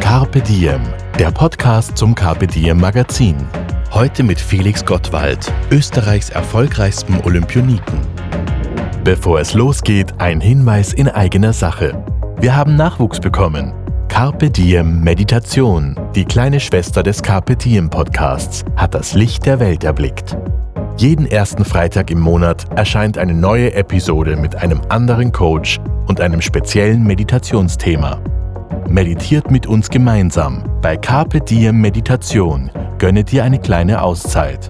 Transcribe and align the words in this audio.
Carpe 0.00 0.40
Diem, 0.40 0.80
der 1.18 1.30
Podcast 1.30 1.96
zum 1.96 2.14
Carpe 2.14 2.46
Diem 2.46 2.78
Magazin. 2.78 3.36
Heute 3.92 4.22
mit 4.22 4.40
Felix 4.40 4.84
Gottwald, 4.84 5.52
Österreichs 5.70 6.30
erfolgreichstem 6.30 7.20
Olympioniken. 7.24 8.00
Bevor 9.02 9.40
es 9.40 9.54
losgeht, 9.54 10.14
ein 10.18 10.40
Hinweis 10.40 10.92
in 10.92 11.08
eigener 11.08 11.52
Sache. 11.52 12.04
Wir 12.40 12.56
haben 12.56 12.76
Nachwuchs 12.76 13.20
bekommen. 13.20 13.72
Carpe 14.08 14.50
Diem 14.50 15.00
Meditation, 15.00 15.98
die 16.14 16.24
kleine 16.24 16.60
Schwester 16.60 17.02
des 17.02 17.22
Carpe 17.22 17.56
Diem 17.56 17.90
Podcasts, 17.90 18.64
hat 18.76 18.94
das 18.94 19.14
Licht 19.14 19.44
der 19.44 19.60
Welt 19.60 19.82
erblickt. 19.82 20.36
Jeden 20.98 21.26
ersten 21.26 21.64
Freitag 21.64 22.10
im 22.10 22.20
Monat 22.20 22.64
erscheint 22.76 23.18
eine 23.18 23.34
neue 23.34 23.74
Episode 23.74 24.36
mit 24.36 24.56
einem 24.56 24.80
anderen 24.88 25.32
Coach 25.32 25.78
und 26.06 26.20
einem 26.20 26.40
speziellen 26.40 27.04
Meditationsthema. 27.04 28.20
Meditiert 28.88 29.50
mit 29.50 29.66
uns 29.66 29.90
gemeinsam. 29.90 30.64
Bei 30.80 30.96
Carpe 30.96 31.40
Diem 31.40 31.80
Meditation 31.80 32.70
gönne 32.98 33.24
dir 33.24 33.42
eine 33.42 33.60
kleine 33.60 34.00
Auszeit. 34.00 34.68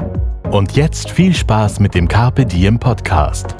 Und 0.51 0.73
jetzt 0.73 1.11
viel 1.11 1.34
Spaß 1.34 1.81
mit 1.81 1.95
dem 1.95 2.09
Carpe 2.09 2.47
Diem 2.47 2.78
Podcast. 2.78 3.55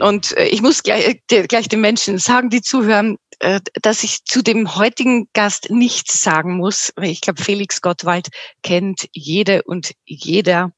Und 0.00 0.36
äh, 0.36 0.46
ich 0.46 0.62
muss 0.62 0.82
gleich, 0.82 1.20
gleich 1.26 1.68
den 1.68 1.80
Menschen 1.80 2.18
sagen, 2.18 2.50
die 2.50 2.62
zuhören, 2.62 3.18
äh, 3.40 3.60
dass 3.82 4.02
ich 4.02 4.24
zu 4.24 4.42
dem 4.42 4.74
heutigen 4.74 5.28
Gast 5.32 5.70
nichts 5.70 6.22
sagen 6.22 6.56
muss. 6.56 6.92
Ich 7.00 7.20
glaube, 7.20 7.42
Felix 7.42 7.80
Gottwald 7.80 8.28
kennt 8.62 9.08
jede 9.12 9.62
und 9.62 9.92
jeder 10.04 10.72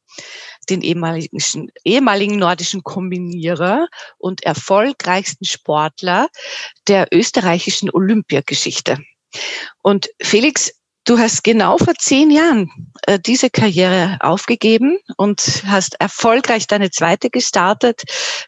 den 0.71 0.83
ehemaligen, 0.83 1.71
ehemaligen 1.85 2.39
nordischen 2.39 2.83
Kombinierer 2.83 3.89
und 4.19 4.43
erfolgreichsten 4.45 5.45
Sportler 5.45 6.29
der 6.89 7.09
österreichischen 7.13 7.91
Olympiageschichte. 7.91 8.99
Und 9.83 10.09
Felix, 10.23 10.73
du 11.05 11.19
hast 11.19 11.45
genau 11.45 11.79
vor 11.79 11.95
zehn 11.95 12.31
Jahren 12.31 12.71
äh, 13.07 13.19
diese 13.19 13.51
Karriere 13.51 14.19
aufgegeben 14.21 14.99
und 15.17 15.63
hast 15.67 16.01
erfolgreich 16.01 16.67
deine 16.67 16.91
zweite 16.91 17.31
gestartet. 17.31 18.03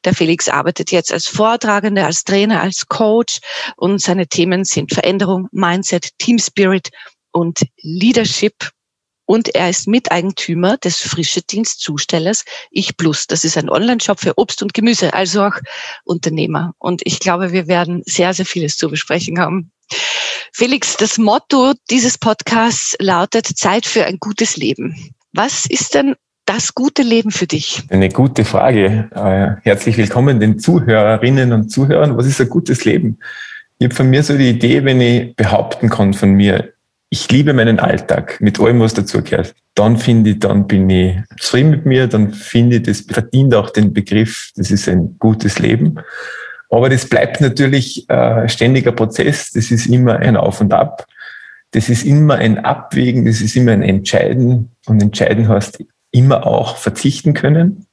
Der 0.05 0.15
Felix 0.15 0.49
arbeitet 0.49 0.91
jetzt 0.93 1.13
als 1.13 1.27
Vortragender, 1.27 2.07
als 2.07 2.25
Trainer, 2.25 2.61
als 2.63 2.87
Coach 2.89 3.41
und 3.77 4.01
seine 4.01 4.27
Themen 4.27 4.65
sind 4.65 4.93
Veränderung, 4.93 5.49
Mindset, 5.53 6.11
Team 6.19 6.39
Spirit 6.39 6.91
und 7.33 7.61
Leadership 7.79 8.55
und 9.33 9.55
er 9.55 9.71
ist 9.71 9.89
Miteigentümer 9.89 10.77
des 10.77 10.99
Frische 10.99 11.41
Dienstzustellers 11.41 12.45
Ich 12.71 12.99
Plus. 12.99 13.27
Das 13.27 13.45
ist 13.45 13.57
ein 13.57 13.71
Online-Shop 13.71 14.21
für 14.21 14.35
Obst 14.37 14.63
und 14.63 14.75
Gemüse, 14.75 15.15
also 15.15 15.45
auch 15.45 15.57
Unternehmer. 16.05 16.75
Und 16.79 17.01
ich 17.07 17.19
glaube, 17.19 17.51
wir 17.51 17.67
werden 17.67 18.03
sehr, 18.05 18.35
sehr 18.35 18.45
vieles 18.45 18.77
zu 18.77 18.91
besprechen 18.91 19.39
haben. 19.39 19.73
Felix, 20.53 20.99
das 20.99 21.17
Motto 21.17 21.73
dieses 21.89 22.19
Podcasts 22.19 22.95
lautet 22.99 23.47
Zeit 23.47 23.87
für 23.87 24.05
ein 24.05 24.19
gutes 24.21 24.59
Leben. 24.59 25.15
Was 25.33 25.65
ist 25.65 25.95
denn 25.95 26.15
das 26.45 26.75
gute 26.75 27.01
Leben 27.01 27.31
für 27.31 27.47
dich? 27.47 27.83
Eine 27.89 28.11
gute 28.11 28.45
Frage. 28.45 29.09
Äh, 29.15 29.67
herzlich 29.67 29.97
willkommen 29.97 30.41
den 30.41 30.59
Zuhörerinnen 30.59 31.55
und 31.55 31.71
Zuhörern. 31.71 32.19
Was 32.19 32.27
ist 32.27 32.43
ein 32.43 32.51
gutes 32.51 32.85
Leben? 32.85 33.19
Ich 33.79 33.87
habe 33.87 33.95
von 33.95 34.11
mir 34.11 34.23
so 34.23 34.37
die 34.37 34.51
Idee, 34.51 34.85
wenn 34.85 35.01
ich 35.01 35.35
behaupten 35.37 35.89
kann 35.89 36.13
von 36.13 36.33
mir, 36.33 36.72
ich 37.13 37.31
liebe 37.31 37.53
meinen 37.53 37.79
Alltag. 37.79 38.41
Mit 38.41 38.59
allem, 38.59 38.81
was 38.81 38.95
dazugehört, 38.95 39.55
dann 39.75 39.99
finde 39.99 40.31
ich, 40.31 40.39
dann 40.39 40.67
bin 40.67 40.89
ich 40.89 41.19
zufrieden 41.39 41.69
mit 41.69 41.85
mir, 41.85 42.07
dann 42.07 42.33
finde 42.33 42.77
ich, 42.77 42.85
das 42.85 43.03
verdient 43.03 43.55
auch 43.55 43.69
den 43.69 43.93
Begriff, 43.93 44.51
das 44.57 44.71
ist 44.71 44.89
ein 44.89 45.17
gutes 45.19 45.59
Leben. 45.59 45.97
Aber 46.71 46.89
das 46.89 47.07
bleibt 47.07 47.43
natürlich 47.43 48.09
äh, 48.09 48.49
ständiger 48.49 48.93
Prozess, 48.93 49.51
das 49.51 49.71
ist 49.71 49.89
immer 49.89 50.21
ein 50.21 50.39
Auf 50.39 50.63
und 50.63 50.73
Ab, 50.73 51.05
das 51.73 51.91
ist 51.91 52.07
immer 52.07 52.37
ein 52.37 52.65
Abwägen, 52.65 53.27
das 53.27 53.43
ist 53.43 53.57
immer 53.57 53.73
ein 53.73 53.83
Entscheiden. 53.83 54.71
Und 54.87 55.03
Entscheiden 55.03 55.49
heißt 55.49 55.85
immer 56.13 56.47
auch 56.47 56.77
verzichten 56.79 57.35
können. 57.35 57.85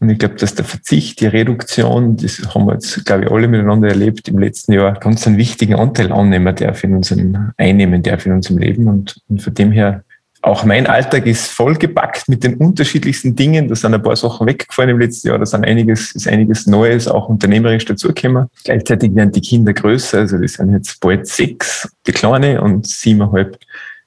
Und 0.00 0.10
ich 0.10 0.18
glaube, 0.18 0.36
dass 0.36 0.54
der 0.54 0.64
Verzicht, 0.64 1.20
die 1.20 1.26
Reduktion, 1.26 2.16
das 2.16 2.40
haben 2.54 2.66
wir 2.66 2.74
jetzt, 2.74 3.04
glaube 3.04 3.24
ich, 3.24 3.30
alle 3.30 3.48
miteinander 3.48 3.88
erlebt 3.88 4.28
im 4.28 4.38
letzten 4.38 4.72
Jahr, 4.72 4.94
ganz 4.94 5.26
einen 5.26 5.38
wichtigen 5.38 5.74
Anteil 5.74 6.12
annehmen 6.12 6.54
darf 6.54 6.84
in 6.84 6.94
unserem, 6.94 7.52
einnehmen 7.56 8.02
darf 8.02 8.24
in 8.24 8.32
unserem 8.32 8.58
Leben. 8.58 8.86
Und, 8.86 9.20
und 9.28 9.42
von 9.42 9.54
dem 9.54 9.72
her, 9.72 10.04
auch 10.40 10.64
mein 10.64 10.86
Alltag 10.86 11.26
ist 11.26 11.50
vollgepackt 11.50 12.28
mit 12.28 12.44
den 12.44 12.54
unterschiedlichsten 12.54 13.34
Dingen. 13.34 13.66
Da 13.66 13.74
sind 13.74 13.92
ein 13.92 14.02
paar 14.02 14.14
Sachen 14.14 14.46
weggefallen 14.46 14.90
im 14.90 15.00
letzten 15.00 15.28
Jahr. 15.28 15.38
Da 15.38 15.46
sind 15.46 15.64
einiges, 15.64 16.12
ist 16.12 16.28
einiges 16.28 16.68
Neues, 16.68 17.08
auch 17.08 17.28
unternehmerisch 17.28 17.84
dazugekommen. 17.84 18.46
Gleichzeitig 18.62 19.12
werden 19.16 19.32
die 19.32 19.40
Kinder 19.40 19.72
größer. 19.72 20.18
Also 20.18 20.38
die 20.38 20.46
sind 20.46 20.72
jetzt 20.72 21.00
bald 21.00 21.26
sechs, 21.26 21.90
die 22.06 22.12
Kleine, 22.12 22.62
und 22.62 22.86
siebeneinhalb, 22.86 23.58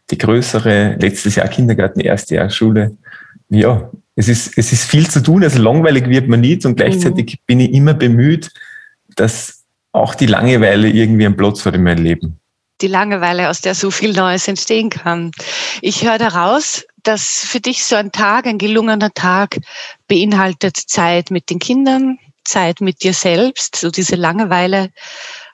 die 0.09 0.17
größere. 0.17 0.95
Letztes 1.01 1.35
Jahr 1.35 1.49
Kindergarten, 1.49 1.99
erste 1.99 2.35
Jahr 2.35 2.49
Schule. 2.49 2.95
Ja, 3.49 3.91
es 4.21 4.27
ist, 4.27 4.57
es 4.57 4.71
ist 4.71 4.83
viel 4.83 5.09
zu 5.09 5.21
tun, 5.21 5.43
also 5.43 5.59
langweilig 5.59 6.07
wird 6.07 6.27
man 6.27 6.41
nicht 6.41 6.65
und 6.65 6.75
gleichzeitig 6.75 7.33
mhm. 7.33 7.39
bin 7.47 7.59
ich 7.59 7.73
immer 7.73 7.95
bemüht, 7.95 8.51
dass 9.15 9.63
auch 9.93 10.13
die 10.15 10.27
Langeweile 10.27 10.87
irgendwie 10.89 11.25
einen 11.25 11.35
Platz 11.35 11.65
hat 11.65 11.75
in 11.75 11.83
meinem 11.83 12.03
Leben. 12.03 12.39
Die 12.81 12.87
Langeweile, 12.87 13.49
aus 13.49 13.61
der 13.61 13.75
so 13.75 13.91
viel 13.91 14.13
Neues 14.13 14.47
entstehen 14.47 14.89
kann. 14.89 15.31
Ich 15.81 16.03
höre 16.03 16.17
daraus, 16.17 16.85
dass 17.03 17.39
für 17.39 17.59
dich 17.59 17.83
so 17.83 17.95
ein 17.95 18.11
Tag, 18.11 18.45
ein 18.45 18.57
gelungener 18.57 19.13
Tag 19.13 19.57
beinhaltet 20.07 20.77
Zeit 20.77 21.31
mit 21.31 21.49
den 21.49 21.59
Kindern, 21.59 22.19
Zeit 22.43 22.79
mit 22.79 23.03
dir 23.03 23.13
selbst, 23.13 23.75
so 23.75 23.89
diese 23.89 24.15
Langeweile, 24.15 24.89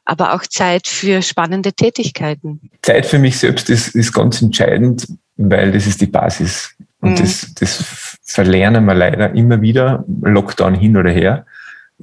aber 0.05 0.33
auch 0.33 0.43
Zeit 0.43 0.87
für 0.87 1.21
spannende 1.21 1.73
Tätigkeiten. 1.73 2.69
Zeit 2.81 3.05
für 3.05 3.19
mich 3.19 3.39
selbst 3.39 3.69
ist, 3.69 3.95
ist 3.95 4.13
ganz 4.13 4.41
entscheidend, 4.41 5.07
weil 5.37 5.71
das 5.71 5.87
ist 5.87 6.01
die 6.01 6.07
Basis. 6.07 6.75
Und 7.01 7.11
mhm. 7.11 7.15
das, 7.15 7.53
das 7.55 8.17
verlernen 8.23 8.85
wir 8.85 8.95
leider 8.95 9.33
immer 9.33 9.61
wieder, 9.61 10.03
Lockdown 10.21 10.75
hin 10.75 10.97
oder 10.97 11.11
her. 11.11 11.45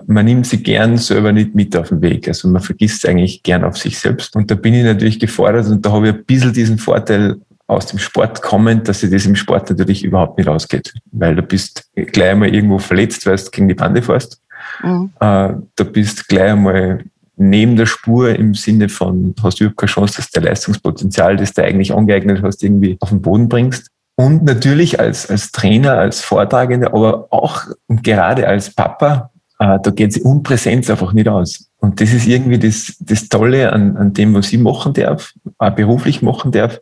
Man 0.06 0.24
nimmt 0.24 0.46
sie 0.46 0.62
gern 0.62 0.96
selber 0.96 1.32
nicht 1.32 1.54
mit 1.54 1.76
auf 1.76 1.88
den 1.88 2.02
Weg. 2.02 2.26
Also 2.26 2.48
man 2.48 2.62
vergisst 2.62 3.06
eigentlich 3.06 3.42
gern 3.42 3.64
auf 3.64 3.78
sich 3.78 3.98
selbst. 3.98 4.34
Und 4.34 4.50
da 4.50 4.54
bin 4.56 4.74
ich 4.74 4.84
natürlich 4.84 5.20
gefordert 5.20 5.66
und 5.68 5.84
da 5.86 5.92
habe 5.92 6.08
ich 6.08 6.14
ein 6.14 6.24
bisschen 6.24 6.52
diesen 6.52 6.78
Vorteil 6.78 7.36
aus 7.66 7.86
dem 7.86 7.98
Sport 7.98 8.42
kommend, 8.42 8.88
dass 8.88 9.00
sich 9.00 9.10
das 9.10 9.26
im 9.26 9.36
Sport 9.36 9.70
natürlich 9.70 10.04
überhaupt 10.04 10.38
nicht 10.38 10.48
ausgeht. 10.48 10.92
Weil 11.12 11.36
du 11.36 11.42
bist 11.42 11.90
gleich 11.94 12.32
einmal 12.32 12.52
irgendwo 12.52 12.78
verletzt, 12.78 13.24
weil 13.26 13.36
du 13.36 13.50
gegen 13.50 13.68
die 13.68 13.74
Bande 13.74 14.02
fährst. 14.02 14.40
Mhm. 14.82 15.10
Äh, 15.20 15.54
da 15.76 15.84
bist 15.90 16.28
gleich 16.28 16.52
einmal 16.52 17.04
neben 17.36 17.76
der 17.76 17.86
Spur 17.86 18.34
im 18.34 18.54
Sinne 18.54 18.88
von, 18.88 19.34
hast 19.42 19.58
du 19.58 19.64
überhaupt 19.64 19.80
keine 19.80 19.90
Chance, 19.90 20.16
dass 20.16 20.30
der 20.30 20.42
Leistungspotenzial, 20.42 21.36
das 21.36 21.52
du 21.52 21.64
eigentlich 21.64 21.92
angeeignet 21.92 22.42
hast, 22.42 22.62
irgendwie 22.62 22.96
auf 23.00 23.10
den 23.10 23.22
Boden 23.22 23.48
bringst. 23.48 23.90
Und 24.16 24.44
natürlich 24.44 25.00
als, 25.00 25.28
als 25.28 25.50
Trainer, 25.50 25.98
als 25.98 26.20
Vortragender, 26.20 26.94
aber 26.94 27.26
auch 27.30 27.62
und 27.88 28.04
gerade 28.04 28.46
als 28.46 28.72
Papa, 28.72 29.30
äh, 29.58 29.78
da 29.82 29.90
geht 29.90 30.12
sie 30.12 30.22
um 30.22 30.42
Präsenz 30.42 30.88
einfach 30.88 31.12
nicht 31.12 31.28
aus. 31.28 31.68
Und 31.78 32.00
das 32.00 32.12
ist 32.12 32.26
irgendwie 32.26 32.58
das, 32.58 32.96
das 33.00 33.28
Tolle 33.28 33.72
an, 33.72 33.96
an 33.96 34.12
dem, 34.12 34.34
was 34.34 34.52
ich 34.52 34.58
machen 34.58 34.94
darf, 34.94 35.32
auch 35.58 35.70
beruflich 35.70 36.22
machen 36.22 36.52
darf, 36.52 36.80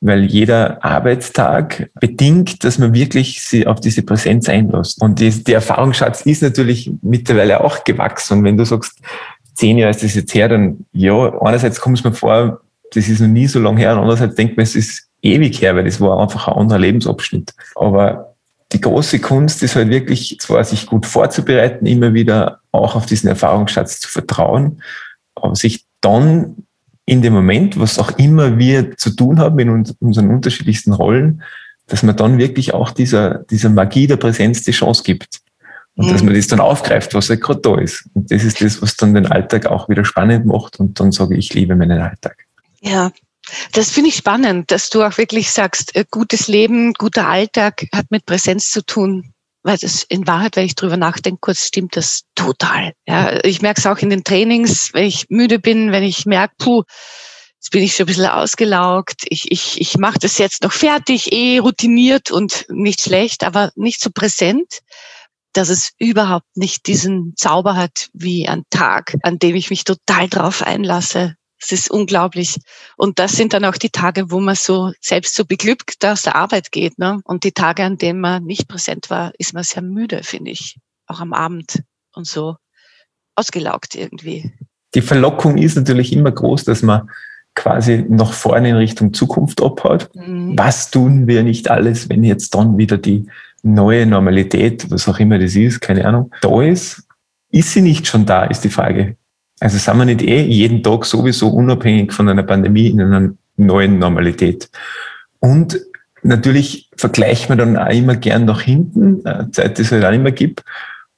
weil 0.00 0.24
jeder 0.24 0.82
Arbeitstag 0.82 1.90
bedingt, 2.00 2.64
dass 2.64 2.78
man 2.78 2.94
wirklich 2.94 3.42
sie 3.42 3.66
auf 3.66 3.80
diese 3.80 4.02
Präsenz 4.02 4.48
einlässt. 4.48 5.02
Und 5.02 5.20
die, 5.20 5.30
der 5.44 5.56
Erfahrungsschatz 5.56 6.22
ist 6.22 6.42
natürlich 6.42 6.90
mittlerweile 7.02 7.62
auch 7.62 7.84
gewachsen. 7.84 8.38
Und 8.38 8.44
wenn 8.44 8.56
du 8.56 8.64
sagst, 8.64 8.98
zehn 9.54 9.76
Jahre 9.76 9.90
ist 9.90 10.02
das 10.02 10.14
jetzt 10.14 10.34
her, 10.34 10.48
dann 10.48 10.86
ja, 10.92 11.38
einerseits 11.42 11.80
kommt 11.80 11.98
es 11.98 12.04
mir 12.04 12.14
vor, 12.14 12.60
das 12.92 13.08
ist 13.08 13.20
noch 13.20 13.28
nie 13.28 13.46
so 13.46 13.60
lange 13.60 13.78
her, 13.78 13.92
und 13.92 13.98
andererseits 13.98 14.34
denkt 14.34 14.56
man, 14.56 14.64
es 14.64 14.74
ist 14.74 15.09
ewig 15.22 15.60
her, 15.60 15.76
weil 15.76 15.84
das 15.84 16.00
war 16.00 16.20
einfach 16.20 16.48
ein 16.48 16.54
anderer 16.54 16.78
Lebensabschnitt. 16.78 17.52
Aber 17.74 18.34
die 18.72 18.80
große 18.80 19.18
Kunst 19.18 19.62
ist 19.62 19.76
halt 19.76 19.90
wirklich, 19.90 20.38
zwar 20.40 20.62
sich 20.64 20.86
gut 20.86 21.06
vorzubereiten, 21.06 21.86
immer 21.86 22.14
wieder 22.14 22.60
auch 22.72 22.94
auf 22.94 23.06
diesen 23.06 23.28
Erfahrungsschatz 23.28 24.00
zu 24.00 24.08
vertrauen, 24.08 24.82
aber 25.34 25.56
sich 25.56 25.84
dann 26.00 26.56
in 27.04 27.22
dem 27.22 27.32
Moment, 27.32 27.78
was 27.78 27.98
auch 27.98 28.12
immer 28.18 28.58
wir 28.58 28.96
zu 28.96 29.10
tun 29.10 29.40
haben 29.40 29.58
in 29.58 29.94
unseren 29.98 30.30
unterschiedlichsten 30.30 30.92
Rollen, 30.92 31.42
dass 31.88 32.04
man 32.04 32.16
dann 32.16 32.38
wirklich 32.38 32.72
auch 32.72 32.92
dieser, 32.92 33.38
dieser 33.50 33.68
Magie 33.68 34.06
der 34.06 34.16
Präsenz 34.16 34.62
die 34.62 34.70
Chance 34.70 35.02
gibt. 35.02 35.40
Und 35.96 36.06
Mhm. 36.06 36.12
dass 36.12 36.22
man 36.22 36.34
das 36.34 36.46
dann 36.46 36.60
aufgreift, 36.60 37.14
was 37.14 37.28
halt 37.28 37.40
gerade 37.40 37.60
da 37.60 37.76
ist. 37.76 38.08
Und 38.14 38.30
das 38.30 38.44
ist 38.44 38.60
das, 38.62 38.80
was 38.80 38.96
dann 38.96 39.12
den 39.14 39.26
Alltag 39.26 39.66
auch 39.66 39.88
wieder 39.88 40.04
spannend 40.04 40.46
macht. 40.46 40.78
Und 40.78 41.00
dann 41.00 41.10
sage 41.10 41.34
ich, 41.34 41.48
ich 41.50 41.54
liebe 41.54 41.74
meinen 41.74 42.00
Alltag. 42.00 42.46
Ja, 42.80 43.10
das 43.72 43.90
finde 43.90 44.10
ich 44.10 44.16
spannend, 44.16 44.70
dass 44.70 44.90
du 44.90 45.02
auch 45.02 45.18
wirklich 45.18 45.50
sagst, 45.50 45.94
äh, 45.96 46.04
gutes 46.10 46.48
Leben, 46.48 46.94
guter 46.94 47.28
Alltag 47.28 47.86
hat 47.94 48.10
mit 48.10 48.26
Präsenz 48.26 48.70
zu 48.70 48.84
tun. 48.84 49.32
Weil 49.62 49.76
das 49.76 50.04
in 50.04 50.26
Wahrheit, 50.26 50.56
wenn 50.56 50.64
ich 50.64 50.74
drüber 50.74 50.96
nachdenke, 50.96 51.38
kurz 51.40 51.66
stimmt 51.66 51.94
das 51.94 52.22
total. 52.34 52.94
Ja, 53.06 53.44
ich 53.44 53.60
merke 53.60 53.80
es 53.80 53.86
auch 53.86 53.98
in 53.98 54.08
den 54.08 54.24
Trainings, 54.24 54.94
wenn 54.94 55.04
ich 55.04 55.26
müde 55.28 55.58
bin, 55.58 55.92
wenn 55.92 56.02
ich 56.02 56.24
merke, 56.24 56.54
puh, 56.58 56.82
jetzt 57.56 57.70
bin 57.70 57.82
ich 57.82 57.94
schon 57.94 58.04
ein 58.04 58.06
bisschen 58.06 58.26
ausgelaugt. 58.26 59.24
Ich, 59.28 59.50
ich, 59.52 59.78
ich 59.78 59.98
mache 59.98 60.18
das 60.18 60.38
jetzt 60.38 60.62
noch 60.62 60.72
fertig, 60.72 61.32
eh 61.32 61.58
routiniert 61.58 62.30
und 62.30 62.64
nicht 62.70 63.02
schlecht, 63.02 63.44
aber 63.44 63.70
nicht 63.76 64.00
so 64.00 64.08
präsent, 64.10 64.80
dass 65.52 65.68
es 65.68 65.92
überhaupt 65.98 66.56
nicht 66.56 66.86
diesen 66.86 67.34
Zauber 67.36 67.76
hat 67.76 68.08
wie 68.14 68.48
ein 68.48 68.62
Tag, 68.70 69.16
an 69.22 69.38
dem 69.38 69.56
ich 69.56 69.68
mich 69.68 69.84
total 69.84 70.28
drauf 70.28 70.62
einlasse. 70.62 71.34
Es 71.60 71.72
ist 71.72 71.90
unglaublich. 71.90 72.56
Und 72.96 73.18
das 73.18 73.32
sind 73.32 73.52
dann 73.52 73.64
auch 73.64 73.76
die 73.76 73.90
Tage, 73.90 74.30
wo 74.30 74.40
man 74.40 74.54
so 74.54 74.92
selbst 75.00 75.34
so 75.34 75.44
beglückt 75.44 76.04
aus 76.04 76.22
der 76.22 76.36
Arbeit 76.36 76.72
geht. 76.72 76.98
Ne? 76.98 77.20
Und 77.24 77.44
die 77.44 77.52
Tage, 77.52 77.84
an 77.84 77.98
denen 77.98 78.20
man 78.20 78.44
nicht 78.44 78.66
präsent 78.66 79.10
war, 79.10 79.32
ist 79.38 79.52
man 79.52 79.62
sehr 79.62 79.82
müde, 79.82 80.22
finde 80.22 80.50
ich. 80.50 80.78
Auch 81.06 81.20
am 81.20 81.32
Abend 81.32 81.82
und 82.14 82.26
so 82.26 82.56
ausgelaugt 83.34 83.94
irgendwie. 83.94 84.52
Die 84.94 85.02
Verlockung 85.02 85.58
ist 85.58 85.76
natürlich 85.76 86.12
immer 86.12 86.32
groß, 86.32 86.64
dass 86.64 86.82
man 86.82 87.08
quasi 87.54 88.04
nach 88.08 88.32
vorne 88.32 88.70
in 88.70 88.76
Richtung 88.76 89.12
Zukunft 89.12 89.62
abhaut. 89.62 90.08
Mhm. 90.14 90.56
Was 90.56 90.90
tun 90.90 91.26
wir 91.26 91.42
nicht 91.42 91.70
alles, 91.70 92.08
wenn 92.08 92.24
jetzt 92.24 92.54
dann 92.54 92.78
wieder 92.78 92.96
die 92.96 93.26
neue 93.62 94.06
Normalität, 94.06 94.90
was 94.90 95.08
auch 95.08 95.18
immer 95.18 95.38
das 95.38 95.54
ist, 95.56 95.80
keine 95.80 96.06
Ahnung, 96.06 96.32
da 96.40 96.62
ist? 96.62 97.06
Ist 97.50 97.72
sie 97.72 97.82
nicht 97.82 98.06
schon 98.06 98.26
da, 98.26 98.44
ist 98.44 98.62
die 98.62 98.70
Frage. 98.70 99.16
Also 99.60 99.78
sind 99.78 99.98
wir 99.98 100.04
nicht 100.06 100.22
eh 100.22 100.42
jeden 100.42 100.82
Tag 100.82 101.04
sowieso 101.04 101.48
unabhängig 101.48 102.12
von 102.12 102.28
einer 102.28 102.42
Pandemie 102.42 102.88
in 102.88 103.00
einer 103.00 103.32
neuen 103.56 103.98
Normalität? 103.98 104.70
Und 105.38 105.78
natürlich 106.22 106.90
vergleicht 106.96 107.48
man 107.48 107.58
dann 107.58 107.76
auch 107.76 107.90
immer 107.90 108.16
gern 108.16 108.46
nach 108.46 108.62
hinten, 108.62 109.24
äh, 109.24 109.50
Zeit, 109.52 109.78
die 109.78 109.82
es 109.82 109.92
halt 109.92 110.04
auch 110.04 110.18
mehr 110.18 110.32
gibt. 110.32 110.64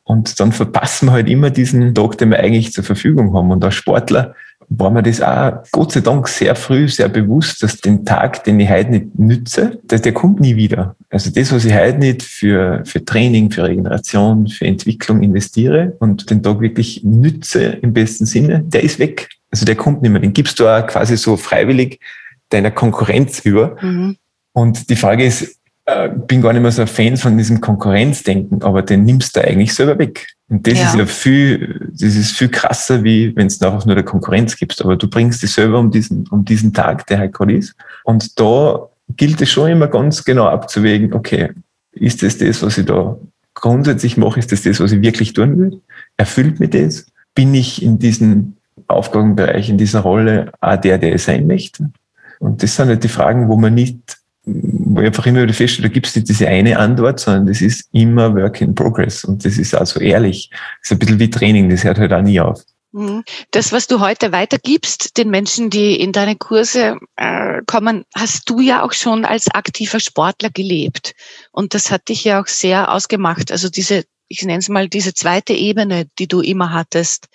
Und 0.04 0.38
dann 0.40 0.52
verpassen 0.52 1.06
wir 1.06 1.12
halt 1.12 1.28
immer 1.28 1.50
diesen 1.50 1.94
Tag, 1.94 2.18
den 2.18 2.30
wir 2.30 2.40
eigentlich 2.40 2.72
zur 2.72 2.84
Verfügung 2.84 3.34
haben. 3.34 3.50
Und 3.50 3.64
als 3.64 3.74
Sportler 3.74 4.34
war 4.78 4.90
mir 4.90 5.02
das 5.02 5.20
auch 5.20 5.62
Gott 5.72 5.92
sei 5.92 6.00
Dank 6.00 6.28
sehr 6.28 6.54
früh 6.54 6.88
sehr 6.88 7.08
bewusst, 7.08 7.62
dass 7.62 7.76
den 7.78 8.04
Tag, 8.04 8.44
den 8.44 8.60
ich 8.60 8.70
heute 8.70 8.90
nicht 8.90 9.18
nütze, 9.18 9.80
dass 9.84 10.02
der 10.02 10.12
kommt 10.12 10.40
nie 10.40 10.56
wieder. 10.56 10.96
Also 11.10 11.30
das, 11.30 11.52
was 11.52 11.64
ich 11.64 11.74
heute 11.74 11.98
nicht 11.98 12.22
für, 12.22 12.82
für 12.84 13.04
Training, 13.04 13.50
für 13.50 13.64
Regeneration, 13.64 14.48
für 14.48 14.66
Entwicklung 14.66 15.22
investiere 15.22 15.96
und 15.98 16.30
den 16.30 16.42
Tag 16.42 16.60
wirklich 16.60 17.02
nütze 17.04 17.64
im 17.82 17.92
besten 17.92 18.26
Sinne, 18.26 18.62
der 18.64 18.82
ist 18.82 18.98
weg. 18.98 19.28
Also 19.50 19.64
der 19.64 19.76
kommt 19.76 20.02
nicht 20.02 20.10
mehr. 20.10 20.20
Den 20.20 20.32
gibst 20.32 20.58
du 20.58 20.68
auch 20.68 20.86
quasi 20.86 21.16
so 21.16 21.36
freiwillig 21.36 22.00
deiner 22.48 22.70
Konkurrenz 22.70 23.40
über. 23.40 23.76
Mhm. 23.80 24.16
Und 24.52 24.90
die 24.90 24.96
Frage 24.96 25.24
ist, 25.24 25.58
äh, 25.84 26.08
bin 26.10 26.40
gar 26.42 26.52
nicht 26.52 26.62
mehr 26.62 26.70
so 26.72 26.82
ein 26.82 26.88
Fan 26.88 27.16
von 27.16 27.36
diesem 27.36 27.60
Konkurrenzdenken, 27.60 28.62
aber 28.62 28.82
den 28.82 29.04
nimmst 29.04 29.34
du 29.36 29.42
eigentlich 29.42 29.74
selber 29.74 29.98
weg. 29.98 30.28
Und 30.48 30.66
das 30.66 30.78
Ja. 30.78 30.86
ist 30.88 30.94
ja 30.96 31.06
viel, 31.06 31.90
das 31.92 32.14
ist 32.14 32.36
viel 32.36 32.48
krasser, 32.48 33.02
wie 33.02 33.34
wenn 33.34 33.48
es 33.48 33.60
einfach 33.62 33.84
nur 33.84 33.94
der 33.94 34.04
Konkurrenz 34.04 34.56
gibst. 34.56 34.82
Aber 34.82 34.96
du 34.96 35.08
bringst 35.08 35.42
dich 35.42 35.50
selber 35.52 35.78
um 35.78 35.90
diesen, 35.90 36.26
um 36.28 36.44
diesen 36.44 36.72
Tag, 36.72 37.06
der 37.06 37.18
halt 37.18 37.32
gerade 37.32 37.56
ist. 37.56 37.74
Und 38.04 38.38
da 38.38 38.88
gilt 39.16 39.40
es 39.42 39.50
schon 39.50 39.70
immer 39.70 39.88
ganz 39.88 40.24
genau 40.24 40.46
abzuwägen, 40.46 41.12
okay, 41.14 41.50
ist 41.92 42.22
das 42.22 42.38
das, 42.38 42.62
was 42.62 42.78
ich 42.78 42.86
da 42.86 43.16
grundsätzlich 43.54 44.16
mache? 44.16 44.38
Ist 44.38 44.52
das 44.52 44.62
das, 44.62 44.80
was 44.80 44.92
ich 44.92 45.02
wirklich 45.02 45.32
tun 45.32 45.58
will? 45.58 45.80
Erfüllt 46.16 46.60
mich 46.60 46.70
das? 46.70 47.06
Bin 47.34 47.54
ich 47.54 47.82
in 47.82 47.98
diesem 47.98 48.56
Aufgabenbereich, 48.86 49.68
in 49.68 49.78
dieser 49.78 50.00
Rolle 50.00 50.52
auch 50.60 50.76
der, 50.76 50.98
der 50.98 51.14
ich 51.14 51.22
sein 51.22 51.46
möchte? 51.46 51.90
Und 52.38 52.62
das 52.62 52.76
sind 52.76 52.88
halt 52.88 53.04
die 53.04 53.08
Fragen, 53.08 53.48
wo 53.48 53.56
man 53.56 53.74
nicht 53.74 54.18
wo 54.44 55.00
ich 55.00 55.06
einfach 55.06 55.26
immer 55.26 55.42
wieder 55.42 55.54
feststelle, 55.54 55.88
da 55.88 55.92
gibt 55.92 56.06
es 56.06 56.16
nicht 56.16 56.28
diese 56.28 56.48
eine 56.48 56.78
Antwort, 56.78 57.20
sondern 57.20 57.46
das 57.46 57.60
ist 57.60 57.88
immer 57.92 58.34
Work 58.34 58.60
in 58.60 58.74
Progress. 58.74 59.24
Und 59.24 59.44
das 59.44 59.56
ist 59.56 59.74
also 59.74 60.00
ehrlich. 60.00 60.50
Das 60.50 60.90
ist 60.90 60.92
ein 60.92 60.98
bisschen 60.98 61.20
wie 61.20 61.30
Training, 61.30 61.70
das 61.70 61.84
hört 61.84 61.98
halt 61.98 62.12
auch 62.12 62.22
nie 62.22 62.40
auf. 62.40 62.62
Mhm. 62.92 63.24
Das, 63.52 63.72
was 63.72 63.86
du 63.86 64.00
heute 64.00 64.32
weitergibst, 64.32 65.16
den 65.16 65.30
Menschen, 65.30 65.70
die 65.70 65.98
in 65.98 66.12
deine 66.12 66.36
Kurse 66.36 66.98
äh, 67.16 67.62
kommen, 67.66 68.04
hast 68.14 68.50
du 68.50 68.60
ja 68.60 68.82
auch 68.82 68.92
schon 68.92 69.24
als 69.24 69.48
aktiver 69.48 70.00
Sportler 70.00 70.50
gelebt. 70.50 71.14
Und 71.52 71.72
das 71.74 71.90
hat 71.90 72.08
dich 72.08 72.24
ja 72.24 72.42
auch 72.42 72.48
sehr 72.48 72.92
ausgemacht. 72.92 73.50
Also 73.50 73.70
diese, 73.70 74.04
ich 74.28 74.42
nenne 74.42 74.58
es 74.58 74.68
mal 74.68 74.88
diese 74.88 75.14
zweite 75.14 75.54
Ebene, 75.54 76.06
die 76.18 76.26
du 76.26 76.40
immer 76.40 76.72
hattest. 76.72 77.28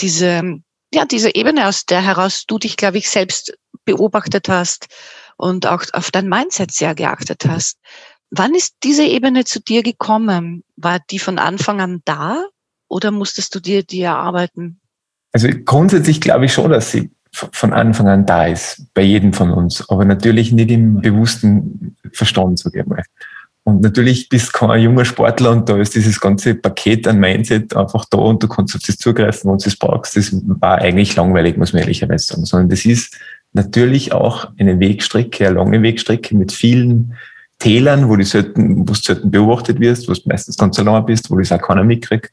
Diese, 0.00 0.58
ja, 0.92 1.04
diese 1.04 1.34
Ebene, 1.34 1.68
aus 1.68 1.84
der 1.84 2.02
heraus 2.02 2.44
du 2.46 2.58
dich, 2.58 2.76
glaube 2.76 2.98
ich, 2.98 3.08
selbst 3.08 3.56
beobachtet 3.84 4.48
hast 4.48 4.88
und 5.40 5.66
auch 5.66 5.82
auf 5.92 6.10
dein 6.10 6.28
Mindset 6.28 6.72
sehr 6.72 6.94
geachtet 6.94 7.44
hast. 7.48 7.78
Wann 8.30 8.54
ist 8.54 8.76
diese 8.84 9.04
Ebene 9.04 9.44
zu 9.44 9.60
dir 9.60 9.82
gekommen? 9.82 10.62
War 10.76 11.00
die 11.10 11.18
von 11.18 11.38
Anfang 11.38 11.80
an 11.80 12.02
da 12.04 12.44
oder 12.88 13.10
musstest 13.10 13.54
du 13.54 13.60
dir 13.60 13.82
die 13.82 14.02
erarbeiten? 14.02 14.80
Also 15.32 15.48
grundsätzlich 15.64 16.20
glaube 16.20 16.44
ich 16.44 16.52
schon, 16.52 16.70
dass 16.70 16.92
sie 16.92 17.10
von 17.32 17.72
Anfang 17.72 18.08
an 18.08 18.26
da 18.26 18.46
ist, 18.46 18.86
bei 18.92 19.02
jedem 19.02 19.32
von 19.32 19.52
uns, 19.52 19.88
aber 19.88 20.04
natürlich 20.04 20.50
nicht 20.52 20.70
im 20.70 21.00
bewussten 21.00 21.96
Verstand, 22.12 22.58
sage 22.58 22.80
ich 22.80 22.86
mal. 22.86 23.04
Und 23.62 23.82
natürlich 23.82 24.28
bist 24.28 24.48
du 24.48 24.66
kein 24.66 24.82
junger 24.82 25.04
Sportler 25.04 25.52
und 25.52 25.68
da 25.68 25.76
ist 25.76 25.94
dieses 25.94 26.20
ganze 26.20 26.54
Paket 26.54 27.06
an 27.06 27.20
Mindset 27.20 27.76
einfach 27.76 28.04
da 28.10 28.18
und 28.18 28.42
du 28.42 28.48
kannst 28.48 28.74
auf 28.74 28.82
das 28.84 28.96
zugreifen, 28.96 29.50
wenn 29.50 29.58
du 29.58 29.68
es 29.68 29.76
brauchst. 29.76 30.16
Das 30.16 30.32
war 30.32 30.78
eigentlich 30.78 31.14
langweilig, 31.14 31.56
muss 31.56 31.72
man 31.72 31.82
ehrlicherweise 31.82 32.26
sagen, 32.26 32.46
sondern 32.46 32.68
das 32.70 32.84
ist 32.84 33.16
natürlich 33.52 34.12
auch 34.12 34.48
eine 34.58 34.78
Wegstrecke, 34.80 35.46
eine 35.46 35.56
lange 35.56 35.82
Wegstrecke 35.82 36.36
mit 36.36 36.52
vielen 36.52 37.14
Tälern, 37.58 38.08
wo 38.08 38.16
du 38.16 38.24
selten, 38.24 38.80
wo 38.80 38.84
du 38.84 38.94
selten 38.94 39.30
beobachtet 39.30 39.80
wirst, 39.80 40.08
wo 40.08 40.12
du 40.12 40.20
meistens 40.26 40.56
ganz 40.56 40.78
allein 40.78 41.04
bist, 41.06 41.30
wo 41.30 41.38
das 41.38 41.52
auch 41.52 41.60
keiner 41.60 41.84
mitkriegt. 41.84 42.30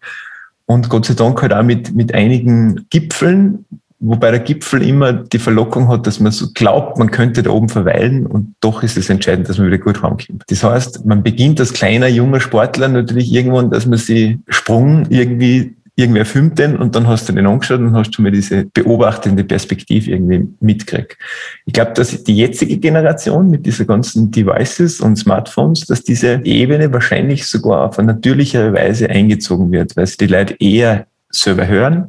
Und 0.66 0.90
Gott 0.90 1.06
sei 1.06 1.14
Dank 1.14 1.42
halt 1.42 1.54
auch 1.54 1.64
mit, 1.64 1.96
mit 1.96 2.14
einigen 2.14 2.88
Gipfeln, 2.90 3.66
wobei 4.00 4.32
der 4.32 4.42
Gipfel 4.42 4.84
immer 4.84 5.14
die 5.14 5.40
Verlockung 5.40 5.88
hat, 5.88 6.06
dass 6.06 6.20
man 6.20 6.32
so 6.32 6.48
glaubt, 6.54 6.98
man 7.00 7.10
könnte 7.10 7.42
da 7.42 7.50
oben 7.50 7.70
verweilen 7.70 8.26
und 8.28 8.56
doch 8.60 8.84
ist 8.84 8.98
es 8.98 9.10
entscheidend, 9.10 9.50
dass 9.50 9.58
man 9.58 9.68
wieder 9.68 9.80
gut 9.80 10.04
heimkommt. 10.04 10.44
Das 10.48 10.64
heißt, 10.64 11.06
man 11.06 11.24
beginnt 11.24 11.60
als 11.60 11.74
kleiner, 11.74 12.08
junger 12.08 12.40
Sportler 12.40 12.90
natürlich 12.90 13.32
irgendwann, 13.34 13.72
dass 13.72 13.86
man 13.86 13.98
sie 13.98 14.40
Sprung 14.50 15.06
irgendwie 15.10 15.77
irgendwer 15.98 16.26
filmt 16.26 16.60
den 16.60 16.78
und 16.78 16.96
dann 16.96 17.08
hast 17.08 17.28
du 17.28 17.34
den 17.34 17.48
angeschaut 17.48 17.80
und 17.80 17.96
hast 17.96 18.14
schon 18.14 18.24
mal 18.24 18.32
diese 18.32 18.66
beobachtende 18.66 19.44
Perspektive 19.44 20.12
irgendwie 20.12 20.48
mitgekriegt. 20.60 21.18
Ich 21.66 21.74
glaube, 21.74 21.94
dass 21.94 22.24
die 22.24 22.38
jetzige 22.38 22.78
Generation 22.78 23.50
mit 23.50 23.66
dieser 23.66 23.86
ganzen 23.86 24.30
Devices 24.30 25.02
und 25.02 25.16
Smartphones, 25.16 25.88
dass 25.88 26.04
diese 26.04 26.40
Ebene 26.44 26.94
wahrscheinlich 26.94 27.48
sogar 27.48 27.86
auf 27.86 27.98
eine 27.98 28.14
natürlichere 28.14 28.74
Weise 28.74 29.10
eingezogen 29.10 29.72
wird, 29.72 29.98
weil 29.98 30.06
sie 30.06 30.18
die 30.18 30.28
Leute 30.28 30.56
eher 30.60 31.08
selber 31.32 31.68
hören, 31.68 32.06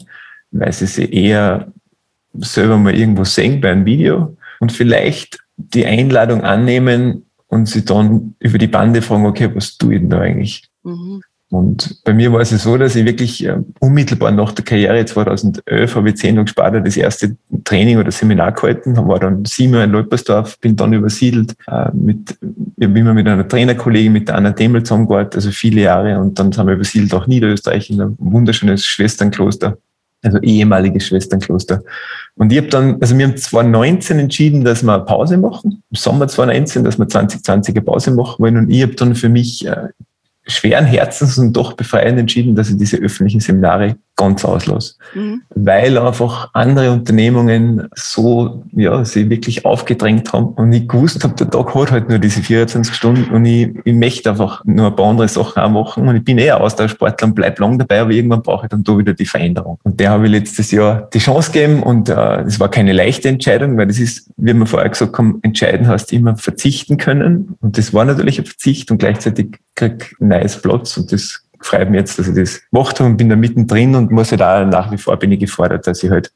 weil 0.50 0.72
sie 0.72 0.86
sie 0.86 1.10
eher 1.10 1.72
selber 2.34 2.76
mal 2.76 2.94
irgendwo 2.94 3.24
sehen 3.24 3.62
bei 3.62 3.70
einem 3.70 3.86
Video 3.86 4.36
und 4.60 4.70
vielleicht 4.70 5.38
die 5.56 5.86
Einladung 5.86 6.42
annehmen 6.42 7.24
und 7.46 7.66
sie 7.70 7.86
dann 7.86 8.34
über 8.38 8.58
die 8.58 8.66
Bande 8.66 9.00
fragen, 9.00 9.24
okay, 9.24 9.50
was 9.54 9.78
tue 9.78 9.94
ich 9.94 10.00
denn 10.00 10.10
da 10.10 10.20
eigentlich? 10.20 10.68
Mhm. 10.82 11.22
Und 11.50 12.04
bei 12.04 12.12
mir 12.12 12.30
war 12.30 12.40
es 12.40 12.50
so, 12.50 12.76
dass 12.76 12.94
ich 12.94 13.06
wirklich 13.06 13.46
äh, 13.46 13.56
unmittelbar 13.80 14.30
nach 14.32 14.52
der 14.52 14.66
Karriere 14.66 15.04
2011 15.06 15.96
habe 15.96 16.10
ich 16.10 16.16
zehn 16.16 16.36
Tage 16.36 16.48
später 16.48 16.80
das 16.80 16.96
erste 16.96 17.36
Training 17.64 17.96
oder 17.96 18.10
Seminar 18.10 18.52
gehalten, 18.52 18.96
war 18.96 19.18
dann 19.18 19.46
sieben 19.46 19.72
Jahre 19.72 19.84
in 19.84 19.92
Leupersdorf, 19.92 20.58
bin 20.60 20.76
dann 20.76 20.92
übersiedelt, 20.92 21.54
äh, 21.66 21.88
mit, 21.94 22.36
ich 22.76 22.86
habe 22.86 22.98
immer 22.98 23.14
mit 23.14 23.26
einer 23.26 23.48
Trainerkollegin, 23.48 24.12
mit 24.12 24.28
der 24.28 24.34
Anna 24.34 24.50
Demel 24.50 24.82
zusammengearbeitet, 24.82 25.36
also 25.36 25.50
viele 25.50 25.82
Jahre 25.82 26.20
und 26.20 26.38
dann 26.38 26.52
sind 26.52 26.66
wir 26.66 26.74
übersiedelt 26.74 27.14
auch 27.14 27.26
Niederösterreich 27.26 27.88
in 27.88 28.02
ein 28.02 28.14
wunderschönes 28.18 28.84
Schwesternkloster, 28.84 29.78
also 30.22 30.38
ehemaliges 30.40 31.06
Schwesternkloster. 31.06 31.82
Und 32.34 32.52
ich 32.52 32.58
habe 32.58 32.68
dann, 32.68 33.00
also 33.00 33.16
wir 33.16 33.26
haben 33.26 33.36
2019 33.38 34.18
entschieden, 34.18 34.64
dass 34.64 34.82
wir 34.82 34.92
eine 34.92 35.04
Pause 35.04 35.38
machen, 35.38 35.82
im 35.90 35.96
Sommer 35.96 36.28
2019, 36.28 36.84
dass 36.84 36.98
wir 36.98 37.08
2020 37.08 37.74
eine 37.74 37.84
Pause 37.84 38.10
machen 38.10 38.36
wollen 38.38 38.58
und 38.58 38.70
ich 38.70 38.82
habe 38.82 38.94
dann 38.94 39.14
für 39.14 39.30
mich 39.30 39.66
äh, 39.66 39.88
schweren 40.48 40.86
Herzens 40.86 41.38
und 41.38 41.52
doch 41.52 41.74
befreiend 41.74 42.18
entschieden, 42.18 42.54
dass 42.54 42.70
ich 42.70 42.76
diese 42.76 42.96
öffentlichen 42.96 43.40
Seminare 43.40 43.96
ganz 44.18 44.44
auslasse. 44.44 44.96
Mhm. 45.14 45.42
Weil 45.54 45.96
einfach 45.96 46.50
andere 46.52 46.90
Unternehmungen 46.92 47.88
so, 47.94 48.64
ja, 48.72 49.04
sie 49.04 49.30
wirklich 49.30 49.64
aufgedrängt 49.64 50.32
haben 50.34 50.48
und 50.48 50.72
ich 50.72 50.86
gewusst 50.86 51.24
habe, 51.24 51.34
der 51.34 51.48
Tag 51.48 51.74
hat 51.74 51.90
halt 51.90 52.08
nur 52.10 52.18
diese 52.18 52.42
24 52.42 52.94
Stunden 52.94 53.30
und 53.34 53.46
ich, 53.46 53.70
ich 53.84 53.94
möchte 53.94 54.30
einfach 54.30 54.62
nur 54.66 54.88
ein 54.88 54.96
paar 54.96 55.06
andere 55.06 55.28
Sachen 55.28 55.62
auch 55.62 55.70
machen 55.70 56.06
und 56.06 56.16
ich 56.16 56.24
bin 56.24 56.36
eher 56.36 56.60
Austauschsportler 56.60 57.28
und 57.28 57.34
bleib 57.34 57.58
lang 57.58 57.78
dabei, 57.78 58.00
aber 58.02 58.10
irgendwann 58.10 58.42
brauche 58.42 58.66
ich 58.66 58.70
dann 58.70 58.84
da 58.84 58.98
wieder 58.98 59.14
die 59.14 59.24
Veränderung. 59.24 59.78
Und 59.84 59.98
der 60.00 60.10
habe 60.10 60.26
ich 60.26 60.32
letztes 60.32 60.70
Jahr 60.72 61.08
die 61.14 61.20
Chance 61.20 61.52
gegeben 61.52 61.82
und 61.82 62.08
äh, 62.08 62.14
das 62.14 62.60
war 62.60 62.68
keine 62.70 62.92
leichte 62.92 63.28
Entscheidung, 63.28 63.78
weil 63.78 63.86
das 63.86 63.98
ist, 63.98 64.30
wie 64.36 64.52
wir 64.52 64.66
vorher 64.66 64.90
gesagt 64.90 65.16
haben, 65.16 65.38
entscheiden 65.42 65.86
hast 65.86 66.12
immer 66.12 66.36
verzichten 66.36 66.96
können 66.98 67.56
und 67.60 67.78
das 67.78 67.94
war 67.94 68.04
natürlich 68.04 68.40
ein 68.40 68.46
Verzicht 68.46 68.90
und 68.90 68.98
gleichzeitig 68.98 69.60
krieg 69.76 70.16
ein 70.20 70.28
neues 70.28 70.60
Platz 70.60 70.96
und 70.96 71.12
das 71.12 71.44
freut 71.60 71.90
mich 71.90 72.00
jetzt, 72.00 72.18
dass 72.18 72.28
ich 72.28 72.34
das 72.34 72.60
gemacht 72.70 72.98
habe 73.00 73.10
und 73.10 73.16
bin 73.16 73.28
da 73.28 73.36
mittendrin 73.36 73.94
und 73.94 74.10
muss 74.10 74.30
halt 74.30 74.42
auch 74.42 74.64
nach 74.64 74.90
wie 74.90 74.98
vor 74.98 75.16
bin 75.16 75.32
ich 75.32 75.40
gefordert, 75.40 75.86
dass 75.86 76.02
ich 76.02 76.10
halt 76.10 76.32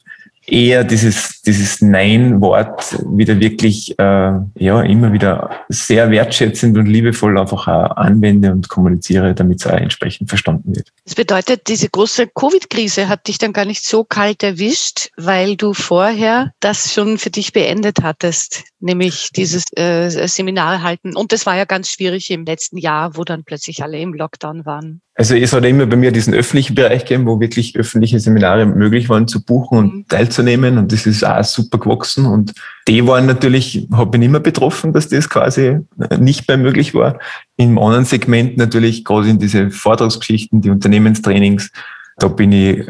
eher 0.46 0.82
dieses, 0.84 1.42
dieses 1.42 1.80
Nein-Wort 1.80 2.98
wieder 3.16 3.38
wirklich, 3.38 3.98
äh, 3.98 4.32
ja, 4.54 4.82
immer 4.82 5.12
wieder 5.12 5.50
sehr 5.68 6.10
wertschätzend 6.10 6.76
und 6.76 6.86
liebevoll 6.86 7.38
einfach 7.38 7.68
auch 7.68 7.96
anwende 7.96 8.50
und 8.50 8.68
kommuniziere, 8.68 9.34
damit 9.34 9.60
es 9.60 9.66
auch 9.66 9.76
entsprechend 9.76 10.28
verstanden 10.28 10.74
wird. 10.74 10.88
Das 11.04 11.14
bedeutet, 11.14 11.68
diese 11.68 11.88
große 11.88 12.26
Covid-Krise 12.28 13.08
hat 13.08 13.28
dich 13.28 13.38
dann 13.38 13.52
gar 13.52 13.64
nicht 13.64 13.84
so 13.84 14.04
kalt 14.04 14.42
erwischt, 14.42 15.10
weil 15.16 15.56
du 15.56 15.74
vorher 15.74 16.52
das 16.60 16.92
schon 16.92 17.18
für 17.18 17.30
dich 17.30 17.52
beendet 17.52 17.98
hattest, 18.02 18.64
nämlich 18.80 19.30
dieses 19.34 19.64
äh, 19.76 20.08
Seminar 20.26 20.82
halten. 20.82 21.14
Und 21.16 21.32
das 21.32 21.46
war 21.46 21.56
ja 21.56 21.64
ganz 21.64 21.88
schwierig 21.88 22.30
im 22.30 22.44
letzten 22.44 22.78
Jahr, 22.78 23.16
wo 23.16 23.22
dann 23.22 23.44
plötzlich 23.44 23.82
alle 23.82 23.98
im 24.00 24.12
Lockdown 24.12 24.66
waren. 24.66 25.02
Also 25.14 25.36
es 25.36 25.52
hat 25.52 25.64
immer 25.66 25.84
bei 25.84 25.96
mir 25.96 26.10
diesen 26.10 26.32
öffentlichen 26.32 26.74
Bereich 26.74 27.04
gegeben, 27.04 27.26
wo 27.26 27.38
wirklich 27.38 27.76
öffentliche 27.76 28.18
Seminare 28.18 28.64
möglich 28.64 29.10
waren 29.10 29.28
zu 29.28 29.44
buchen 29.44 29.78
und 29.78 29.94
mhm. 29.94 30.08
teilzunehmen. 30.08 30.78
Und 30.78 30.90
das 30.90 31.04
ist 31.04 31.22
auch 31.22 31.44
super 31.44 31.78
gewachsen. 31.78 32.24
Und 32.24 32.54
die 32.88 33.06
waren 33.06 33.26
natürlich, 33.26 33.86
habe 33.92 34.16
ich 34.16 34.30
mehr 34.30 34.40
betroffen, 34.40 34.94
dass 34.94 35.08
das 35.08 35.28
quasi 35.28 35.80
nicht 36.18 36.48
mehr 36.48 36.56
möglich 36.56 36.94
war. 36.94 37.18
Im 37.56 37.78
anderen 37.78 38.06
Segment 38.06 38.56
natürlich, 38.56 39.04
gerade 39.04 39.28
in 39.28 39.38
diese 39.38 39.70
Vortragsgeschichten, 39.70 40.62
die 40.62 40.70
Unternehmenstrainings, 40.70 41.70
da 42.16 42.28
bin 42.28 42.52
ich 42.52 42.82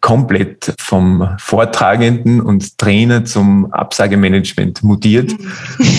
komplett 0.00 0.74
vom 0.78 1.36
Vortragenden 1.38 2.40
und 2.40 2.78
Trainer 2.78 3.24
zum 3.24 3.72
Absagemanagement 3.72 4.82
mutiert. 4.82 5.32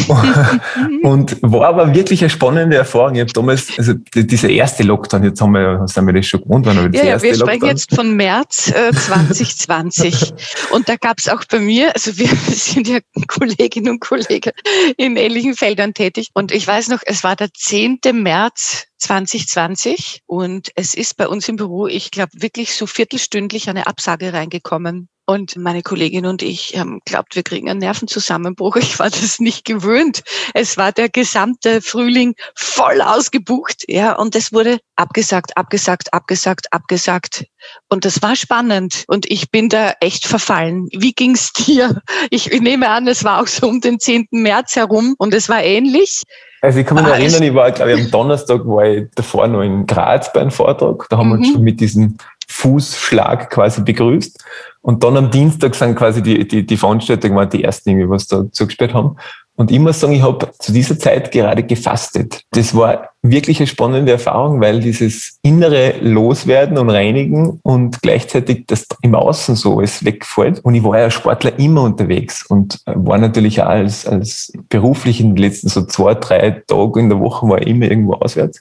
und 1.04 1.38
war 1.42 1.68
aber 1.68 1.94
wirklich 1.94 2.22
eine 2.22 2.30
spannende 2.30 2.78
Erfahrung. 2.78 3.16
Ich 3.16 3.22
habe 3.22 3.34
damals, 3.34 3.72
also 3.78 3.94
dieser 4.16 4.50
erste 4.50 4.84
Lockdown, 4.84 5.24
jetzt 5.24 5.42
haben 5.42 5.54
wir, 5.54 5.88
sind 5.88 6.06
wir 6.06 6.14
das 6.14 6.26
schon 6.26 6.42
gewohnt, 6.42 6.68
aber 6.68 6.90
ja, 6.96 7.04
ja, 7.04 7.22
wir 7.22 7.36
sprechen 7.36 7.66
jetzt 7.66 7.96
von 7.96 8.16
März 8.16 8.72
äh, 8.72 8.92
2020. 8.94 10.34
und 10.72 10.90
da 10.90 10.96
gab 10.96 11.20
es 11.20 11.30
auch 11.30 11.44
bei 11.50 11.60
mir, 11.60 11.94
also 11.94 12.18
wir 12.18 12.28
sind 12.50 12.88
ja 12.88 13.00
Kolleginnen 13.28 13.90
und 13.90 14.00
Kollegen 14.02 14.52
in 14.98 15.18
ähnlichen 15.18 15.56
Feldern 15.56 15.94
tätig. 15.94 16.30
Und 16.34 16.52
ich 16.52 16.68
weiß 16.68 16.90
noch, 16.90 17.02
es 17.06 17.24
war 17.24 17.36
der 17.36 17.50
10. 17.54 18.00
März 18.14 18.88
2020 19.02 20.22
und 20.26 20.70
es 20.76 20.94
ist 20.94 21.18
bei 21.18 21.28
uns 21.28 21.50
im 21.50 21.58
Büro, 21.58 21.88
ich 21.88 22.12
glaube, 22.12 22.32
wirklich 22.36 22.76
so 22.76 22.86
viertelstündlich 22.86 23.70
eine 23.70 23.88
Absage 23.88 24.34
reingekommen. 24.34 25.10
Und 25.28 25.56
meine 25.56 25.82
Kollegin 25.82 26.26
und 26.26 26.42
ich 26.42 26.78
haben 26.78 27.00
glaubt, 27.06 27.36
wir 27.36 27.44
kriegen 27.44 27.70
einen 27.70 27.80
Nervenzusammenbruch. 27.80 28.76
Ich 28.82 29.00
war 29.00 29.10
das 29.10 29.40
nicht 29.40 29.64
gewöhnt. 29.64 30.24
Es 30.54 30.78
war 30.78 30.92
der 30.92 31.08
gesamte 31.10 31.82
Frühling 31.82 32.36
voll 32.56 33.02
ausgebucht, 33.02 33.86
ja, 33.88 34.14
und 34.14 34.36
es 34.36 34.52
wurde 34.52 34.80
abgesagt, 34.96 35.56
abgesagt, 35.56 36.14
abgesagt, 36.14 36.74
abgesagt. 36.74 37.46
Und 37.88 38.04
das 38.04 38.22
war 38.22 38.36
spannend. 38.36 39.06
Und 39.08 39.30
ich 39.32 39.52
bin 39.52 39.70
da 39.70 39.94
echt 40.02 40.28
verfallen. 40.28 40.88
Wie 40.92 41.14
ging's 41.14 41.54
dir? 41.66 42.02
Ich 42.30 42.48
nehme 42.60 42.90
an, 42.90 43.08
es 43.08 43.24
war 43.24 43.42
auch 43.42 43.48
so 43.48 43.68
um 43.68 43.80
den 43.80 44.00
10. 44.00 44.28
März 44.32 44.76
herum 44.76 45.16
und 45.18 45.34
es 45.34 45.48
war 45.48 45.64
ähnlich. 45.64 46.24
Also 46.62 46.80
ich 46.80 46.86
kann 46.86 46.98
mich 46.98 47.08
ah, 47.08 47.16
erinnern, 47.16 47.42
ich 47.42 47.54
war, 47.56 47.72
glaube 47.72 47.94
ich, 47.94 48.06
am 48.06 48.12
Donnerstag 48.12 48.66
war 48.68 48.86
ich 48.86 49.08
davor 49.16 49.48
noch 49.48 49.62
in 49.62 49.88
Graz 49.88 50.32
bei 50.32 50.42
einem 50.42 50.52
Vortrag. 50.52 51.08
Da 51.10 51.18
haben 51.18 51.30
mhm. 51.30 51.32
wir 51.32 51.38
uns 51.40 51.48
mhm. 51.50 51.54
schon 51.54 51.64
mit 51.64 51.80
diesem 51.80 52.18
Fußschlag 52.48 53.50
quasi 53.50 53.82
begrüßt. 53.82 54.44
Und 54.82 55.04
dann 55.04 55.18
am 55.18 55.32
Dienstag 55.32 55.74
sind 55.74 55.96
quasi 55.96 56.22
die, 56.22 56.48
die, 56.48 56.66
die 56.66 56.78
Veranstaltungen 56.78 57.50
die 57.50 57.64
ersten, 57.64 57.98
die 57.98 58.10
was 58.10 58.28
da 58.28 58.44
zugesperrt 58.52 58.94
haben. 58.94 59.18
Und 59.62 59.70
ich 59.70 59.78
muss 59.78 60.00
sagen, 60.00 60.14
ich 60.14 60.24
habe 60.24 60.50
zu 60.58 60.72
dieser 60.72 60.98
Zeit 60.98 61.32
gerade 61.32 61.62
gefastet. 61.62 62.42
Das 62.50 62.76
war 62.76 63.10
wirklich 63.22 63.60
eine 63.60 63.68
spannende 63.68 64.12
Erfahrung, 64.14 64.60
weil 64.60 64.80
dieses 64.80 65.38
innere 65.44 66.00
Loswerden 66.02 66.80
und 66.80 66.90
Reinigen 66.90 67.60
und 67.62 68.02
gleichzeitig 68.02 68.66
das 68.66 68.88
im 69.04 69.14
Außen 69.14 69.56
so 69.56 69.78
alles 69.78 70.04
wegfällt. 70.04 70.62
Und 70.62 70.74
ich 70.74 70.84
war 70.84 70.98
ja 70.98 71.12
Sportler 71.12 71.60
immer 71.60 71.84
unterwegs 71.84 72.44
und 72.48 72.80
war 72.88 73.20
natürlich 73.20 73.62
auch 73.62 73.68
als, 73.68 74.08
als 74.08 74.52
beruflich 74.68 75.22
in 75.22 75.36
den 75.36 75.38
letzten 75.38 75.70
so 75.70 75.84
zwei, 75.84 76.16
drei 76.16 76.64
Tagen 76.66 77.02
in 77.02 77.10
der 77.10 77.20
Woche 77.20 77.48
war 77.48 77.62
ich 77.62 77.68
immer 77.68 77.86
irgendwo 77.86 78.14
auswärts. 78.14 78.60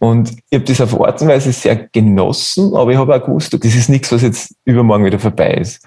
Und 0.00 0.32
ich 0.50 0.58
habe 0.58 0.64
das 0.64 0.80
auf 0.80 1.00
Art 1.00 1.22
und 1.22 1.28
Weise 1.28 1.52
sehr 1.52 1.76
genossen, 1.76 2.74
aber 2.74 2.90
ich 2.90 2.96
habe 2.96 3.14
auch 3.14 3.24
gewusst, 3.24 3.52
das 3.52 3.74
ist 3.76 3.88
nichts, 3.88 4.10
was 4.10 4.22
jetzt 4.22 4.56
übermorgen 4.64 5.04
wieder 5.04 5.20
vorbei 5.20 5.52
ist. 5.52 5.84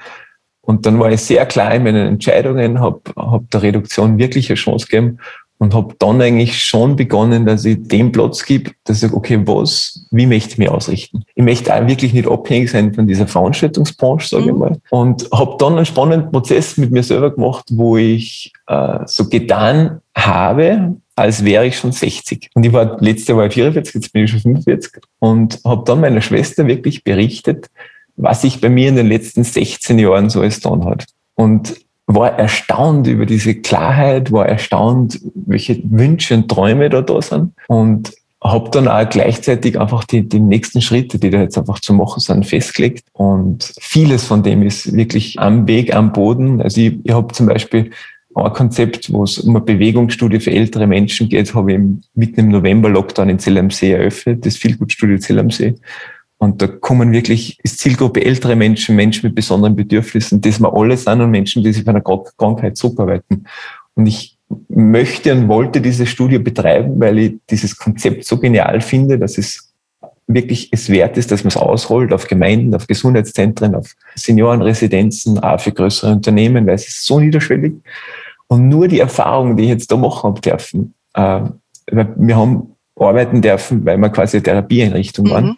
Und 0.66 0.86
dann 0.86 1.00
war 1.00 1.12
ich 1.12 1.22
sehr 1.22 1.46
klar 1.46 1.76
in 1.76 1.84
meinen 1.84 2.08
Entscheidungen, 2.08 2.80
habe 2.80 3.02
hab 3.18 3.50
der 3.52 3.62
Reduktion 3.62 4.18
wirklich 4.18 4.50
eine 4.50 4.56
Chance 4.56 4.88
gegeben 4.88 5.20
und 5.58 5.74
habe 5.74 5.96
dann 6.00 6.22
eigentlich 6.22 6.62
schon 6.62 6.96
begonnen, 6.96 7.46
dass 7.46 7.64
ich 7.64 7.88
dem 7.88 8.12
Platz 8.12 8.44
gebe, 8.46 8.72
dass 8.84 8.98
ich 8.98 9.02
sage, 9.02 9.16
okay, 9.16 9.40
was, 9.46 10.06
wie 10.12 10.26
möchte 10.26 10.52
ich 10.52 10.58
mich 10.58 10.70
ausrichten? 10.70 11.24
Ich 11.36 11.44
möchte 11.44 11.74
auch 11.74 11.88
wirklich 11.88 12.14
nicht 12.14 12.28
abhängig 12.28 12.72
sein 12.72 12.94
von 12.94 13.08
dieser 13.08 13.28
Veranstaltungsbranche, 13.28 14.28
sage 14.28 14.44
mhm. 14.44 14.50
ich 14.50 14.56
mal. 14.56 14.78
Und 14.90 15.30
habe 15.34 15.56
dann 15.60 15.76
einen 15.76 15.86
spannenden 15.86 16.32
Prozess 16.32 16.78
mit 16.78 16.92
mir 16.92 17.04
selber 17.04 17.32
gemacht, 17.32 17.66
wo 17.72 17.98
ich 17.98 18.52
äh, 18.68 19.00
so 19.06 19.30
getan 19.30 20.02
habe, 20.16 20.96
als 21.16 21.46
wäre 21.46 21.66
ich 21.66 21.78
schon 21.78 21.92
60. 21.92 22.50
Und 22.56 22.66
ich 22.66 22.74
war, 22.74 22.98
letztes 23.02 23.28
Jahr 23.28 23.38
war 23.38 23.46
ich 23.46 23.54
44, 23.54 23.96
jetzt 23.96 24.12
bin 24.12 24.24
ich 24.26 24.32
schon 24.32 24.42
45 24.42 25.02
und 25.20 25.60
habe 25.66 25.84
dann 25.86 26.02
meiner 26.02 26.22
Schwester 26.22 26.68
wirklich 26.68 27.04
berichtet, 27.04 27.70
was 28.16 28.42
sich 28.42 28.62
bei 28.62 28.70
mir 28.70 28.90
in 28.90 28.96
den 28.96 29.08
letzten 29.08 29.44
16 29.44 30.00
Jahren 30.00 30.30
so 30.30 30.42
alles 30.42 30.62
getan 30.62 30.86
hat. 30.86 31.06
Und 31.36 31.76
war 32.06 32.38
erstaunt 32.38 33.08
über 33.08 33.26
diese 33.26 33.56
Klarheit, 33.56 34.32
war 34.32 34.48
erstaunt, 34.48 35.20
welche 35.34 35.82
Wünsche 35.86 36.36
und 36.36 36.50
Träume 36.50 36.90
da 36.90 37.02
da 37.02 37.22
sind 37.22 37.54
und 37.68 38.14
habe 38.44 38.70
dann 38.72 38.90
auch 38.90 39.10
gleichzeitig 39.10 39.80
einfach 39.80 40.04
die, 40.04 40.28
die 40.28 40.40
nächsten 40.40 40.82
Schritte, 40.82 41.18
die 41.18 41.30
da 41.30 41.40
jetzt 41.40 41.58
einfach 41.58 41.80
zu 41.80 41.94
machen 41.94 42.20
sind, 42.20 42.46
festgelegt. 42.46 43.06
Und 43.14 43.74
vieles 43.80 44.26
von 44.26 44.44
dem 44.44 44.64
ist 44.64 44.94
wirklich 44.94 45.40
am 45.40 45.66
Weg, 45.66 45.96
am 45.96 46.12
Boden. 46.12 46.62
Also 46.62 46.82
ich, 46.82 46.98
ich 47.06 47.14
habe 47.14 47.34
zum 47.34 47.46
Beispiel 47.46 47.92
ein 48.36 48.52
Konzept, 48.52 49.14
wo 49.14 49.24
es 49.24 49.40
um 49.40 49.56
eine 49.56 49.64
Bewegungsstudie 49.64 50.40
für 50.40 50.52
ältere 50.52 50.88
Menschen 50.88 51.30
geht, 51.30 51.54
habe 51.54 51.74
ich 51.74 51.80
mitten 52.16 52.40
im 52.42 52.50
November 52.50 52.90
Lockdown 52.90 53.30
in 53.30 53.40
Zell 53.40 53.58
am 53.58 53.70
See 53.70 53.92
eröffnet, 53.92 54.46
das 54.46 54.58
Feelgood-Studio 54.58 55.20
Zell 55.20 55.40
am 55.40 55.52
See. 55.52 55.76
Und 56.38 56.62
da 56.62 56.68
kommen 56.68 57.12
wirklich, 57.14 57.58
ist 57.64 57.80
Zielgruppe 57.80 58.26
ältere 58.26 58.56
Menschen, 58.56 58.96
Menschen 58.96 59.28
mit 59.28 59.36
besonderen 59.36 59.76
Bedürfnissen, 59.76 60.42
das 60.42 60.60
wir 60.60 60.74
alle 60.74 60.98
sind 60.98 61.22
und 61.22 61.32
Menschen, 61.32 61.64
die 61.64 61.72
sich 61.72 61.86
bei 61.86 61.92
einer 61.92 62.02
Krankheit 62.02 62.76
zuarbeiten. 62.76 63.46
Und 63.96 64.08
ich 64.08 64.38
möchte 64.68 65.34
und 65.34 65.48
wollte 65.48 65.80
diese 65.80 66.06
Studie 66.06 66.40
betreiben, 66.40 67.00
weil 67.00 67.18
ich 67.18 67.36
dieses 67.50 67.78
Konzept 67.78 68.26
so 68.26 68.38
genial 68.38 68.82
finde, 68.82 69.18
dass 69.18 69.38
es 69.38 69.74
wirklich 70.28 70.70
es 70.72 70.90
wert 70.90 71.18
ist, 71.18 71.32
dass 71.32 71.44
man 71.44 71.50
es 71.50 71.58
ausrollt 71.58 72.14
auf 72.14 72.28
Gemeinden, 72.28 72.74
auf 72.76 72.88
Gesundheitszentren, 72.88 73.76
auf 73.76 73.94
Seniorenresidenzen, 74.16 75.40
auch 75.40 75.60
für 75.60 75.72
größere 75.72 76.14
Unternehmen, 76.14 76.66
weil 76.66 76.76
es 76.76 76.88
ist 76.88 77.06
so 77.06 77.20
niederschwellig. 77.20 77.74
Und 78.48 78.70
nur 78.70 78.88
die 78.88 79.00
Erfahrungen, 79.00 79.58
die 79.58 79.64
ich 79.64 79.70
jetzt 79.70 79.92
da 79.92 79.98
machen 79.98 80.24
habe 80.24 80.42
dürfen, 80.42 80.94
äh, 81.14 81.42
wir 81.92 82.38
haben 82.38 82.76
arbeiten 82.96 83.42
dürfen, 83.42 83.86
weil 83.86 83.98
wir 83.98 84.10
quasi 84.10 84.42
Therapieeinrichtung 84.42 85.30
waren. 85.30 85.58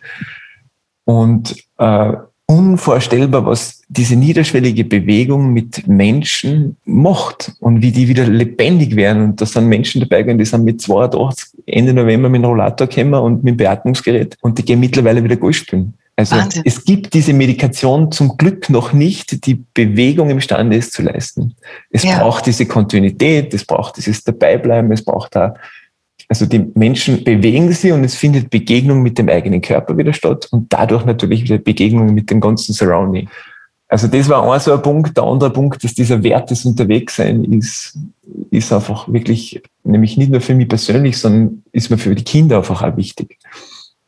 Und 1.05 1.55
äh, 1.77 2.13
unvorstellbar, 2.47 3.45
was 3.45 3.81
diese 3.87 4.15
niederschwellige 4.15 4.85
Bewegung 4.85 5.51
mit 5.51 5.87
Menschen 5.87 6.77
macht 6.85 7.53
und 7.59 7.81
wie 7.81 7.91
die 7.91 8.07
wieder 8.07 8.27
lebendig 8.27 8.95
werden. 8.95 9.23
Und 9.23 9.41
da 9.41 9.45
sind 9.45 9.67
Menschen 9.67 10.01
dabei 10.01 10.21
gewesen, 10.21 10.37
die 10.37 10.45
sind 10.45 10.63
mit 10.63 10.81
82 10.81 11.63
Ende 11.65 11.93
November 11.93 12.29
mit 12.29 12.43
dem 12.43 12.45
Rollator 12.45 12.87
gekommen 12.87 13.15
und 13.15 13.43
mit 13.43 13.55
dem 13.55 13.57
Beatmungsgerät 13.57 14.37
und 14.41 14.57
die 14.57 14.65
gehen 14.65 14.79
mittlerweile 14.79 15.23
wieder 15.23 15.37
Golf 15.37 15.57
spielen. 15.57 15.95
Also 16.17 16.37
Wahnsinn. 16.37 16.61
es 16.65 16.85
gibt 16.85 17.13
diese 17.13 17.33
Medikation 17.33 18.11
zum 18.11 18.37
Glück 18.37 18.69
noch 18.69 18.93
nicht, 18.93 19.45
die 19.45 19.65
Bewegung 19.73 20.29
imstande 20.29 20.77
ist 20.77 20.93
zu 20.93 21.01
leisten. 21.01 21.55
Es 21.89 22.03
ja. 22.03 22.19
braucht 22.19 22.45
diese 22.45 22.65
Kontinuität, 22.65 23.53
es 23.53 23.65
braucht 23.65 23.97
dieses 23.97 24.23
Dabeibleiben, 24.23 24.91
es 24.93 25.03
braucht 25.03 25.35
da, 25.35 25.55
also 26.27 26.45
die 26.45 26.65
Menschen 26.73 27.23
bewegen 27.23 27.71
sie 27.71 27.91
und 27.91 28.03
es 28.03 28.15
findet 28.15 28.49
Begegnung 28.49 29.03
mit 29.03 29.17
dem 29.17 29.29
eigenen 29.29 29.61
Körper 29.61 29.97
wieder 29.97 30.13
statt 30.13 30.47
und 30.51 30.71
dadurch 30.73 31.05
natürlich 31.05 31.43
wieder 31.43 31.57
Begegnung 31.57 32.13
mit 32.13 32.29
dem 32.31 32.41
ganzen 32.41 32.73
Surrounding. 32.73 33.29
Also 33.87 34.07
das 34.07 34.27
war 34.29 34.51
ein 34.51 34.59
so 34.59 34.73
ein 34.73 34.81
Punkt. 34.81 35.15
Der 35.15 35.23
andere 35.23 35.51
Punkt, 35.51 35.83
dass 35.83 35.93
dieser 35.93 36.23
Wert 36.23 36.49
des 36.49 36.65
Unterwegssein 36.65 37.43
ist, 37.43 37.97
ist 38.49 38.73
einfach 38.73 39.07
wirklich, 39.11 39.61
nämlich 39.83 40.17
nicht 40.17 40.31
nur 40.31 40.41
für 40.41 40.55
mich 40.55 40.67
persönlich, 40.67 41.17
sondern 41.17 41.63
ist 41.71 41.91
mir 41.91 41.97
für 41.97 42.15
die 42.15 42.23
Kinder 42.23 42.57
einfach 42.57 42.81
auch 42.81 42.97
wichtig. 42.97 43.37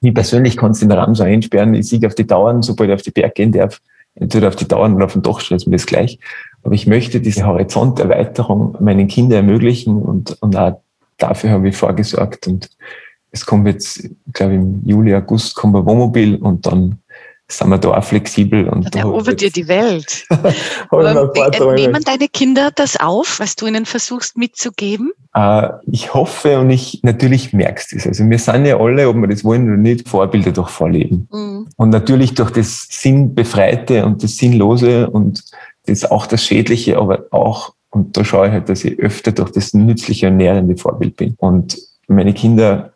Wie 0.01 0.11
persönlich 0.11 0.57
kannst 0.57 0.81
du 0.81 0.87
den 0.87 0.97
Rahmen 0.97 1.15
so 1.15 1.23
einsperren, 1.23 1.73
ich 1.75 1.87
siege 1.87 2.07
auf 2.07 2.15
die 2.15 2.25
Dauern, 2.25 2.63
sobald 2.63 2.89
ich 2.89 2.95
auf 2.95 3.01
die 3.03 3.11
Berg 3.11 3.35
gehen 3.35 3.51
darf, 3.51 3.79
entweder 4.15 4.47
auf 4.47 4.55
die 4.55 4.67
Dauern 4.67 4.95
oder 4.95 5.05
auf 5.05 5.13
den 5.13 5.21
Dach 5.21 5.39
ist 5.51 5.67
mir 5.67 5.75
das 5.75 5.85
gleich. 5.85 6.19
Aber 6.63 6.73
ich 6.73 6.87
möchte 6.87 7.21
diese 7.21 7.45
Horizonterweiterung 7.45 8.75
meinen 8.79 9.07
Kindern 9.07 9.47
ermöglichen 9.47 10.01
und, 10.01 10.41
und 10.41 10.55
auch 10.55 10.81
dafür 11.17 11.51
habe 11.51 11.69
ich 11.69 11.77
vorgesorgt. 11.77 12.47
Und 12.47 12.69
es 13.31 13.45
kommt 13.45 13.67
jetzt, 13.67 14.09
glaube 14.33 14.53
ich, 14.53 14.59
im 14.59 14.81
Juli, 14.85 15.15
August 15.15 15.55
kommt 15.55 15.75
ein 15.75 15.85
Wohnmobil 15.85 16.35
und 16.35 16.65
dann 16.65 16.99
sind 17.49 17.69
wir 17.69 17.77
da 17.77 17.89
auch 17.89 18.03
flexibel. 18.03 18.67
Und 18.67 18.93
da 18.93 18.99
erobert 18.99 19.39
dir 19.39 19.51
die 19.51 19.67
Welt. 19.67 20.25
Ähm, 20.89 21.75
nehmen 21.75 22.03
deine 22.03 22.27
Kinder 22.29 22.71
das 22.73 22.99
auf, 22.99 23.39
was 23.39 23.55
du 23.55 23.67
ihnen 23.67 23.85
versuchst 23.85 24.37
mitzugeben? 24.37 25.11
Äh, 25.33 25.69
ich 25.85 26.13
hoffe 26.13 26.59
und 26.59 26.69
ich 26.69 27.01
natürlich 27.03 27.53
merkst 27.53 27.93
es. 27.93 28.07
Also 28.07 28.27
wir 28.29 28.39
sind 28.39 28.65
ja 28.65 28.79
alle, 28.79 29.07
ob 29.07 29.17
wir 29.17 29.27
das 29.27 29.43
wollen 29.43 29.67
oder 29.67 29.77
nicht, 29.77 30.07
Vorbilder 30.07 30.51
durch 30.51 30.69
Vorleben. 30.69 31.27
Mhm. 31.31 31.67
Und 31.75 31.89
natürlich 31.89 32.33
durch 32.33 32.51
das 32.51 32.87
Sinnbefreite 32.89 34.05
und 34.05 34.23
das 34.23 34.37
Sinnlose 34.37 35.09
und 35.09 35.43
das 35.85 36.05
auch 36.05 36.25
das 36.25 36.43
Schädliche, 36.43 36.97
aber 36.97 37.25
auch, 37.31 37.73
und 37.89 38.17
da 38.17 38.23
schaue 38.23 38.47
ich 38.47 38.53
halt, 38.53 38.69
dass 38.69 38.83
ich 38.83 38.99
öfter 38.99 39.31
durch 39.31 39.51
das 39.51 39.73
nützliche 39.73 40.27
und 40.27 40.37
nährende 40.37 40.77
Vorbild 40.77 41.15
bin. 41.15 41.35
Und 41.37 41.77
meine 42.07 42.33
Kinder 42.33 42.93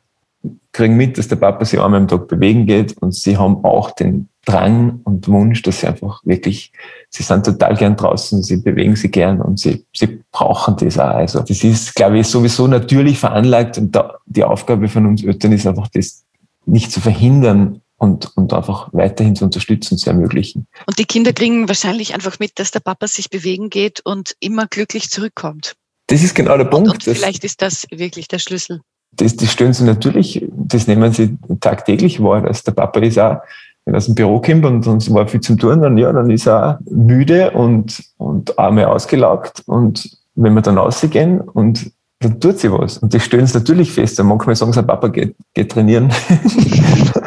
kriegen 0.72 0.96
mit, 0.96 1.18
dass 1.18 1.28
der 1.28 1.36
Papa 1.36 1.66
sich 1.66 1.80
einmal 1.80 2.02
am 2.02 2.08
Tag 2.08 2.28
bewegen 2.28 2.66
geht 2.66 2.98
und 3.02 3.14
sie 3.14 3.38
haben 3.38 3.64
auch 3.64 3.92
den 3.92 4.30
Drang 4.46 5.02
und 5.04 5.28
Wunsch, 5.28 5.62
dass 5.62 5.82
sie 5.82 5.88
einfach 5.88 6.22
wirklich, 6.26 6.72
sie 7.10 7.24
sind 7.24 7.46
total 7.46 7.76
gern 7.76 7.96
draußen, 7.96 8.42
sie 8.42 8.58
bewegen 8.58 8.96
sich 8.96 9.12
gern 9.12 9.40
und 9.40 9.60
sie, 9.60 9.86
sie 9.96 10.24
brauchen 10.32 10.78
das 10.78 10.98
auch. 10.98 11.16
Also 11.16 11.42
das 11.42 11.64
ist, 11.64 11.94
glaube 11.94 12.20
ich, 12.20 12.28
sowieso 12.28 12.68
natürlich 12.68 13.20
veranlagt 13.20 13.78
und 13.78 13.96
da, 13.96 14.16
die 14.26 14.44
Aufgabe 14.44 14.88
von 14.88 15.06
uns 15.06 15.24
Eltern 15.24 15.52
ist 15.52 15.68
einfach, 15.68 15.90
das 15.90 16.24
nicht 16.66 16.92
zu 16.92 17.02
verhindern 17.02 17.82
und, 18.02 18.36
und 18.36 18.54
einfach 18.54 18.90
weiterhin 18.94 19.36
zu 19.36 19.46
unterstützen, 19.46 19.98
zu 19.98 20.10
ermöglichen. 20.10 20.68
Und 20.88 20.98
die 21.00 21.06
Kinder 21.06 21.34
kriegen 21.34 21.68
wahrscheinlich 21.68 22.14
einfach 22.14 22.40
mit, 22.40 22.60
dass 22.60 22.72
der 22.72 22.80
Papa 22.80 23.08
sich 23.08 23.30
bewegen 23.30 23.70
geht 23.70 24.02
und 24.04 24.36
immer 24.40 24.68
glücklich 24.68 25.10
zurückkommt. 25.10 25.76
Das 26.08 26.24
ist 26.24 26.34
genau 26.34 26.58
der 26.58 26.66
Punkt. 26.66 26.90
Und, 26.90 27.08
und 27.08 27.16
vielleicht 27.16 27.44
ist 27.44 27.62
das 27.62 27.86
wirklich 27.92 28.28
der 28.28 28.40
Schlüssel 28.40 28.82
das, 29.12 29.36
das 29.36 29.52
stellen 29.52 29.74
sie 29.74 29.84
natürlich, 29.84 30.46
das 30.52 30.88
nehmen 30.88 31.12
sie 31.12 31.38
tagtäglich 31.60 32.22
wahr, 32.24 32.42
dass 32.42 32.64
der 32.64 32.72
Papa 32.72 33.00
ist 33.02 33.20
auch, 33.20 33.38
wenn 33.86 33.94
er 33.94 33.98
aus 33.98 34.06
dem 34.06 34.16
Büro 34.16 34.40
kommt 34.40 34.66
und, 34.66 34.88
und 34.88 35.14
war 35.14 35.28
viel 35.28 35.42
zum 35.42 35.58
Tun, 35.58 35.82
dann, 35.82 35.98
ja, 35.98 36.12
dann 36.12 36.30
ist 36.30 36.48
er 36.48 36.80
auch 36.80 36.92
müde 36.92 37.52
und, 37.52 38.04
und 38.18 38.58
einmal 38.58 38.86
ausgelaugt 38.86 39.64
und 39.66 40.18
wenn 40.36 40.54
wir 40.54 40.62
dann 40.62 40.78
rausgehen 40.78 41.42
und 41.42 41.92
dann 42.20 42.40
tut 42.40 42.60
sie 42.60 42.72
was. 42.72 43.00
Und 43.00 43.14
das 43.14 43.24
stellen 43.24 43.48
sie 43.48 43.58
natürlich 43.58 43.92
fest. 43.92 44.20
Und 44.20 44.28
manchmal 44.28 44.56
sagen 44.56 44.72
sie, 44.72 44.84
Papa 44.84 45.08
geht, 45.08 45.36
geht 45.56 45.72
trainieren. 45.72 46.14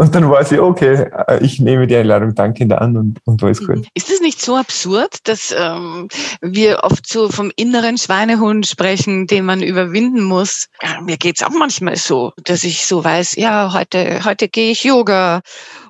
und 0.04 0.14
dann 0.14 0.30
weiß 0.30 0.52
ich, 0.52 0.60
okay, 0.60 1.10
äh, 1.28 1.44
ich 1.44 1.60
nehme 1.60 1.86
die 1.86 1.96
Einladung 1.96 2.34
dankend 2.34 2.72
an 2.72 2.96
und, 2.96 3.18
und 3.24 3.42
alles 3.42 3.64
gut. 3.66 3.86
Ist 3.94 4.10
es 4.10 4.20
nicht 4.20 4.40
so 4.40 4.56
absurd, 4.56 5.18
dass 5.24 5.54
ähm, 5.56 6.08
wir 6.40 6.80
oft 6.82 7.06
so 7.06 7.28
vom 7.28 7.52
inneren 7.56 7.98
Schweinehund 7.98 8.66
sprechen, 8.66 9.26
den 9.26 9.44
man 9.44 9.62
überwinden 9.62 10.22
muss? 10.22 10.68
Ja, 10.82 11.00
mir 11.00 11.16
geht's 11.16 11.42
auch 11.42 11.50
manchmal 11.50 11.96
so, 11.96 12.32
dass 12.44 12.64
ich 12.64 12.86
so 12.86 13.04
weiß, 13.04 13.36
ja, 13.36 13.72
heute, 13.72 14.24
heute 14.24 14.48
gehe 14.48 14.72
ich 14.72 14.84
Yoga. 14.84 15.40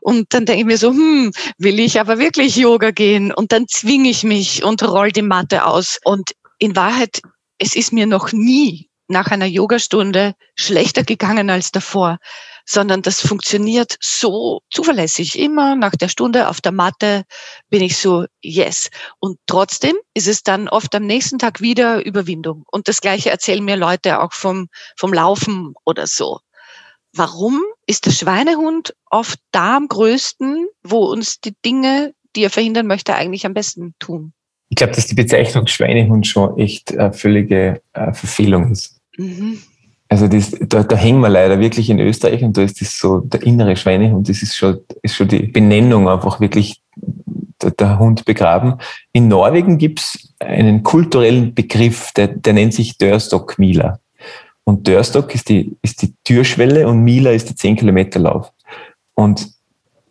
Und 0.01 0.35
dann 0.35 0.47
denke 0.47 0.61
ich 0.61 0.67
mir 0.67 0.79
so, 0.79 0.91
hm, 0.91 1.33
will 1.59 1.79
ich 1.79 2.01
aber 2.01 2.19
wirklich 2.19 2.57
Yoga 2.57 2.91
gehen? 2.91 3.33
Und 3.33 3.53
dann 3.53 3.67
zwinge 3.69 4.09
ich 4.09 4.25
mich 4.25 4.65
und 4.65 4.83
roll 4.83 5.13
die 5.13 5.23
Matte 5.23 5.65
aus. 5.65 5.99
Und 6.05 6.33
in 6.59 6.77
Wahrheit 6.77 7.23
es 7.61 7.77
ist 7.77 7.93
mir 7.93 8.07
noch 8.07 8.33
nie 8.33 8.89
nach 9.07 9.31
einer 9.31 9.47
Yogastunde 9.47 10.35
schlechter 10.55 11.05
gegangen 11.05 11.51
als 11.51 11.71
davor, 11.73 12.19
sondern 12.71 13.03
das 13.03 13.21
funktioniert 13.21 13.97
so 14.01 14.61
zuverlässig. 14.71 15.39
Immer 15.39 15.77
nach 15.77 15.97
der 15.97 16.09
Stunde 16.09 16.49
auf 16.49 16.61
der 16.61 16.73
Matte 16.73 17.25
bin 17.69 17.83
ich 17.83 17.97
so, 17.97 18.27
yes. 18.43 18.91
Und 19.19 19.39
trotzdem 19.47 19.97
ist 20.15 20.29
es 20.29 20.43
dann 20.43 20.69
oft 20.69 20.95
am 20.95 21.07
nächsten 21.07 21.39
Tag 21.39 21.61
wieder 21.61 22.05
Überwindung. 22.05 22.65
Und 22.71 22.89
das 22.89 23.01
Gleiche 23.01 23.31
erzählen 23.31 23.65
mir 23.65 23.77
Leute 23.77 24.21
auch 24.21 24.33
vom, 24.33 24.69
vom 24.97 25.13
Laufen 25.13 25.75
oder 25.85 26.07
so. 26.07 26.41
Warum 27.13 27.61
ist 27.87 28.07
der 28.07 28.13
Schweinehund 28.13 28.95
oft 29.11 29.41
da 29.51 29.77
am 29.77 29.89
größten, 29.89 30.69
wo 30.85 30.99
uns 31.07 31.41
die 31.41 31.55
Dinge, 31.65 32.15
die 32.37 32.45
er 32.45 32.51
verhindern 32.51 32.87
möchte, 32.87 33.17
eigentlich 33.17 33.47
am 33.47 33.55
besten 33.55 33.95
tun? 33.99 34.33
ich 34.71 34.77
glaube, 34.77 34.93
dass 34.93 35.07
die 35.07 35.17
Bezeichnung 35.17 35.67
Schweinehund 35.67 36.27
schon 36.27 36.57
echt 36.57 36.97
eine 36.97 37.13
völlige 37.13 37.83
äh, 37.93 38.13
Verfehlung 38.13 38.71
ist. 38.71 39.01
Mhm. 39.17 39.61
Also 40.11 40.27
das, 40.27 40.51
da, 40.61 40.83
da 40.83 40.97
hängen 40.97 41.21
wir 41.21 41.29
leider 41.29 41.61
wirklich 41.61 41.89
in 41.89 42.01
Österreich 42.01 42.43
und 42.43 42.57
da 42.57 42.63
ist 42.63 42.81
das 42.81 42.99
so 42.99 43.21
der 43.21 43.43
innere 43.43 43.77
Schweinehund, 43.77 44.29
das 44.29 44.43
ist 44.43 44.57
schon, 44.57 44.81
ist 45.03 45.15
schon 45.15 45.29
die 45.29 45.47
Benennung 45.47 46.09
einfach 46.09 46.41
wirklich 46.41 46.83
der, 47.63 47.71
der 47.71 47.99
Hund 48.01 48.25
begraben. 48.25 48.75
In 49.13 49.29
Norwegen 49.29 49.79
gibt's 49.79 50.35
einen 50.41 50.83
kulturellen 50.83 51.55
Begriff, 51.55 52.11
der, 52.13 52.27
der 52.27 52.53
nennt 52.55 52.75
sich 52.75 52.99
Dörstock 52.99 53.57
Mila. 53.59 54.01
Und 54.65 54.89
Dörstock 54.89 55.33
ist 55.35 55.49
die, 55.49 55.77
ist 55.81 56.03
die 56.03 56.13
Türschwelle 56.25 56.89
und 56.89 57.05
Mila 57.05 57.31
ist 57.31 57.49
der 57.49 57.57
10 57.57 57.77
Kilometer 57.77 58.19
Lauf. 58.19 58.53
Und 59.15 59.49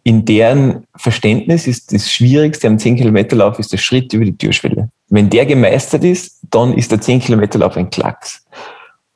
in 0.04 0.26
deren 0.26 0.88
Verständnis 0.96 1.68
ist 1.68 1.94
das 1.94 2.12
Schwierigste 2.12 2.68
am 2.68 2.78
10-Kilometer-Lauf 2.78 3.60
ist 3.60 3.74
der 3.74 3.78
Schritt 3.78 4.14
über 4.14 4.26
die 4.26 4.38
Türschwelle. 4.38 4.90
Wenn 5.10 5.30
der 5.30 5.46
gemeistert 5.46 6.04
ist, 6.04 6.40
dann 6.50 6.74
ist 6.74 6.92
der 6.92 7.00
10-Kilometer-Lauf 7.00 7.76
ein 7.78 7.90
Klacks. 7.90 8.46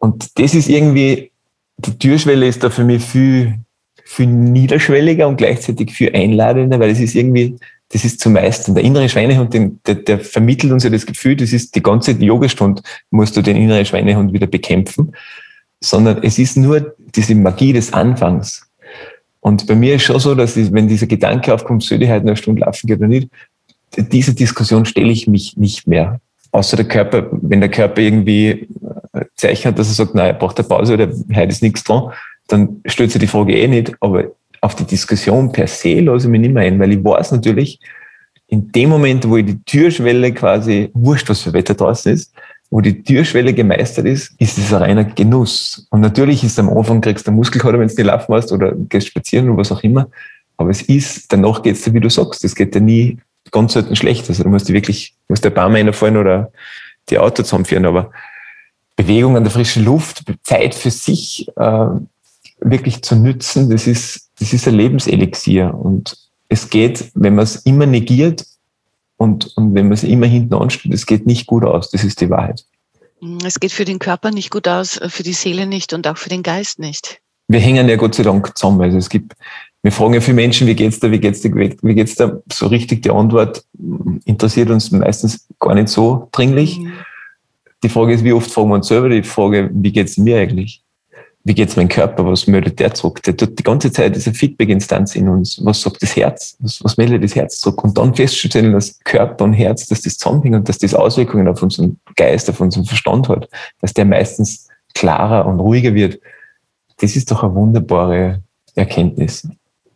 Und 0.04 0.38
das 0.38 0.54
ist 0.54 0.68
irgendwie, 0.68 1.32
die 1.78 1.98
Türschwelle 1.98 2.46
ist 2.46 2.62
da 2.62 2.70
für 2.70 2.84
mich 2.84 3.02
viel, 3.02 3.60
viel 4.04 4.28
niederschwelliger 4.28 5.26
und 5.30 5.38
gleichzeitig 5.38 5.94
viel 5.94 6.14
einladender, 6.14 6.78
weil 6.78 6.90
es 6.90 7.00
ist 7.00 7.16
irgendwie, 7.16 7.56
das 7.88 8.04
ist 8.04 8.20
zu 8.20 8.30
meistern. 8.30 8.76
Der 8.76 8.84
innere 8.84 9.08
Schweinehund, 9.08 9.54
den, 9.54 9.80
der, 9.88 9.96
der 9.96 10.20
vermittelt 10.20 10.74
uns 10.74 10.84
ja 10.84 10.90
das 10.90 11.06
Gefühl, 11.06 11.38
das 11.38 11.54
ist 11.54 11.74
die 11.74 11.82
ganze 11.82 12.12
Yogastunde, 12.12 12.82
musst 13.12 13.38
du 13.38 13.42
den 13.42 13.56
inneren 13.56 13.86
Schweinehund 13.86 14.34
wieder 14.34 14.46
bekämpfen, 14.46 15.14
sondern 15.80 16.22
es 16.22 16.38
ist 16.38 16.58
nur 16.58 16.96
diese 17.16 17.34
Magie 17.34 17.72
des 17.72 17.94
Anfangs. 17.94 18.70
Und 19.40 19.66
bei 19.68 19.76
mir 19.76 19.96
ist 19.96 20.04
schon 20.04 20.20
so, 20.20 20.36
dass 20.36 20.58
ich, 20.58 20.74
wenn 20.74 20.90
dieser 20.90 21.08
Gedanke 21.08 21.54
aufkommt, 21.54 21.82
soll 21.82 22.04
ich 22.04 22.10
heute 22.10 22.28
eine 22.28 22.36
Stunde 22.36 22.60
laufen 22.60 22.88
gehen 22.88 22.98
oder 22.98 23.08
nicht, 23.08 23.30
diese 23.96 24.34
Diskussion 24.34 24.84
stelle 24.84 25.14
ich 25.14 25.28
mich 25.28 25.56
nicht 25.56 25.88
mehr. 25.88 26.20
Außer 26.54 26.78
der 26.78 26.88
Körper, 26.88 27.28
wenn 27.32 27.60
der 27.60 27.70
Körper 27.70 28.00
irgendwie 28.00 28.68
äh, 29.14 29.26
zeichnet, 29.36 29.78
dass 29.78 29.90
er 29.90 30.06
sagt, 30.06 30.16
nein, 30.16 30.28
er 30.28 30.34
braucht 30.34 30.58
eine 30.58 30.68
Pause 30.68 30.94
oder 30.94 31.08
heute 31.08 31.50
ist 31.50 31.64
nichts 31.64 31.84
dran, 31.84 32.12
dann 32.48 32.82
stellt 32.86 33.12
sich 33.12 33.20
die 33.20 33.28
Frage 33.28 33.58
eh 33.58 33.68
nicht. 33.68 33.94
Aber 34.00 34.26
auf 34.62 34.76
die 34.76 34.86
Diskussion 34.86 35.52
per 35.52 35.68
se 35.68 36.00
lasse 36.00 36.28
ich 36.28 36.32
mich 36.32 36.42
nicht 36.42 36.54
mehr 36.54 36.64
ein, 36.64 36.80
weil 36.80 36.94
ich 36.94 37.04
weiß 37.04 37.32
natürlich, 37.32 37.80
in 38.48 38.72
dem 38.72 38.90
Moment, 38.90 39.28
wo 39.28 39.38
ich 39.38 39.46
die 39.46 39.64
Türschwelle 39.64 40.32
quasi, 40.32 40.90
wurscht, 40.94 41.28
was 41.30 41.42
für 41.42 41.54
Wetter 41.54 41.74
draußen 41.74 42.14
ist, 42.14 42.34
wo 42.70 42.82
die 42.82 43.04
Türschwelle 43.04 43.54
gemeistert 43.54 44.06
ist, 44.06 44.34
ist 44.40 44.58
es 44.58 44.74
ein 44.74 44.82
reiner 44.82 45.04
Genuss. 45.04 45.88
Und 45.90 46.02
natürlich 46.02 46.44
ist 46.44 46.60
am 46.60 46.70
Anfang 46.70 47.02
kriegst 47.02 47.28
du 47.28 47.32
Muskelkater, 47.32 47.80
wenn 47.80 47.88
du 47.88 47.94
nicht 47.96 48.06
laufen 48.06 48.30
warst 48.30 48.52
oder 48.52 48.74
gehst 48.90 49.08
spazieren 49.08 49.50
oder 49.50 49.60
was 49.60 49.72
auch 49.72 49.84
immer. 49.84 50.08
Aber 50.58 50.70
es 50.70 50.84
ist, 50.84 51.32
danach 51.32 51.62
geht 51.62 51.76
es 51.76 51.84
dir, 51.84 51.94
wie 51.94 52.00
du 52.00 52.10
sagst, 52.10 52.44
es 52.44 52.56
geht 52.56 52.76
dir 52.76 52.82
nie 52.82 53.18
ganz 53.54 53.74
selten 53.74 53.96
schlecht. 53.96 54.28
Also 54.28 54.44
du 54.44 54.50
musst 54.50 54.68
dir 54.68 54.74
wirklich, 54.74 55.16
musst 55.30 55.46
ein 55.46 55.54
paar 55.54 55.70
Mal 55.70 55.78
reinfallen 55.78 56.18
oder 56.18 56.52
die 57.10 57.18
Auto 57.18 57.44
zusammenführen. 57.44 57.86
Aber 57.86 58.12
Bewegung 58.98 59.38
an 59.38 59.44
der 59.44 59.52
frischen 59.52 59.86
Luft, 59.86 60.24
Zeit 60.44 60.76
für 60.76 60.92
sich 60.92 61.48
äh, 61.56 61.88
wirklich 62.60 63.02
zu 63.02 63.16
nützen, 63.16 63.70
das 63.70 63.88
ist, 63.88 64.30
das 64.40 64.52
ist 64.52 64.68
ein 64.68 64.76
Lebenselixier. 64.76 65.74
Und 65.74 66.18
es 66.50 66.70
geht, 66.70 67.12
wenn 67.14 67.36
man 67.36 67.44
es 67.44 67.56
immer 67.58 67.86
negiert 67.86 68.46
und, 69.18 69.56
und 69.56 69.74
wenn 69.74 69.86
man 69.86 69.94
es 69.94 70.04
immer 70.04 70.26
hinten 70.26 70.54
anstellt, 70.56 70.94
es 70.94 71.06
geht 71.06 71.26
nicht 71.26 71.48
gut 71.48 71.64
aus. 71.64 71.90
Das 71.92 72.04
ist 72.04 72.20
die 72.20 72.30
Wahrheit. 72.30 72.66
Mm, 73.22 73.38
es 73.46 73.60
geht 73.60 73.72
für 73.72 73.86
den 73.86 74.00
Körper 74.00 74.32
nicht 74.32 74.52
gut 74.52 74.68
aus, 74.68 74.98
äh, 74.98 75.10
für 75.10 75.24
die 75.24 75.34
Seele 75.34 75.66
nicht 75.66 75.94
und 75.94 76.08
auch 76.08 76.18
für 76.18 76.30
den 76.30 76.44
Geist 76.44 76.80
nicht. 76.80 77.20
Wir 77.48 77.60
hängen 77.60 77.88
ja 77.88 77.96
Gott 77.96 78.16
sei 78.16 78.24
Dank 78.24 78.58
zusammen. 78.58 78.82
Also 78.82 78.98
es 78.98 79.10
gibt, 79.10 79.34
wir 79.84 79.92
fragen 79.92 80.14
ja 80.14 80.22
viele 80.22 80.36
Menschen, 80.36 80.66
wie 80.68 80.76
geht's 80.76 81.00
da, 81.00 81.12
wie 81.12 81.20
geht's 81.20 81.42
da, 81.42 81.50
wie 81.54 81.96
geht's 81.96 82.16
da? 82.16 82.40
So 82.52 82.68
richtig 82.68 83.04
die 83.04 83.12
Antwort 83.12 83.64
interessiert 84.26 84.70
uns 84.70 84.92
meistens 84.92 85.48
gar 85.60 85.76
nicht 85.76 85.90
so 85.90 86.30
dringlich. 86.32 86.80
Mhm. 86.80 86.94
Die 87.84 87.90
Frage 87.90 88.14
ist, 88.14 88.24
wie 88.24 88.34
oft 88.34 88.50
fragen 88.50 88.70
wir 88.70 88.76
uns 88.76 88.88
selber 88.88 89.10
die 89.10 89.24
Frage, 89.24 89.70
wie 89.74 89.92
geht's 89.92 90.18
mir 90.18 90.40
eigentlich? 90.40 90.84
wie 91.46 91.54
geht's 91.54 91.76
meinem 91.76 91.90
Körper, 91.90 92.26
was 92.26 92.48
meldet 92.48 92.80
der 92.80 92.94
zurück? 92.94 93.22
Der 93.24 93.36
tut 93.36 93.60
die 93.60 93.64
ganze 93.64 93.92
Zeit 93.92 94.16
diese 94.16 94.34
Feedback-Instanz 94.34 95.16
in 95.16 95.28
uns. 95.28 95.64
Was 95.64 95.82
sagt 95.82 96.02
das 96.02 96.16
Herz? 96.16 96.56
Was, 96.60 96.82
was 96.84 96.96
meldet 96.96 97.24
das 97.24 97.36
Herz 97.36 97.60
zurück? 97.60 97.84
Und 97.84 97.98
dann 97.98 98.16
festzustellen, 98.16 98.72
dass 98.72 98.98
Körper 99.04 99.44
und 99.44 99.54
Herz, 99.54 99.88
dass 99.88 100.02
das 100.02 100.18
zusammenhängt 100.18 100.56
und 100.56 100.70
dass 100.70 100.78
das 100.78 100.94
Auswirkungen 100.94 101.50
auf 101.50 101.62
unseren 101.62 102.00
Geist, 102.16 102.50
auf 102.50 102.62
unseren 102.62 102.86
Verstand 102.86 103.28
hat, 103.28 103.50
dass 103.82 103.94
der 103.94 104.06
meistens 104.06 104.70
klarer 104.94 105.46
und 105.46 105.60
ruhiger 105.60 105.94
wird. 105.94 106.20
Das 107.00 107.18
ist 107.18 107.30
doch 107.30 107.44
eine 107.44 107.54
wunderbare 107.54 108.42
Erkenntnis. 108.76 109.46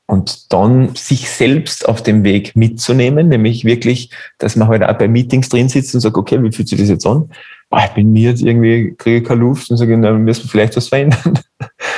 Und 0.08 0.54
dann 0.54 0.96
sich 0.96 1.30
selbst 1.30 1.88
auf 1.88 2.02
dem 2.02 2.24
Weg 2.24 2.56
mitzunehmen, 2.56 3.28
nämlich 3.28 3.65
wirklich, 3.65 4.10
dass 4.38 4.56
man 4.56 4.70
halt 4.70 4.82
auch 4.84 4.98
bei 4.98 5.10
Meetings 5.10 5.50
drin 5.50 5.67
sitzt 5.67 5.93
und 5.93 6.02
sagt, 6.02 6.15
okay, 6.15 6.41
wie 6.41 6.52
fühlt 6.52 6.70
sich 6.70 6.80
das 6.80 6.88
jetzt 6.88 7.06
an? 7.06 7.30
oh, 7.70 7.80
ich 7.86 7.91
bin 7.93 8.13
mir 8.13 8.30
jetzt 8.30 8.41
irgendwie, 8.41 8.96
kriege 8.98 9.24
keine 9.24 9.41
Luft 9.41 9.70
und 9.70 9.78
sage, 9.78 10.00
dann 10.00 10.24
müssen 10.24 10.43
wir 10.43 10.50
vielleicht 10.50 10.78
was 10.78 10.89
verändern. 10.89 11.39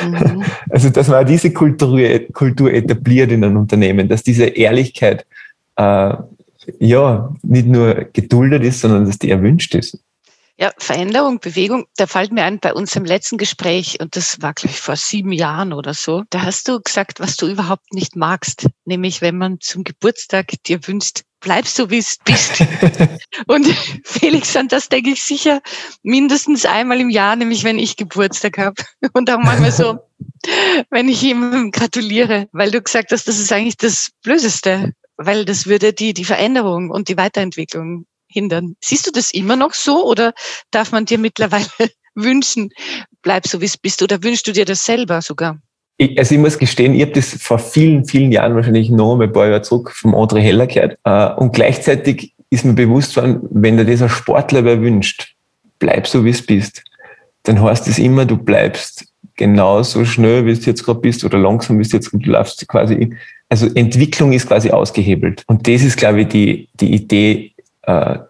Mhm. 0.03 0.43
Also, 0.69 0.89
dass 0.89 1.07
man 1.07 1.23
auch 1.23 1.27
diese 1.27 1.51
Kultur, 1.51 1.99
Kultur 2.33 2.71
etabliert 2.71 3.31
in 3.31 3.43
einem 3.43 3.57
Unternehmen, 3.57 4.07
dass 4.07 4.23
diese 4.23 4.45
Ehrlichkeit 4.45 5.25
äh, 5.75 6.13
ja 6.79 7.35
nicht 7.41 7.67
nur 7.67 8.07
geduldet 8.13 8.63
ist, 8.63 8.81
sondern 8.81 9.05
dass 9.05 9.19
die 9.19 9.31
erwünscht 9.31 9.75
ist. 9.75 9.99
Ja, 10.61 10.73
Veränderung, 10.77 11.39
Bewegung, 11.39 11.85
da 11.95 12.05
fällt 12.05 12.33
mir 12.33 12.43
ein, 12.43 12.59
bei 12.59 12.73
unserem 12.73 13.05
letzten 13.05 13.37
Gespräch, 13.37 13.97
und 14.01 14.17
das 14.17 14.41
war, 14.41 14.53
glaube 14.53 14.73
ich, 14.73 14.81
vor 14.81 14.97
sieben 14.97 15.31
Jahren 15.31 15.71
oder 15.71 15.93
so, 15.93 16.23
da 16.31 16.41
hast 16.41 16.67
du 16.67 16.81
gesagt, 16.81 17.21
was 17.21 17.37
du 17.37 17.47
überhaupt 17.47 17.93
nicht 17.93 18.17
magst, 18.17 18.67
nämlich 18.83 19.21
wenn 19.21 19.37
man 19.37 19.61
zum 19.61 19.85
Geburtstag 19.85 20.51
dir 20.65 20.85
wünscht, 20.85 21.21
bleib 21.39 21.65
so, 21.65 21.89
wie 21.89 21.99
es 21.99 22.17
bist. 22.25 22.61
und 23.47 23.67
Felix, 24.03 24.53
an 24.57 24.67
das 24.67 24.89
denke 24.89 25.11
ich 25.11 25.23
sicher 25.23 25.61
mindestens 26.03 26.65
einmal 26.65 26.99
im 26.99 27.09
Jahr, 27.09 27.37
nämlich 27.37 27.63
wenn 27.63 27.79
ich 27.79 27.95
Geburtstag 27.95 28.57
habe. 28.57 28.83
Und 29.13 29.31
auch 29.31 29.39
manchmal 29.39 29.71
so, 29.71 29.99
wenn 30.89 31.07
ich 31.07 31.23
ihm 31.23 31.71
gratuliere, 31.71 32.49
weil 32.51 32.71
du 32.71 32.81
gesagt 32.81 33.13
hast, 33.13 33.29
das 33.29 33.39
ist 33.39 33.53
eigentlich 33.53 33.77
das 33.77 34.09
Blödeste, 34.23 34.91
weil 35.15 35.45
das 35.45 35.67
würde 35.67 35.93
die, 35.93 36.13
die 36.13 36.25
Veränderung 36.25 36.89
und 36.89 37.07
die 37.07 37.15
Weiterentwicklung 37.15 38.05
hindern. 38.29 38.75
Siehst 38.81 39.07
du 39.07 39.11
das 39.11 39.31
immer 39.31 39.55
noch 39.55 39.73
so 39.73 40.05
oder 40.05 40.33
darf 40.71 40.91
man 40.91 41.05
dir 41.05 41.17
mittlerweile 41.17 41.65
wünschen, 42.15 42.69
bleib 43.21 43.47
so, 43.47 43.59
wie 43.61 43.65
es 43.65 43.77
bist? 43.77 44.01
Oder 44.01 44.23
wünschst 44.23 44.47
du 44.47 44.51
dir 44.51 44.65
das 44.65 44.85
selber 44.85 45.21
sogar? 45.21 45.57
Ich, 45.97 46.17
also 46.17 46.35
ich 46.35 46.39
muss 46.39 46.57
gestehen, 46.57 46.95
ich 46.95 47.01
habe 47.01 47.11
das 47.11 47.33
vor 47.41 47.59
vielen, 47.59 48.05
vielen 48.05 48.31
Jahren 48.31 48.55
wahrscheinlich 48.55 48.89
noch 48.89 49.17
mal 49.17 49.25
ein 49.25 49.33
paar 49.33 49.47
Jahre 49.47 49.61
zurück 49.61 49.91
vom 49.91 50.15
André 50.15 50.39
Heller 50.39 50.67
gehört. 50.67 50.97
Äh, 51.03 51.33
und 51.33 51.53
gleichzeitig 51.53 52.33
ist 52.49 52.63
mir 52.63 52.73
bewusst 52.73 53.15
worden, 53.15 53.41
wenn 53.51 53.77
dir 53.77 53.85
ein 53.85 54.09
Sportler 54.09 54.63
wer 54.63 54.81
wünscht, 54.81 55.35
bleib 55.77 56.07
so, 56.07 56.23
wie 56.23 56.29
es 56.29 56.45
bist, 56.45 56.83
dann 57.43 57.61
heißt 57.61 57.87
es 57.87 57.99
immer, 57.99 58.25
du 58.25 58.37
bleibst 58.37 59.05
genauso 59.35 60.03
schnell, 60.05 60.45
wie 60.45 60.53
du 60.53 60.61
jetzt 60.61 60.83
gerade 60.83 60.99
bist 60.99 61.23
oder 61.23 61.37
langsam, 61.37 61.79
wie 61.79 61.83
du 61.83 61.95
jetzt 61.95 62.11
gerade 62.11 62.29
läufst, 62.29 62.67
quasi. 62.67 63.15
Also 63.47 63.67
Entwicklung 63.73 64.33
ist 64.33 64.47
quasi 64.47 64.69
ausgehebelt. 64.69 65.43
Und 65.47 65.67
das 65.67 65.81
ist, 65.81 65.97
glaube 65.97 66.21
ich, 66.21 66.27
die, 66.27 66.69
die 66.75 66.93
Idee, 66.93 67.53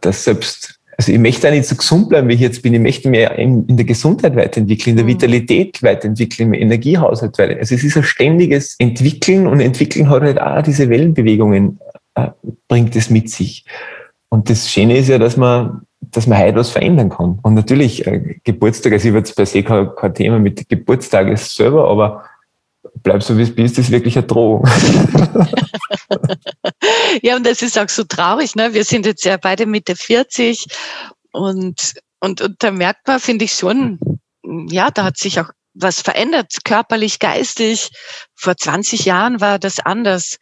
dass 0.02 0.24
selbst 0.24 0.80
also 1.00 1.14
ich 1.14 1.20
möchte 1.20 1.48
auch 1.48 1.54
nicht 1.54 1.66
so 1.66 1.78
gesund 1.78 2.10
bleiben, 2.10 2.28
wie 2.28 2.34
ich 2.34 2.42
jetzt 2.42 2.62
bin. 2.62 2.74
Ich 2.74 2.82
möchte 2.82 3.10
mehr 3.10 3.40
in, 3.40 3.66
in 3.68 3.78
der 3.78 3.86
Gesundheit 3.86 4.36
weiterentwickeln, 4.36 4.92
in 4.92 4.98
der 4.98 5.06
mhm. 5.06 5.10
Vitalität 5.12 5.82
weiterentwickeln, 5.82 6.54
im 6.54 6.62
Energiehaushalt 6.62 7.40
weiterentwickeln. 7.40 7.62
Also 7.62 7.76
es 7.76 7.86
ist 7.86 7.96
ein 7.96 8.04
ständiges 8.04 8.76
Entwickeln 8.80 9.48
und 9.48 9.62
Entwickeln 9.62 10.10
hat 10.10 10.24
halt 10.24 10.42
auch 10.42 10.62
diese 10.62 10.90
Wellenbewegungen, 10.90 11.80
äh, 12.16 12.32
bringt 12.68 12.98
es 12.98 13.10
mit 13.10 13.30
sich. 13.30 13.64
Und 14.28 14.50
das 14.50 14.70
Schöne 14.70 14.98
ist 14.98 15.08
ja, 15.08 15.18
dass 15.18 15.38
man, 15.38 15.84
dass 16.02 16.28
man 16.28 16.38
heute 16.38 16.58
was 16.58 16.72
verändern 16.72 17.08
kann. 17.08 17.40
Und 17.44 17.54
natürlich, 17.54 18.06
äh, 18.06 18.36
Geburtstag, 18.44 18.92
also 18.92 19.08
ich 19.08 19.12
habe 19.14 19.20
jetzt 19.20 19.38
per 19.38 19.46
se 19.46 19.64
kein, 19.64 19.96
kein 19.96 20.14
Thema 20.14 20.38
mit 20.38 20.68
Geburtstages 20.68 21.56
selber, 21.56 21.88
aber 21.90 22.26
bleib 23.04 23.24
so 23.24 23.38
wie 23.38 23.44
es 23.44 23.54
bist, 23.54 23.78
ist 23.78 23.92
wirklich 23.92 24.18
eine 24.18 24.28
Drohung. 24.28 24.68
ja, 27.22 27.36
und 27.36 27.46
das 27.46 27.62
ist 27.62 27.78
auch 27.78 27.90
so 27.90 28.04
traurig. 28.04 28.56
Ne? 28.56 28.74
Wir 28.74 28.84
sind 28.84 29.06
jetzt 29.06 29.26
ja 29.26 29.38
beide 29.38 29.66
Mitte 29.66 29.96
40 29.96 30.66
und, 31.32 31.94
und, 32.20 32.42
und 32.42 32.56
da 32.60 32.72
merkt 32.72 33.08
man, 33.08 33.20
finde 33.20 33.46
ich 33.46 33.54
schon, 33.54 34.00
ja, 34.44 34.92
da 34.92 35.04
hat 35.06 35.18
sich 35.18 35.40
auch 35.40 35.50
was 35.74 36.02
verändert, 36.02 36.58
körperlich, 36.64 37.20
geistig. 37.20 37.92
Vor 38.36 38.58
20 38.58 39.06
Jahren 39.06 39.40
war 39.40 39.60
das 39.60 39.80
anders. 39.80 40.38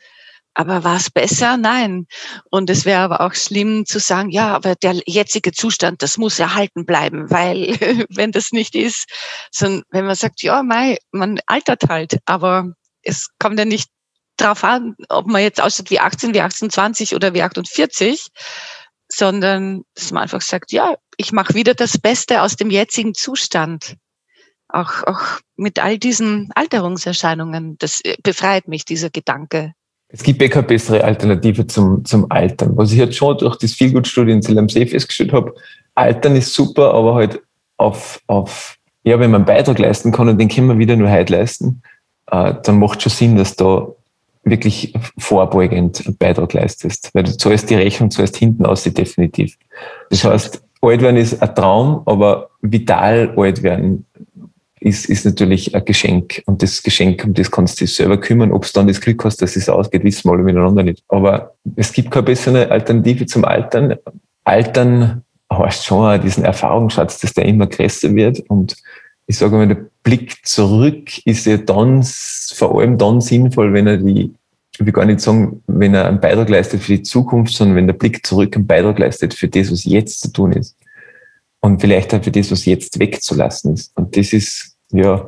Aber 0.57 0.83
war 0.83 0.95
es 0.95 1.11
besser? 1.11 1.55
Nein. 1.55 2.07
Und 2.49 2.71
es 2.71 2.83
wäre 2.83 3.01
aber 3.01 3.21
auch 3.21 3.35
schlimm 3.35 3.85
zu 3.85 3.99
sagen, 3.99 4.31
ja, 4.31 4.55
aber 4.55 4.73
der 4.73 4.99
jetzige 5.05 5.51
Zustand, 5.51 6.01
das 6.01 6.17
muss 6.17 6.39
erhalten 6.39 6.83
bleiben, 6.83 7.29
weil 7.29 7.77
wenn 8.09 8.31
das 8.31 8.51
nicht 8.51 8.73
ist, 8.73 9.05
sondern 9.51 9.83
wenn 9.91 10.05
man 10.07 10.15
sagt, 10.15 10.41
ja, 10.41 10.63
mei, 10.63 10.97
man 11.11 11.39
altert 11.45 11.83
halt, 11.89 12.17
aber 12.25 12.73
es 13.03 13.27
kommt 13.37 13.59
ja 13.59 13.65
nicht 13.65 13.91
drauf 14.37 14.63
an, 14.63 14.95
ob 15.09 15.27
man 15.27 15.43
jetzt 15.43 15.61
aussieht 15.61 15.91
wie 15.91 15.99
18, 15.99 16.33
wie 16.33 16.41
18, 16.41 16.71
20 16.71 17.13
oder 17.13 17.35
wie 17.35 17.43
48, 17.43 18.25
sondern 19.09 19.83
dass 19.93 20.11
man 20.11 20.23
einfach 20.23 20.41
sagt, 20.41 20.71
ja, 20.71 20.95
ich 21.17 21.31
mache 21.31 21.53
wieder 21.53 21.75
das 21.75 21.99
Beste 21.99 22.41
aus 22.41 22.55
dem 22.55 22.71
jetzigen 22.71 23.13
Zustand. 23.13 23.95
Auch, 24.69 25.03
auch 25.03 25.39
mit 25.55 25.77
all 25.77 25.99
diesen 25.99 26.49
Alterungserscheinungen, 26.55 27.77
das 27.77 28.01
befreit 28.23 28.67
mich, 28.67 28.85
dieser 28.85 29.11
Gedanke. 29.11 29.73
Es 30.09 30.23
gibt 30.23 30.41
ja 30.41 30.47
keine 30.47 30.67
bessere 30.67 31.03
Alternative 31.03 31.67
zum, 31.67 32.05
zum 32.05 32.31
Altern. 32.31 32.77
Was 32.77 32.91
ich 32.91 32.97
jetzt 32.97 33.15
schon 33.15 33.37
durch 33.37 33.57
das 33.57 33.73
Feelgood-Studio 33.73 34.33
in 34.33 34.41
Zell 34.41 34.57
am 34.57 34.69
See 34.69 34.85
festgestellt 34.85 35.33
habe, 35.33 35.53
Altern 35.95 36.35
ist 36.35 36.53
super, 36.53 36.93
aber 36.93 37.15
halt 37.15 37.41
auf, 37.77 38.21
auf, 38.27 38.77
ja, 39.03 39.19
wenn 39.19 39.31
man 39.31 39.41
einen 39.41 39.45
Beitrag 39.45 39.79
leisten 39.79 40.11
kann 40.11 40.29
und 40.29 40.39
den 40.39 40.47
können 40.47 40.67
wir 40.67 40.77
wieder 40.77 40.95
nur 40.95 41.11
heute 41.11 41.33
leisten, 41.33 41.81
äh, 42.31 42.53
dann 42.63 42.79
macht 42.79 43.01
schon 43.01 43.11
Sinn, 43.11 43.35
dass 43.35 43.55
da 43.55 43.87
wirklich 44.43 44.93
vorbeugend 45.17 46.05
einen 46.05 46.17
Beitrag 46.17 46.53
leistest. 46.53 47.09
Weil 47.13 47.23
du 47.23 47.37
zahlst 47.37 47.69
die 47.69 47.75
Rechnung 47.75 48.11
zuerst 48.11 48.37
hinten 48.37 48.65
aus, 48.65 48.83
definitiv. 48.83 49.57
Das 50.09 50.23
heißt, 50.23 50.63
alt 50.81 51.01
werden 51.01 51.17
ist 51.17 51.41
ein 51.41 51.55
Traum, 51.55 52.01
aber 52.05 52.49
vital 52.61 53.33
alt 53.35 53.63
werden 53.63 54.05
ist, 54.79 55.05
ist 55.05 55.25
natürlich 55.25 55.75
ein 55.75 55.85
Geschenk. 55.85 56.43
Und 56.45 56.61
das 56.61 56.83
Geschenk, 56.83 57.23
um 57.23 57.33
das 57.33 57.51
kannst 57.51 57.79
du 57.79 57.85
dich 57.85 57.95
selber 57.95 58.17
kümmern. 58.17 58.51
Ob 58.51 58.65
du 58.65 58.71
dann 58.73 58.87
das 58.87 59.01
Glück 59.01 59.23
hast, 59.25 59.41
dass 59.41 59.55
es 59.55 59.69
ausgeht, 59.69 60.03
wissen 60.03 60.25
wir 60.25 60.33
alle 60.33 60.43
miteinander 60.43 60.83
nicht. 60.83 61.03
Aber 61.07 61.55
es 61.75 61.91
gibt 61.91 62.11
keine 62.11 62.23
bessere 62.23 62.69
Alternative 62.69 63.25
zum 63.25 63.45
Altern. 63.45 63.95
Altern 64.43 65.23
heißt 65.51 65.85
schon 65.85 66.21
diesen 66.21 66.43
Erfahrungsschatz, 66.43 67.19
dass 67.19 67.33
der 67.33 67.45
immer 67.45 67.67
größer 67.67 68.13
wird. 68.13 68.39
Und 68.49 68.75
ich 69.25 69.37
sage 69.37 69.55
mal, 69.55 69.67
der 69.67 69.85
Blick 70.03 70.45
zurück 70.45 71.25
ist 71.25 71.45
ja 71.45 71.57
dann, 71.57 72.03
vor 72.03 72.79
allem 72.79 72.97
dann 72.97 73.21
sinnvoll, 73.21 73.73
wenn 73.73 73.87
er 73.87 73.97
die, 73.97 74.33
ich 74.73 74.85
will 74.85 74.93
gar 74.93 75.05
nicht 75.05 75.21
sagen, 75.21 75.63
wenn 75.67 75.95
er 75.95 76.07
einen 76.07 76.21
Beitrag 76.21 76.49
leistet 76.49 76.81
für 76.81 76.97
die 76.97 77.03
Zukunft, 77.03 77.53
sondern 77.53 77.75
wenn 77.75 77.87
der 77.87 77.93
Blick 77.93 78.25
zurück 78.25 78.55
einen 78.55 78.67
Beitrag 78.67 78.99
leistet 78.99 79.33
für 79.33 79.47
das, 79.47 79.71
was 79.71 79.85
jetzt 79.85 80.21
zu 80.21 80.31
tun 80.31 80.51
ist 80.53 80.75
und 81.67 81.81
vielleicht 81.81 82.13
auch 82.13 82.23
für 82.23 82.31
das, 82.31 82.49
was 82.49 82.65
jetzt 82.65 82.97
wegzulassen 82.97 83.73
ist. 83.73 83.91
Und 83.97 84.15
das 84.15 84.31
ist, 84.31 84.77
ja, 84.91 85.27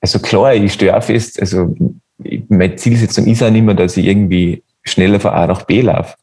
also 0.00 0.18
klar, 0.18 0.52
ich 0.52 0.72
stehe 0.72 0.96
auch 0.96 1.02
fest, 1.02 1.40
also 1.40 1.72
meine 2.48 2.74
Zielsetzung 2.74 3.26
ist 3.26 3.42
auch 3.42 3.50
nicht 3.50 3.64
mehr, 3.64 3.76
dass 3.76 3.96
ich 3.96 4.06
irgendwie 4.06 4.64
schneller 4.82 5.20
von 5.20 5.30
A 5.30 5.46
nach 5.46 5.62
B 5.62 5.80
laufe, 5.80 6.16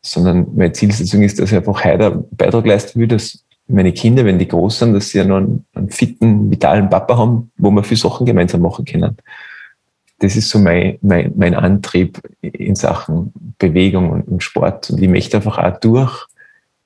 sondern 0.00 0.46
meine 0.56 0.72
Zielsetzung 0.72 1.22
ist, 1.22 1.38
dass 1.38 1.52
ich 1.52 1.56
einfach 1.58 1.84
heute 1.84 2.06
einen 2.06 2.24
Beitrag 2.30 2.66
leisten 2.66 2.98
will, 2.98 3.08
dass 3.08 3.44
meine 3.68 3.92
Kinder, 3.92 4.24
wenn 4.24 4.38
die 4.38 4.48
groß 4.48 4.78
sind, 4.78 4.94
dass 4.94 5.10
sie 5.10 5.18
ja 5.18 5.24
noch 5.24 5.36
einen, 5.36 5.66
einen 5.74 5.90
fitten, 5.90 6.50
vitalen 6.50 6.88
Papa 6.88 7.18
haben, 7.18 7.50
wo 7.58 7.70
wir 7.70 7.84
viele 7.84 8.00
Sachen 8.00 8.24
gemeinsam 8.24 8.62
machen 8.62 8.86
können. 8.86 9.18
Das 10.20 10.34
ist 10.34 10.48
so 10.48 10.58
mein, 10.58 10.98
mein, 11.02 11.32
mein 11.36 11.54
Antrieb 11.54 12.20
in 12.40 12.74
Sachen 12.74 13.34
Bewegung 13.58 14.10
und, 14.10 14.28
und 14.28 14.42
Sport. 14.42 14.88
Und 14.88 15.02
ich 15.02 15.08
möchte 15.08 15.36
einfach 15.36 15.58
auch 15.58 15.78
durch 15.80 16.26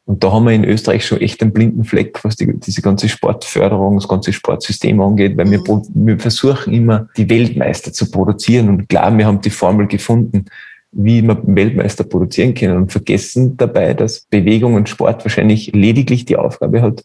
und 0.08 0.24
da 0.24 0.32
haben 0.32 0.46
wir 0.46 0.52
in 0.52 0.64
Österreich 0.64 1.04
schon 1.04 1.20
echt 1.20 1.42
einen 1.42 1.52
blinden 1.52 1.84
Fleck, 1.84 2.24
was 2.24 2.34
die, 2.34 2.58
diese 2.58 2.80
ganze 2.80 3.10
Sportförderung, 3.10 3.96
das 3.96 4.08
ganze 4.08 4.32
Sportsystem 4.32 4.98
angeht, 5.02 5.36
weil 5.36 5.50
wir, 5.50 5.58
mhm. 5.58 5.82
wir 6.06 6.18
versuchen 6.18 6.72
immer, 6.72 7.10
die 7.18 7.28
Weltmeister 7.28 7.92
zu 7.92 8.10
produzieren 8.10 8.70
und 8.70 8.88
glauben, 8.88 9.18
wir 9.18 9.26
haben 9.26 9.42
die 9.42 9.50
Formel 9.50 9.86
gefunden, 9.86 10.46
wie 10.92 11.20
wir 11.20 11.38
Weltmeister 11.44 12.04
produzieren 12.04 12.54
können 12.54 12.78
und 12.78 12.90
vergessen 12.90 13.58
dabei, 13.58 13.92
dass 13.92 14.20
Bewegung 14.30 14.76
und 14.76 14.88
Sport 14.88 15.26
wahrscheinlich 15.26 15.72
lediglich 15.74 16.24
die 16.24 16.38
Aufgabe 16.38 16.80
hat, 16.80 17.04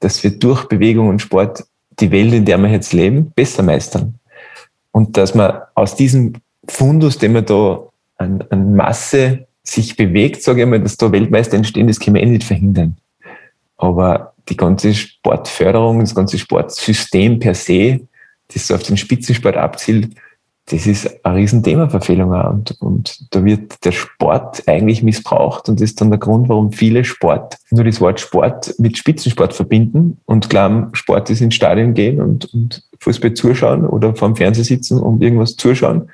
dass 0.00 0.24
wir 0.24 0.32
durch 0.32 0.64
Bewegung 0.64 1.06
und 1.06 1.22
Sport 1.22 1.64
die 2.00 2.10
Welt, 2.10 2.32
in 2.32 2.44
der 2.44 2.58
wir 2.58 2.68
jetzt 2.68 2.92
leben, 2.92 3.30
besser 3.36 3.62
meistern. 3.62 4.18
Und 4.90 5.16
dass 5.16 5.36
man 5.36 5.60
aus 5.76 5.94
diesem 5.94 6.32
Fundus, 6.66 7.16
den 7.16 7.34
wir 7.34 7.42
da 7.42 7.84
an, 8.16 8.42
an 8.50 8.74
Masse 8.74 9.46
sich 9.64 9.96
bewegt, 9.96 10.42
sage 10.42 10.62
ich 10.62 10.68
mal, 10.68 10.80
dass 10.80 10.96
da 10.96 11.10
Weltmeister 11.10 11.56
entstehen, 11.56 11.88
das 11.88 11.98
können 11.98 12.16
wir 12.16 12.22
eh 12.22 12.26
nicht 12.26 12.44
verhindern. 12.44 12.96
Aber 13.76 14.34
die 14.48 14.56
ganze 14.56 14.94
Sportförderung, 14.94 16.00
das 16.00 16.14
ganze 16.14 16.38
Sportsystem 16.38 17.38
per 17.38 17.54
se, 17.54 18.00
das 18.52 18.66
so 18.66 18.74
auf 18.74 18.82
den 18.82 18.96
Spitzensport 18.96 19.56
abzielt, 19.56 20.10
das 20.66 20.86
ist 20.86 21.24
ein 21.24 21.34
Riesenthema 21.34 21.90
Verfehlung 21.90 22.30
und, 22.30 22.80
und 22.80 23.34
da 23.34 23.44
wird 23.44 23.84
der 23.84 23.92
Sport 23.92 24.66
eigentlich 24.66 25.02
missbraucht 25.02 25.68
und 25.68 25.80
das 25.80 25.90
ist 25.90 26.00
dann 26.00 26.10
der 26.10 26.18
Grund, 26.18 26.48
warum 26.48 26.72
viele 26.72 27.04
Sport 27.04 27.58
nur 27.70 27.84
das 27.84 28.00
Wort 28.00 28.18
Sport 28.18 28.74
mit 28.78 28.96
Spitzensport 28.96 29.52
verbinden 29.52 30.18
und 30.24 30.48
glauben, 30.48 30.88
Sport 30.94 31.28
ist 31.28 31.42
ins 31.42 31.54
Stadion 31.54 31.92
gehen 31.92 32.20
und, 32.20 32.46
und 32.54 32.82
Fußball 33.00 33.34
zuschauen 33.34 33.86
oder 33.86 34.14
vorm 34.14 34.36
Fernseher 34.36 34.64
sitzen 34.64 34.98
und 35.00 35.22
irgendwas 35.22 35.56
zuschauen. 35.56 36.10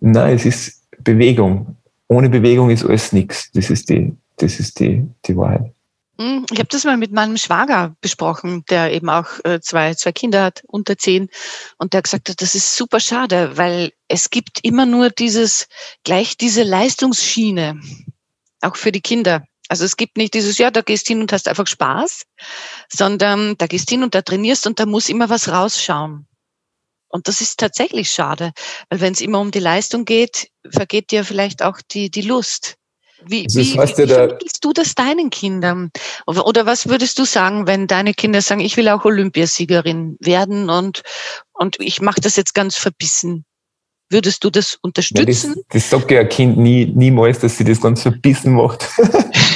Nein, 0.00 0.34
es 0.34 0.44
ist 0.44 0.82
Bewegung 1.02 1.77
ohne 2.08 2.28
Bewegung 2.28 2.70
ist 2.70 2.84
alles 2.84 3.12
nichts. 3.12 3.50
Das 3.52 3.70
ist 3.70 3.88
die, 3.88 4.12
das 4.36 4.58
ist 4.58 4.80
die, 4.80 5.06
die 5.26 5.36
Wahrheit. 5.36 5.72
Hm, 6.20 6.46
ich 6.50 6.58
habe 6.58 6.68
das 6.68 6.84
mal 6.84 6.96
mit 6.96 7.12
meinem 7.12 7.36
Schwager 7.36 7.94
besprochen, 8.00 8.64
der 8.68 8.92
eben 8.92 9.08
auch 9.08 9.26
äh, 9.44 9.60
zwei, 9.60 9.94
zwei 9.94 10.10
Kinder 10.10 10.42
hat, 10.42 10.64
unter 10.66 10.98
zehn. 10.98 11.28
Und 11.76 11.92
der 11.92 11.98
hat 11.98 12.04
gesagt, 12.04 12.42
das 12.42 12.54
ist 12.56 12.74
super 12.74 12.98
schade, 12.98 13.56
weil 13.56 13.92
es 14.08 14.30
gibt 14.30 14.58
immer 14.64 14.84
nur 14.84 15.10
dieses, 15.10 15.68
gleich 16.02 16.36
diese 16.36 16.64
Leistungsschiene, 16.64 17.80
auch 18.62 18.74
für 18.74 18.90
die 18.90 19.00
Kinder. 19.00 19.44
Also 19.68 19.84
es 19.84 19.96
gibt 19.96 20.16
nicht 20.16 20.34
dieses, 20.34 20.58
ja, 20.58 20.72
da 20.72 20.80
gehst 20.80 21.06
hin 21.06 21.20
und 21.20 21.32
hast 21.32 21.46
einfach 21.46 21.66
Spaß, 21.66 22.22
sondern 22.88 23.56
da 23.58 23.66
gehst 23.66 23.88
hin 23.90 24.02
und 24.02 24.14
da 24.14 24.22
trainierst 24.22 24.66
und 24.66 24.80
da 24.80 24.86
muss 24.86 25.08
immer 25.08 25.28
was 25.28 25.48
rausschauen. 25.48 26.26
Und 27.08 27.28
das 27.28 27.40
ist 27.40 27.58
tatsächlich 27.58 28.10
schade, 28.10 28.52
weil 28.90 29.00
wenn 29.00 29.12
es 29.12 29.20
immer 29.20 29.40
um 29.40 29.50
die 29.50 29.60
Leistung 29.60 30.04
geht, 30.04 30.50
vergeht 30.70 31.10
dir 31.10 31.24
vielleicht 31.24 31.62
auch 31.62 31.78
die, 31.90 32.10
die 32.10 32.22
Lust. 32.22 32.76
Wie, 33.24 33.44
also 33.44 33.58
wie, 33.58 33.74
wie, 33.74 33.98
wie 33.98 34.06
vermittelst 34.06 34.64
du 34.64 34.72
das 34.72 34.94
deinen 34.94 35.30
Kindern? 35.30 35.90
Oder, 36.26 36.46
oder 36.46 36.66
was 36.66 36.88
würdest 36.88 37.18
du 37.18 37.24
sagen, 37.24 37.66
wenn 37.66 37.86
deine 37.86 38.14
Kinder 38.14 38.42
sagen, 38.42 38.60
ich 38.60 38.76
will 38.76 38.88
auch 38.88 39.04
Olympiasiegerin 39.04 40.16
werden 40.20 40.70
und, 40.70 41.02
und 41.52 41.80
ich 41.80 42.00
mache 42.00 42.20
das 42.20 42.36
jetzt 42.36 42.54
ganz 42.54 42.76
verbissen? 42.76 43.44
Würdest 44.10 44.42
du 44.42 44.50
das 44.50 44.78
unterstützen? 44.80 45.54
Das, 45.54 45.82
das 45.82 45.90
sagt 45.90 46.10
ja 46.10 46.20
ein 46.20 46.28
Kind 46.28 46.56
nie, 46.56 46.86
niemals, 46.86 47.40
dass 47.40 47.58
sie 47.58 47.64
das 47.64 47.80
ganz 47.80 48.02
verbissen 48.02 48.54
macht. 48.54 48.88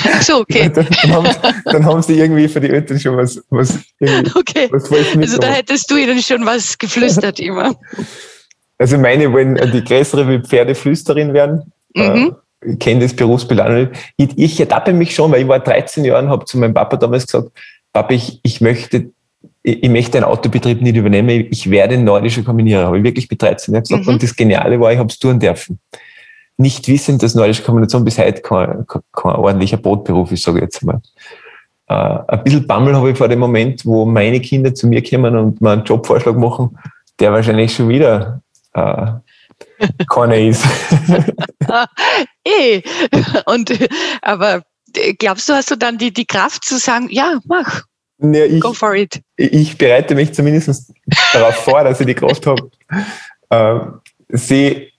Ach 0.05 0.23
so, 0.23 0.41
okay. 0.41 0.71
dann, 0.73 0.87
dann, 1.03 1.13
haben, 1.13 1.37
dann, 1.65 1.85
haben, 1.85 2.03
sie 2.03 2.19
irgendwie 2.19 2.49
für 2.49 2.61
die 2.61 2.69
Eltern 2.69 3.01
schon 3.01 3.17
was, 3.17 3.43
was, 3.49 3.79
okay. 4.35 4.69
was 4.71 4.91
Also 4.93 5.39
da 5.39 5.49
hättest 5.49 5.91
du 5.91 5.97
ihnen 5.97 6.23
schon 6.23 6.45
was 6.45 6.77
geflüstert 6.77 7.41
immer. 7.41 7.75
Also 8.79 8.99
meine 8.99 9.33
wollen 9.33 9.55
die 9.73 9.83
größere 9.83 10.29
wie 10.29 10.41
Pferdeflüsterin 10.41 11.33
werden. 11.33 11.73
Mhm. 11.95 12.37
Äh, 12.61 12.73
ich 12.73 12.79
kenne 12.79 13.01
das 13.01 13.15
Berufsbild 13.15 13.61
auch 13.61 13.69
nicht. 13.69 13.91
Ich, 14.17 14.39
ich 14.39 14.61
ertappe 14.61 14.93
mich 14.93 15.15
schon, 15.15 15.33
weil 15.33 15.43
ich 15.43 15.49
war 15.49 15.61
13 15.61 16.05
Jahre 16.05 16.25
und 16.25 16.31
habe 16.31 16.45
zu 16.45 16.59
meinem 16.59 16.75
Papa 16.75 16.97
damals 16.97 17.27
gesagt, 17.27 17.51
Papa, 17.93 18.15
ich, 18.15 18.41
ich 18.43 18.61
möchte 18.61 19.13
ich, 19.63 19.89
möchte 19.89 20.19
einen 20.19 20.25
Autobetrieb 20.25 20.83
nicht 20.83 20.97
übernehmen, 20.97 21.47
ich 21.51 21.71
werde 21.71 21.95
ein 21.95 22.05
nordischer 22.05 22.43
Kombinierer. 22.43 22.87
Habe 22.87 22.99
ich 22.99 23.05
wirklich 23.05 23.31
mit 23.31 23.41
13 23.41 23.75
Jahren 23.75 23.85
gesagt. 23.85 24.07
Mhm. 24.07 24.15
Und 24.15 24.23
das 24.23 24.35
Geniale 24.35 24.81
war, 24.81 24.93
ich 24.93 24.99
habe 24.99 25.09
es 25.09 25.19
tun 25.19 25.39
dürfen. 25.39 25.79
Nicht 26.57 26.89
wissend, 26.89 27.23
dass 27.23 27.35
nordische 27.35 27.63
Kombination 27.63 28.05
bis 28.05 28.19
heute 28.19 28.43
kein, 28.43 28.87
kein, 28.87 29.03
kein 29.13 29.33
ordentlicher 29.33 29.77
Brotberuf 29.77 30.33
ist, 30.33 30.43
sage 30.43 30.59
ich 30.59 30.65
jetzt 30.65 30.83
mal. 30.85 31.01
Äh, 31.89 31.95
ein 32.29 32.45
bisschen 32.45 32.67
Bammel 32.67 32.97
habe 32.97 33.11
ich 33.11 33.19
vor 33.19 33.29
dem 33.29 33.39
Moment, 33.39 33.87
wo 33.87 34.05
meine 34.05 34.41
Kinder 34.41 34.75
zu 34.75 34.87
mir 34.87 35.03
kommen 35.03 35.37
und 35.37 35.61
mir 35.61 35.71
einen 35.71 35.85
Jobvorschlag 35.85 36.37
machen, 36.37 36.77
der 37.19 37.33
wahrscheinlich 37.33 37.75
schon 37.75 37.89
wieder 37.89 38.43
äh, 38.75 39.07
keiner 40.09 40.39
ist. 40.39 40.65
eh. 42.45 42.83
Und, 43.47 43.73
aber 44.23 44.63
glaubst 45.19 45.49
du, 45.49 45.55
hast 45.55 45.71
du 45.71 45.77
dann 45.77 45.99
die, 45.99 46.13
die 46.13 46.27
Kraft 46.27 46.65
zu 46.65 46.79
sagen, 46.79 47.09
ja, 47.11 47.39
mach, 47.47 47.83
ja, 48.23 48.45
ich, 48.45 48.61
Go 48.61 48.73
for 48.73 48.95
it. 48.95 49.21
Ich 49.37 49.77
bereite 49.77 50.15
mich 50.15 50.33
zumindest 50.33 50.93
darauf 51.33 51.57
vor, 51.57 51.85
dass 51.85 52.01
ich 52.01 52.07
die 52.07 52.15
Kraft 52.15 52.47
habe. 52.47 52.71
Ähm, 53.51 54.01
sie 54.29 54.93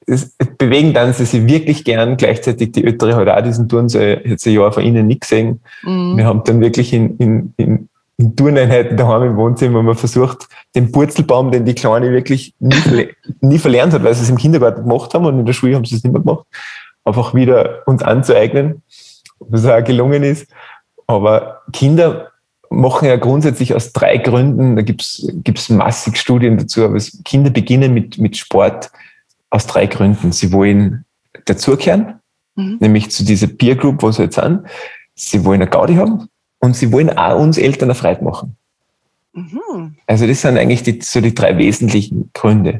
bewegen 0.58 0.94
dann 0.94 1.14
sie 1.14 1.26
sich 1.26 1.46
wirklich 1.46 1.84
gern. 1.84 2.18
Gleichzeitig 2.18 2.72
die 2.72 2.86
Öttere 2.86 3.16
hat 3.16 3.28
auch 3.28 3.44
diesen 3.44 3.70
Turnsaal 3.70 4.22
jetzt 4.26 4.46
ein 4.46 4.54
Jahr 4.54 4.72
von 4.72 4.84
ihnen 4.84 5.08
nicht 5.08 5.22
gesehen. 5.22 5.62
Mhm. 5.84 6.18
Wir 6.18 6.26
haben 6.26 6.44
dann 6.44 6.62
wirklich 6.62 6.94
in, 6.94 7.18
in, 7.18 7.54
in, 7.58 7.90
in 8.18 8.36
Turneinheiten 8.36 8.98
daheim 8.98 9.24
im 9.24 9.38
Wohnzimmer 9.38 9.82
mal 9.82 9.96
versucht, 9.96 10.48
den 10.76 10.92
Purzelbaum, 10.92 11.52
den 11.52 11.66
die 11.66 11.76
Kleine 11.76 12.12
wirklich 12.12 12.54
nie, 12.60 13.10
nie 13.42 13.60
verlernt 13.60 13.94
hat, 13.94 14.04
weil 14.04 14.14
sie 14.14 14.24
es 14.24 14.30
im 14.30 14.38
Kindergarten 14.38 14.84
gemacht 14.84 15.14
haben 15.14 15.26
und 15.26 15.40
in 15.40 15.46
der 15.46 15.54
Schule 15.54 15.76
haben 15.76 15.86
sie 15.86 15.96
es 15.96 16.04
nicht 16.04 16.14
mehr 16.14 16.22
gemacht, 16.22 16.46
einfach 17.06 17.34
wieder 17.34 17.84
uns 17.86 18.04
anzueignen, 18.04 18.84
was 19.40 19.66
auch 19.66 19.84
gelungen 19.84 20.24
ist. 20.24 20.48
Aber 21.08 21.62
Kinder 21.72 22.33
machen 22.74 23.08
ja 23.08 23.16
grundsätzlich 23.16 23.74
aus 23.74 23.94
drei 23.94 24.18
Gründen, 24.18 24.76
da 24.76 24.82
gibt's 24.82 25.28
gibt's 25.44 25.70
massig 25.70 26.18
Studien 26.18 26.58
dazu, 26.58 26.84
aber 26.86 26.96
es, 26.96 27.22
Kinder 27.24 27.50
beginnen 27.50 27.94
mit, 27.94 28.18
mit 28.18 28.38
Sport 28.38 28.92
aus 29.50 29.68
drei 29.68 29.86
Gründen. 29.86 30.32
Sie 30.32 30.52
wollen 30.52 31.06
dazukehren, 31.46 32.20
mhm. 32.56 32.78
nämlich 32.80 33.12
zu 33.12 33.24
dieser 33.24 33.48
Peer 33.48 33.76
Group, 33.76 34.02
wo 34.02 34.12
sie 34.12 34.24
jetzt 34.24 34.36
sind. 34.36 34.62
Sie 35.16 35.46
wollen 35.46 35.62
eine 35.62 35.70
Gaudi 35.70 35.96
haben 35.96 36.28
und 36.60 36.76
sie 36.76 36.92
wollen 36.92 37.10
auch 37.10 37.40
uns 37.40 37.58
Eltern 37.58 37.90
eine 37.90 37.96
Freude 37.96 38.24
machen. 38.24 38.56
Mhm. 39.34 39.96
Also 40.08 40.28
das 40.28 40.42
sind 40.42 40.58
eigentlich 40.58 40.84
die, 40.84 41.00
so 41.02 41.22
die 41.22 41.36
drei 41.36 41.58
wesentlichen 41.58 42.30
Gründe. 42.34 42.78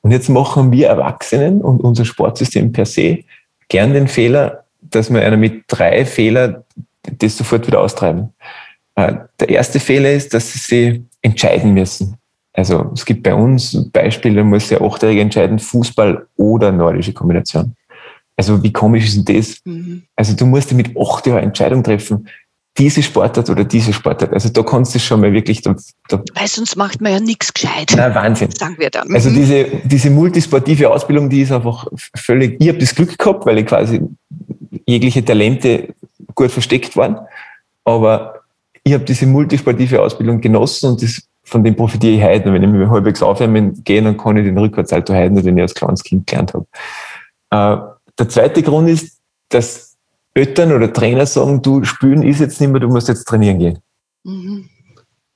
Und 0.00 0.12
jetzt 0.12 0.28
machen 0.28 0.72
wir 0.72 0.88
Erwachsenen 0.88 1.60
und 1.60 1.80
unser 1.80 2.04
Sportsystem 2.04 2.72
per 2.72 2.86
se 2.86 3.20
gern 3.68 3.92
den 3.92 4.08
Fehler, 4.08 4.64
dass 4.80 5.12
wir 5.12 5.22
einer 5.22 5.36
mit 5.36 5.64
drei 5.68 6.04
Fehlern 6.04 6.64
das 7.02 7.36
sofort 7.36 7.66
wieder 7.66 7.80
austreiben. 7.80 8.32
Äh, 8.98 9.14
der 9.38 9.48
erste 9.48 9.78
Fehler 9.78 10.12
ist, 10.12 10.34
dass 10.34 10.52
sie 10.52 10.58
sich 10.58 11.00
entscheiden 11.22 11.72
müssen. 11.72 12.16
Also 12.52 12.90
es 12.94 13.04
gibt 13.04 13.22
bei 13.22 13.32
uns 13.32 13.88
Beispiele, 13.92 14.36
da 14.36 14.42
muss 14.42 14.66
der 14.68 14.82
Achtjährige 14.82 15.20
entscheiden, 15.20 15.60
Fußball 15.60 16.26
oder 16.36 16.72
nordische 16.72 17.12
Kombination. 17.12 17.76
Also 18.36 18.60
wie 18.60 18.72
komisch 18.72 19.06
ist 19.06 19.28
denn 19.28 19.36
das? 19.36 19.60
Mhm. 19.64 20.02
Also 20.16 20.34
du 20.34 20.46
musst 20.46 20.72
mit 20.72 20.96
acht 20.96 21.26
Jahren 21.28 21.44
Entscheidung 21.44 21.84
treffen, 21.84 22.26
diese 22.76 23.00
Sportart 23.00 23.48
oder 23.50 23.62
diese 23.62 23.92
Sportart. 23.92 24.32
Also 24.32 24.48
da 24.48 24.64
kannst 24.64 24.96
du 24.96 24.98
schon 24.98 25.20
mal 25.20 25.32
wirklich... 25.32 25.62
Da, 25.62 25.76
da 26.08 26.20
Weil 26.34 26.48
sonst 26.48 26.74
macht 26.74 27.00
man 27.00 27.12
ja 27.12 27.20
nichts 27.20 27.54
gescheit. 27.54 27.92
Na, 27.96 28.12
Wahnsinn. 28.12 28.50
Sagen 28.50 28.76
wir 28.78 28.90
dann. 28.90 29.14
Also 29.14 29.30
mhm. 29.30 29.34
diese, 29.34 29.64
diese 29.84 30.10
multisportive 30.10 30.90
Ausbildung, 30.90 31.30
die 31.30 31.42
ist 31.42 31.52
einfach 31.52 31.86
völlig... 32.16 32.56
Ich 32.60 32.68
habe 32.68 32.78
das 32.78 32.92
Glück 32.96 33.16
gehabt, 33.16 33.46
weil 33.46 33.58
ich 33.58 33.66
quasi 33.66 34.00
jegliche 34.86 35.24
Talente 35.24 35.94
gut 36.34 36.50
versteckt 36.50 36.96
waren. 36.96 37.18
Aber 37.84 38.37
ich 38.84 38.92
habe 38.92 39.04
diese 39.04 39.26
multisportive 39.26 40.02
Ausbildung 40.02 40.40
genossen 40.40 40.90
und 40.90 41.02
das, 41.02 41.22
von 41.44 41.64
dem 41.64 41.76
profitiere 41.76 42.14
ich 42.14 42.22
heute. 42.22 42.52
Wenn 42.52 42.62
ich 42.62 42.68
mich 42.68 42.88
halbwegs 42.88 43.22
aufwärmen 43.22 43.82
gehe, 43.84 44.02
dann 44.02 44.16
kann 44.16 44.36
ich 44.36 44.44
den 44.44 44.58
Rückwärtsalto 44.58 45.14
heute, 45.14 45.42
den 45.42 45.56
ich 45.56 45.62
als 45.62 45.74
kleines 45.74 46.02
Kind 46.02 46.26
gelernt 46.26 46.54
habe. 46.54 46.66
Äh, 47.50 47.82
der 48.18 48.28
zweite 48.28 48.62
Grund 48.62 48.88
ist, 48.88 49.18
dass 49.48 49.96
Eltern 50.34 50.72
oder 50.72 50.92
Trainer 50.92 51.26
sagen, 51.26 51.62
du 51.62 51.84
spielen 51.84 52.22
ist 52.22 52.40
jetzt 52.40 52.60
nicht 52.60 52.70
mehr, 52.70 52.80
du 52.80 52.88
musst 52.88 53.08
jetzt 53.08 53.26
trainieren 53.26 53.58
gehen. 53.58 53.78
Mhm. 54.24 54.68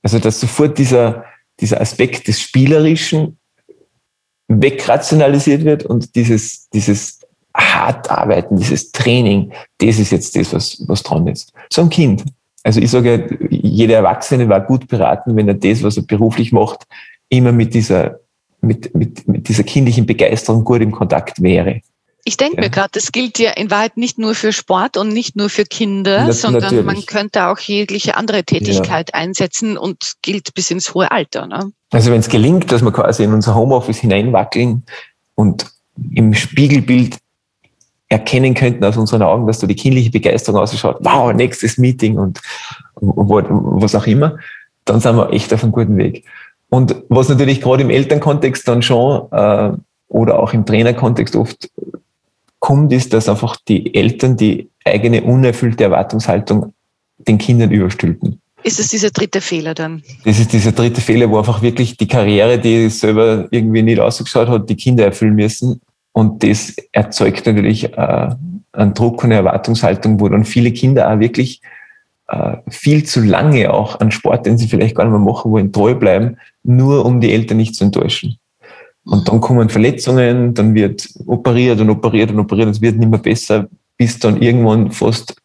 Also 0.01 0.19
dass 0.19 0.39
sofort 0.39 0.77
dieser, 0.77 1.25
dieser 1.59 1.81
Aspekt 1.81 2.27
des 2.27 2.39
Spielerischen 2.39 3.37
wegrationalisiert 4.47 5.65
wird 5.65 5.85
und 5.85 6.15
dieses, 6.15 6.69
dieses 6.69 7.19
hart 7.55 8.09
arbeiten, 8.09 8.57
dieses 8.57 8.91
Training, 8.91 9.51
das 9.77 9.99
ist 9.99 10.11
jetzt 10.11 10.35
das, 10.35 10.53
was, 10.53 10.83
was 10.87 11.03
dran 11.03 11.27
ist. 11.27 11.53
So 11.71 11.81
ein 11.81 11.89
Kind. 11.89 12.23
Also 12.63 12.79
ich 12.79 12.89
sage, 12.89 13.37
jeder 13.49 13.95
Erwachsene 13.97 14.47
war 14.47 14.61
gut 14.61 14.87
beraten, 14.87 15.35
wenn 15.35 15.47
er 15.47 15.53
das, 15.53 15.83
was 15.83 15.97
er 15.97 16.03
beruflich 16.03 16.51
macht, 16.51 16.85
immer 17.29 17.51
mit 17.51 17.73
dieser, 17.73 18.19
mit, 18.61 18.95
mit, 18.95 19.27
mit 19.27 19.49
dieser 19.49 19.63
kindlichen 19.63 20.05
Begeisterung 20.05 20.63
gut 20.63 20.81
im 20.81 20.91
Kontakt 20.91 21.41
wäre. 21.41 21.81
Ich 22.25 22.37
denke 22.37 22.57
ja. 22.57 22.61
mir 22.61 22.69
gerade, 22.69 22.91
das 22.93 23.11
gilt 23.11 23.37
ja 23.37 23.51
in 23.51 23.69
Wahrheit 23.69 23.97
nicht 23.97 24.17
nur 24.17 24.33
für 24.33 24.53
Sport 24.53 24.95
und 24.95 25.09
nicht 25.09 25.35
nur 25.35 25.49
für 25.49 25.65
Kinder, 25.65 26.23
Na, 26.27 26.31
sondern 26.31 26.61
natürlich. 26.61 26.85
man 26.85 27.05
könnte 27.05 27.47
auch 27.47 27.59
jegliche 27.59 28.15
andere 28.15 28.45
Tätigkeit 28.45 29.09
ja. 29.13 29.19
einsetzen 29.19 29.77
und 29.77 30.13
gilt 30.21 30.53
bis 30.53 30.71
ins 30.71 30.93
hohe 30.93 31.11
Alter. 31.11 31.47
Ne? 31.47 31.73
Also 31.91 32.11
wenn 32.11 32.21
es 32.21 32.29
gelingt, 32.29 32.71
dass 32.71 32.81
wir 32.81 32.93
quasi 32.93 33.25
in 33.25 33.33
unser 33.33 33.55
Homeoffice 33.55 33.97
hineinwackeln 33.97 34.83
und 35.35 35.65
im 36.13 36.33
Spiegelbild 36.33 37.17
erkennen 38.13 38.53
könnten 38.53 38.85
aus 38.85 38.95
unseren 38.95 39.23
Augen, 39.23 39.47
dass 39.47 39.57
da 39.57 39.65
die 39.65 39.75
kindliche 39.75 40.11
Begeisterung 40.11 40.61
ausschaut, 40.61 40.97
wow, 41.01 41.33
nächstes 41.33 41.79
Meeting 41.79 42.19
und, 42.19 42.39
was 42.95 43.95
auch 43.95 44.05
immer, 44.05 44.37
dann 44.85 44.99
sind 44.99 45.15
wir 45.15 45.33
echt 45.33 45.51
auf 45.51 45.63
einem 45.63 45.71
guten 45.71 45.97
Weg. 45.97 46.23
Und 46.69 46.95
was 47.09 47.27
natürlich 47.29 47.59
gerade 47.59 47.81
im 47.81 47.89
Elternkontext 47.89 48.67
dann 48.67 48.83
schon 48.83 49.31
äh, 49.31 49.71
oder 50.09 50.39
auch 50.39 50.53
im 50.53 50.65
Trainerkontext 50.65 51.35
oft 51.35 51.69
kommt, 52.59 52.93
ist, 52.93 53.13
dass 53.13 53.27
einfach 53.27 53.57
die 53.67 53.95
Eltern 53.95 54.37
die 54.37 54.69
eigene 54.85 55.23
unerfüllte 55.23 55.85
Erwartungshaltung 55.85 56.73
den 57.17 57.39
Kindern 57.39 57.71
überstülpen. 57.71 58.39
Ist 58.63 58.79
es 58.79 58.89
dieser 58.89 59.09
dritte 59.09 59.41
Fehler 59.41 59.73
dann? 59.73 60.03
Das 60.23 60.39
ist 60.39 60.53
dieser 60.53 60.71
dritte 60.71 61.01
Fehler, 61.01 61.29
wo 61.31 61.39
einfach 61.39 61.61
wirklich 61.63 61.97
die 61.97 62.07
Karriere, 62.07 62.59
die 62.59 62.89
selber 62.89 63.47
irgendwie 63.49 63.81
nicht 63.81 63.99
ausgeschaut 63.99 64.47
hat, 64.47 64.69
die 64.69 64.75
Kinder 64.75 65.03
erfüllen 65.03 65.35
müssen 65.35 65.81
und 66.13 66.43
das 66.43 66.75
erzeugt 66.91 67.45
natürlich 67.45 67.91
äh, 67.93 68.29
einen 68.71 68.93
Druck 68.93 69.23
und 69.23 69.31
eine 69.31 69.35
Erwartungshaltung, 69.35 70.19
wo 70.19 70.29
dann 70.29 70.45
viele 70.45 70.71
Kinder 70.71 71.11
auch 71.11 71.19
wirklich 71.19 71.61
äh, 72.27 72.57
viel 72.69 73.03
zu 73.03 73.21
lange 73.21 73.73
auch 73.73 73.99
an 73.99 74.11
Sport, 74.11 74.45
den 74.45 74.57
sie 74.57 74.67
vielleicht 74.67 74.95
gar 74.95 75.03
nicht 75.03 75.11
mehr 75.11 75.19
machen 75.19 75.51
wollen, 75.51 75.73
treu 75.73 75.95
bleiben, 75.95 76.37
nur 76.63 77.05
um 77.05 77.19
die 77.19 77.33
Eltern 77.33 77.57
nicht 77.57 77.75
zu 77.75 77.83
enttäuschen. 77.83 78.37
Und 79.05 79.27
dann 79.27 79.41
kommen 79.41 79.69
Verletzungen, 79.69 80.53
dann 80.53 80.75
wird 80.75 81.09
operiert 81.25 81.81
und 81.81 81.89
operiert 81.89 82.31
und 82.31 82.39
operiert, 82.39 82.69
es 82.69 82.81
wird 82.81 82.97
nicht 82.97 83.09
mehr 83.09 83.19
besser, 83.19 83.67
bis 83.97 84.17
dann 84.19 84.41
irgendwann 84.41 84.91
fast 84.91 85.35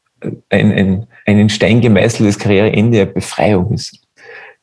ein, 0.50 0.72
ein, 0.72 1.06
ein 1.26 1.38
in 1.38 1.48
Stein 1.48 1.80
gemeißeltes 1.80 2.38
Karriereende 2.38 3.02
eine 3.02 3.10
Befreiung 3.10 3.72
ist. 3.72 4.00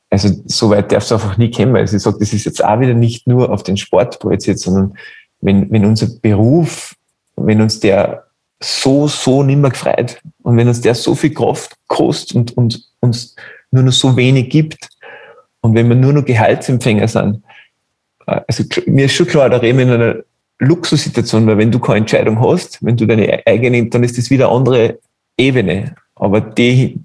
Also 0.09 0.29
so 0.45 0.69
weit 0.69 0.91
darfst 0.91 1.11
du 1.11 1.15
einfach 1.15 1.37
nie 1.37 1.51
kommen. 1.51 1.75
Also 1.75 1.97
ich 1.97 2.03
sage, 2.03 2.17
das 2.19 2.31
ist 2.31 2.45
jetzt 2.45 2.63
auch 2.63 2.79
wieder 2.79 2.93
nicht 2.93 3.27
nur 3.27 3.51
auf 3.51 3.63
den 3.63 3.75
Sport 3.75 4.19
projiziert, 4.19 4.59
sondern 4.59 4.93
wenn, 5.41 5.71
wenn 5.71 5.85
unser 5.85 6.07
Beruf, 6.21 6.95
wenn 7.35 7.61
uns 7.61 7.79
der 7.79 8.25
so, 8.59 9.07
so 9.07 9.43
nimmer 9.43 9.69
gefreut 9.69 10.19
und 10.43 10.57
wenn 10.57 10.67
uns 10.67 10.81
der 10.81 10.95
so 10.95 11.15
viel 11.15 11.33
Kraft 11.33 11.75
kostet 11.87 12.35
und, 12.35 12.57
und 12.57 12.81
uns 13.01 13.35
nur 13.71 13.83
noch 13.83 13.91
so 13.91 14.15
wenig 14.15 14.49
gibt 14.49 14.89
und 15.61 15.75
wenn 15.75 15.89
wir 15.89 15.95
nur 15.95 16.13
noch 16.13 16.25
Gehaltsempfänger 16.25 17.07
sind, 17.07 17.43
äh, 18.27 18.41
also 18.47 18.63
mir 18.85 19.05
ist 19.05 19.13
schon 19.13 19.27
klar, 19.27 19.49
da 19.49 19.57
reden 19.57 19.79
wir 19.79 19.85
in 19.85 19.91
einer 19.91 20.15
Luxussituation, 20.59 21.45
weil 21.47 21.57
wenn 21.57 21.71
du 21.71 21.79
keine 21.79 21.99
Entscheidung 21.99 22.39
hast, 22.39 22.83
wenn 22.83 22.95
du 22.95 23.05
deine 23.05 23.41
eigene, 23.45 23.87
dann 23.87 24.03
ist 24.03 24.17
das 24.17 24.29
wieder 24.29 24.47
eine 24.47 24.57
andere 24.57 24.99
Ebene. 25.37 25.95
Aber 26.15 26.39
die, 26.39 26.99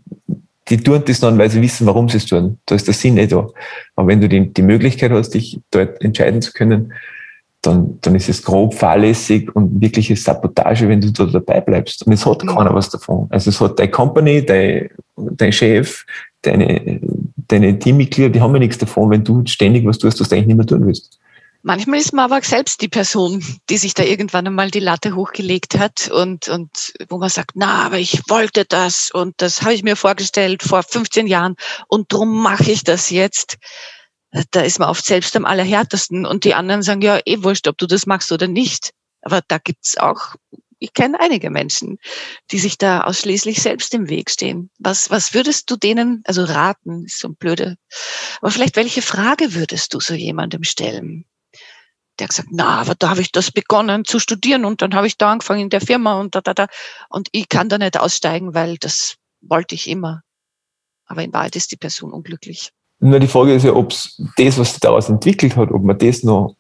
die 0.69 0.77
tun 0.77 1.03
das 1.05 1.21
dann, 1.21 1.37
weil 1.37 1.51
sie 1.51 1.61
wissen, 1.61 1.87
warum 1.87 2.09
sie 2.09 2.19
es 2.19 2.27
tun. 2.27 2.59
Da 2.67 2.77
ist 2.77 2.87
der 2.87 2.95
Sinn 2.95 3.15
nicht 3.15 3.33
da. 3.33 3.49
Aber 3.97 4.09
wenn 4.09 4.21
du 4.21 4.29
die, 4.29 4.53
die 4.53 4.63
Möglichkeit 4.63 5.11
hast, 5.11 5.31
dich 5.31 5.59
dort 5.73 6.01
entscheiden 6.01 6.43
zu 6.43 6.53
können, 6.53 6.93
dann, 7.63 7.99
dann 8.01 8.15
ist 8.15 8.29
es 8.29 8.43
grob 8.43 8.75
fahrlässig 8.75 9.55
und 9.55 9.81
wirkliche 9.81 10.17
Sabotage, 10.17 10.89
wenn 10.89 11.01
du 11.01 11.11
da 11.13 11.27
dabei 11.27 11.61
bleibst. 11.61 12.07
Und 12.07 12.13
es 12.13 12.25
hat 12.25 12.43
mhm. 12.43 12.49
keiner 12.49 12.75
was 12.75 12.89
davon. 12.89 13.27
Also 13.31 13.51
es 13.51 13.61
hat 13.61 13.79
deine 13.79 13.91
Company, 13.91 14.45
dein, 14.45 14.91
dein 15.17 15.53
Chef, 15.53 16.07
deine, 16.43 17.01
deine 17.49 17.79
Teammitglieder, 17.79 18.31
die 18.31 18.41
haben 18.41 18.55
ja 18.55 18.61
nichts 18.61 18.79
davon, 18.79 19.11
wenn 19.11 19.25
du 19.25 19.43
ständig 19.47 19.85
was 19.87 19.99
tust, 19.99 20.21
was 20.21 20.29
du 20.29 20.35
eigentlich 20.35 20.47
nicht 20.49 20.57
mehr 20.57 20.67
tun 20.67 20.87
willst. 20.87 21.19
Manchmal 21.63 21.99
ist 21.99 22.15
man 22.15 22.25
aber 22.25 22.41
selbst 22.43 22.81
die 22.81 22.89
Person, 22.89 23.45
die 23.69 23.77
sich 23.77 23.93
da 23.93 24.03
irgendwann 24.03 24.47
einmal 24.47 24.71
die 24.71 24.81
Latte 24.81 25.15
hochgelegt 25.15 25.79
hat 25.79 26.11
und, 26.11 26.49
und 26.49 26.95
wo 27.11 27.19
man 27.19 27.29
sagt, 27.29 27.51
na, 27.55 27.85
aber 27.85 27.99
ich 27.99 28.23
wollte 28.29 28.65
das 28.65 29.11
und 29.11 29.35
das 29.43 29.61
habe 29.61 29.75
ich 29.75 29.83
mir 29.83 29.97
vorgestellt 29.97 30.63
vor 30.63 30.83
15 30.83 31.27
Jahren 31.27 31.57
und 31.87 32.11
drum 32.11 32.43
mache 32.43 32.71
ich 32.71 32.83
das 32.83 33.11
jetzt. 33.11 33.59
Da 34.51 34.61
ist 34.61 34.79
man 34.79 34.89
oft 34.89 35.05
selbst 35.05 35.35
am 35.37 35.45
allerhärtesten 35.45 36.25
und 36.25 36.45
die 36.45 36.55
anderen 36.55 36.83
sagen, 36.83 37.03
ja, 37.03 37.19
eh 37.25 37.43
wurscht, 37.43 37.67
ob 37.67 37.79
du 37.79 37.87
das 37.87 38.07
machst 38.07 38.31
oder 38.31 38.47
nicht. 38.47 38.93
Aber 39.23 39.43
da 39.47 39.59
gibt's 39.59 39.99
auch, 39.99 40.37
ich 40.79 40.95
kenne 40.95 41.19
einige 41.21 41.51
Menschen, 41.51 41.99
die 42.51 42.59
sich 42.59 42.79
da 42.79 43.03
ausschließlich 43.03 43.61
selbst 43.61 43.93
im 43.93 44.09
Weg 44.09 44.31
stehen. 44.31 44.71
Was, 44.79 45.11
was 45.11 45.35
würdest 45.35 45.71
du 45.71 45.77
denen, 45.77 46.23
also 46.27 46.45
raten, 46.45 47.05
ist 47.05 47.19
so 47.19 47.29
ein 47.29 47.37
blöde, 47.37 47.77
aber 48.41 48.51
vielleicht 48.51 48.77
welche 48.77 49.03
Frage 49.03 49.55
würdest 49.55 49.95
du 49.95 50.01
so 50.01 50.15
jemandem 50.15 50.63
stellen? 50.63 51.27
der 52.21 52.27
hat 52.27 52.31
gesagt, 52.31 52.49
na, 52.53 52.81
aber 52.81 52.95
da 52.95 53.09
habe 53.09 53.23
ich 53.23 53.33
das 53.33 53.51
begonnen 53.51 54.05
zu 54.05 54.19
studieren 54.19 54.65
und 54.65 54.83
dann 54.83 54.95
habe 54.95 55.07
ich 55.07 55.17
da 55.17 55.33
angefangen 55.33 55.63
in 55.63 55.71
der 55.71 55.81
Firma 55.81 56.21
und 56.21 56.35
da, 56.35 56.43
da, 56.43 56.53
da. 56.53 56.67
Und 57.09 57.29
ich 57.33 57.49
kann 57.49 57.69
da 57.69 57.79
nicht 57.79 57.99
aussteigen, 57.99 58.55
weil 58.55 58.77
das 58.77 59.17
wollte 59.41 59.75
ich 59.75 59.89
immer. 59.89 60.23
Aber 61.07 61.23
in 61.23 61.33
Wahrheit 61.33 61.57
ist 61.57 61.73
die 61.73 61.77
Person 61.77 62.13
unglücklich. 62.13 62.73
Nur 63.01 63.19
die 63.19 63.27
Frage 63.27 63.55
ist 63.55 63.65
ja, 63.65 63.75
ob 63.75 63.91
das, 63.91 64.59
was 64.59 64.71
sich 64.71 64.81
daraus 64.81 65.09
entwickelt 65.09 65.57
hat, 65.57 65.71
ob 65.71 65.83
man 65.83 65.99
das 65.99 66.23
noch, 66.23 66.55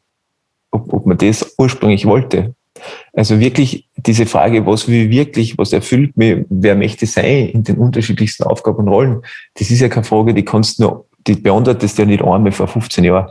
ob, 0.70 0.92
ob 0.92 1.06
man 1.06 1.18
das 1.18 1.54
ursprünglich 1.58 2.06
wollte. 2.06 2.54
Also 3.12 3.38
wirklich 3.40 3.88
diese 3.96 4.24
Frage, 4.24 4.64
was 4.64 4.88
will 4.88 5.10
wirklich, 5.10 5.58
was 5.58 5.72
erfüllt 5.72 6.16
mich, 6.16 6.46
wer 6.48 6.74
möchte 6.74 7.04
sein 7.06 7.48
in 7.48 7.62
den 7.62 7.76
unterschiedlichsten 7.76 8.44
Aufgaben 8.44 8.78
und 8.78 8.88
Rollen, 8.88 9.22
das 9.54 9.70
ist 9.70 9.80
ja 9.80 9.88
keine 9.88 10.04
Frage, 10.04 10.32
die 10.32 10.44
kannst 10.44 10.78
du 10.78 10.84
noch, 10.84 11.04
die 11.26 11.34
beantwortest 11.34 11.98
du 11.98 12.02
ja 12.02 12.06
nicht 12.08 12.22
einmal 12.22 12.52
vor 12.52 12.68
15 12.68 13.04
Jahren 13.04 13.30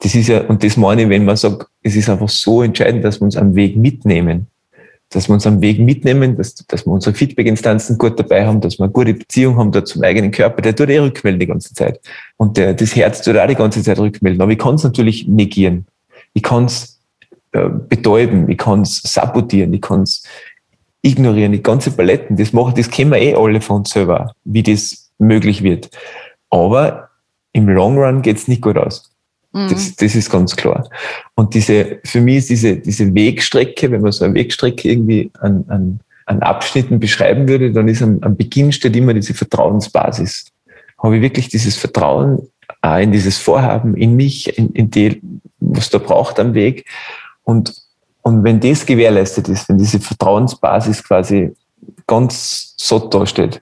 das 0.00 0.14
ist 0.14 0.28
ja, 0.28 0.42
und 0.42 0.62
das 0.62 0.76
meine 0.76 1.02
ich, 1.02 1.08
wenn 1.08 1.24
man 1.24 1.36
sagt, 1.36 1.66
es 1.82 1.96
ist 1.96 2.08
einfach 2.08 2.28
so 2.28 2.62
entscheidend, 2.62 3.04
dass 3.04 3.20
wir 3.20 3.24
uns 3.24 3.36
am 3.36 3.54
Weg 3.54 3.76
mitnehmen. 3.76 4.46
Dass 5.10 5.28
wir 5.28 5.34
uns 5.34 5.46
am 5.46 5.60
Weg 5.62 5.80
mitnehmen, 5.80 6.36
dass, 6.36 6.54
dass 6.54 6.84
wir 6.84 6.92
unsere 6.92 7.14
Feedback-Instanzen 7.14 7.96
gut 7.96 8.18
dabei 8.18 8.46
haben, 8.46 8.60
dass 8.60 8.78
wir 8.78 8.84
eine 8.84 8.92
gute 8.92 9.14
Beziehung 9.14 9.56
haben 9.56 9.72
da 9.72 9.84
zum 9.84 10.02
eigenen 10.02 10.30
Körper. 10.30 10.60
Der 10.60 10.76
tut 10.76 10.90
eh 10.90 10.98
rückmelden 10.98 11.40
die 11.40 11.46
ganze 11.46 11.72
Zeit. 11.72 12.00
Und 12.36 12.56
der, 12.56 12.74
das 12.74 12.94
Herz 12.94 13.22
tut 13.22 13.36
auch 13.36 13.46
die 13.46 13.54
ganze 13.54 13.82
Zeit 13.82 13.98
rückmelden. 13.98 14.42
Aber 14.42 14.52
ich 14.52 14.58
kann 14.58 14.74
es 14.74 14.84
natürlich 14.84 15.26
negieren. 15.26 15.86
Ich 16.34 16.42
kann 16.42 16.66
es 16.66 17.00
äh, 17.52 17.68
betäuben. 17.68 18.50
Ich 18.50 18.58
kann 18.58 18.82
es 18.82 19.00
sabotieren. 19.02 19.72
Ich 19.72 19.80
kann 19.80 20.02
es 20.02 20.24
ignorieren. 21.00 21.52
Die 21.52 21.62
ganze 21.62 21.90
Paletten. 21.90 22.36
Das 22.36 22.52
machen, 22.52 22.74
das 22.76 22.90
kennen 22.90 23.10
wir 23.10 23.18
eh 23.18 23.34
alle 23.34 23.62
von 23.62 23.78
uns 23.78 23.90
selber, 23.90 24.34
wie 24.44 24.62
das 24.62 25.10
möglich 25.18 25.62
wird. 25.62 25.90
Aber 26.50 27.08
im 27.52 27.68
Long 27.68 27.98
Run 27.98 28.22
geht 28.22 28.36
es 28.36 28.48
nicht 28.48 28.62
gut 28.62 28.76
aus. 28.76 29.10
Das, 29.66 29.88
mhm. 29.88 29.94
das 29.98 30.14
ist 30.14 30.30
ganz 30.30 30.54
klar. 30.54 30.88
Und 31.34 31.54
diese, 31.54 31.98
für 32.04 32.20
mich 32.20 32.38
ist 32.38 32.50
diese, 32.50 32.76
diese 32.76 33.14
Wegstrecke, 33.14 33.90
wenn 33.90 34.02
man 34.02 34.12
so 34.12 34.24
eine 34.24 34.34
Wegstrecke 34.34 34.88
irgendwie 34.88 35.30
an, 35.40 35.64
an, 35.68 36.00
an 36.26 36.42
Abschnitten 36.42 37.00
beschreiben 37.00 37.48
würde, 37.48 37.72
dann 37.72 37.88
ist 37.88 38.02
am, 38.02 38.18
am 38.22 38.36
Beginn 38.36 38.72
steht 38.72 38.94
immer 38.94 39.14
diese 39.14 39.34
Vertrauensbasis. 39.34 40.46
Habe 40.98 41.16
ich 41.16 41.22
wirklich 41.22 41.48
dieses 41.48 41.76
Vertrauen 41.76 42.48
auch 42.82 42.98
in 42.98 43.12
dieses 43.12 43.38
Vorhaben, 43.38 43.96
in 43.96 44.14
mich, 44.14 44.56
in, 44.58 44.70
in 44.70 44.90
die, 44.90 45.20
was 45.60 45.90
da 45.90 45.98
braucht 45.98 46.38
am 46.38 46.54
Weg. 46.54 46.86
Und, 47.44 47.74
und 48.22 48.44
wenn 48.44 48.60
das 48.60 48.86
gewährleistet 48.86 49.48
ist, 49.48 49.68
wenn 49.68 49.78
diese 49.78 50.00
Vertrauensbasis 50.00 51.02
quasi 51.02 51.52
ganz 52.06 52.74
so 52.76 52.98
da 52.98 53.26
steht, 53.26 53.60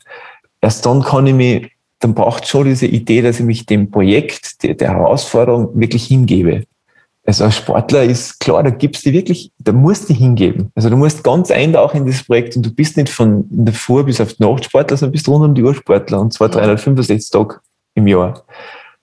erst 0.61 0.85
dann 0.85 1.03
kann 1.03 1.27
ich 1.27 1.35
mich 1.35 1.71
dann 1.99 2.15
braucht 2.15 2.47
schon 2.47 2.67
diese 2.67 2.87
Idee, 2.87 3.23
dass 3.23 3.41
ich 3.41 3.47
mich 3.47 3.67
dem 3.67 3.91
Projekt, 3.91 4.63
der, 4.63 4.75
der 4.75 4.91
Herausforderung 4.91 5.71
wirklich 5.79 6.05
hingebe. 6.05 6.65
Also 7.27 7.45
als 7.45 7.57
Sportler 7.57 8.05
ist 8.05 8.39
klar, 8.39 8.63
da 8.63 8.71
gibst 8.71 9.05
du 9.05 9.13
wirklich, 9.13 9.51
da 9.59 9.73
musst 9.73 10.09
du 10.09 10.15
hingeben. 10.15 10.71
Also 10.77 10.89
du 10.91 10.97
musst 10.97 11.25
ganz 11.25 11.51
eintauchen 11.51 12.03
in 12.03 12.07
das 12.07 12.23
Projekt 12.23 12.57
und 12.57 12.65
du 12.65 12.73
bist 12.73 12.97
nicht 12.97 13.09
von 13.09 13.49
in 13.51 13.65
der 13.65 13.75
Fuhr 13.75 14.05
bis 14.05 14.21
auf 14.21 14.35
die 14.35 14.43
Nacht 14.45 14.65
Sportler, 14.65 14.97
sondern 14.97 15.13
bist 15.13 15.29
rund 15.29 15.45
um 15.45 15.55
die 15.55 15.65
Uhr 15.65 15.75
Sportler 15.75 16.21
und 16.21 16.33
zwar 16.33 16.49
365 16.49 17.31
Tage 17.31 17.59
im 17.95 18.07
Jahr. 18.07 18.45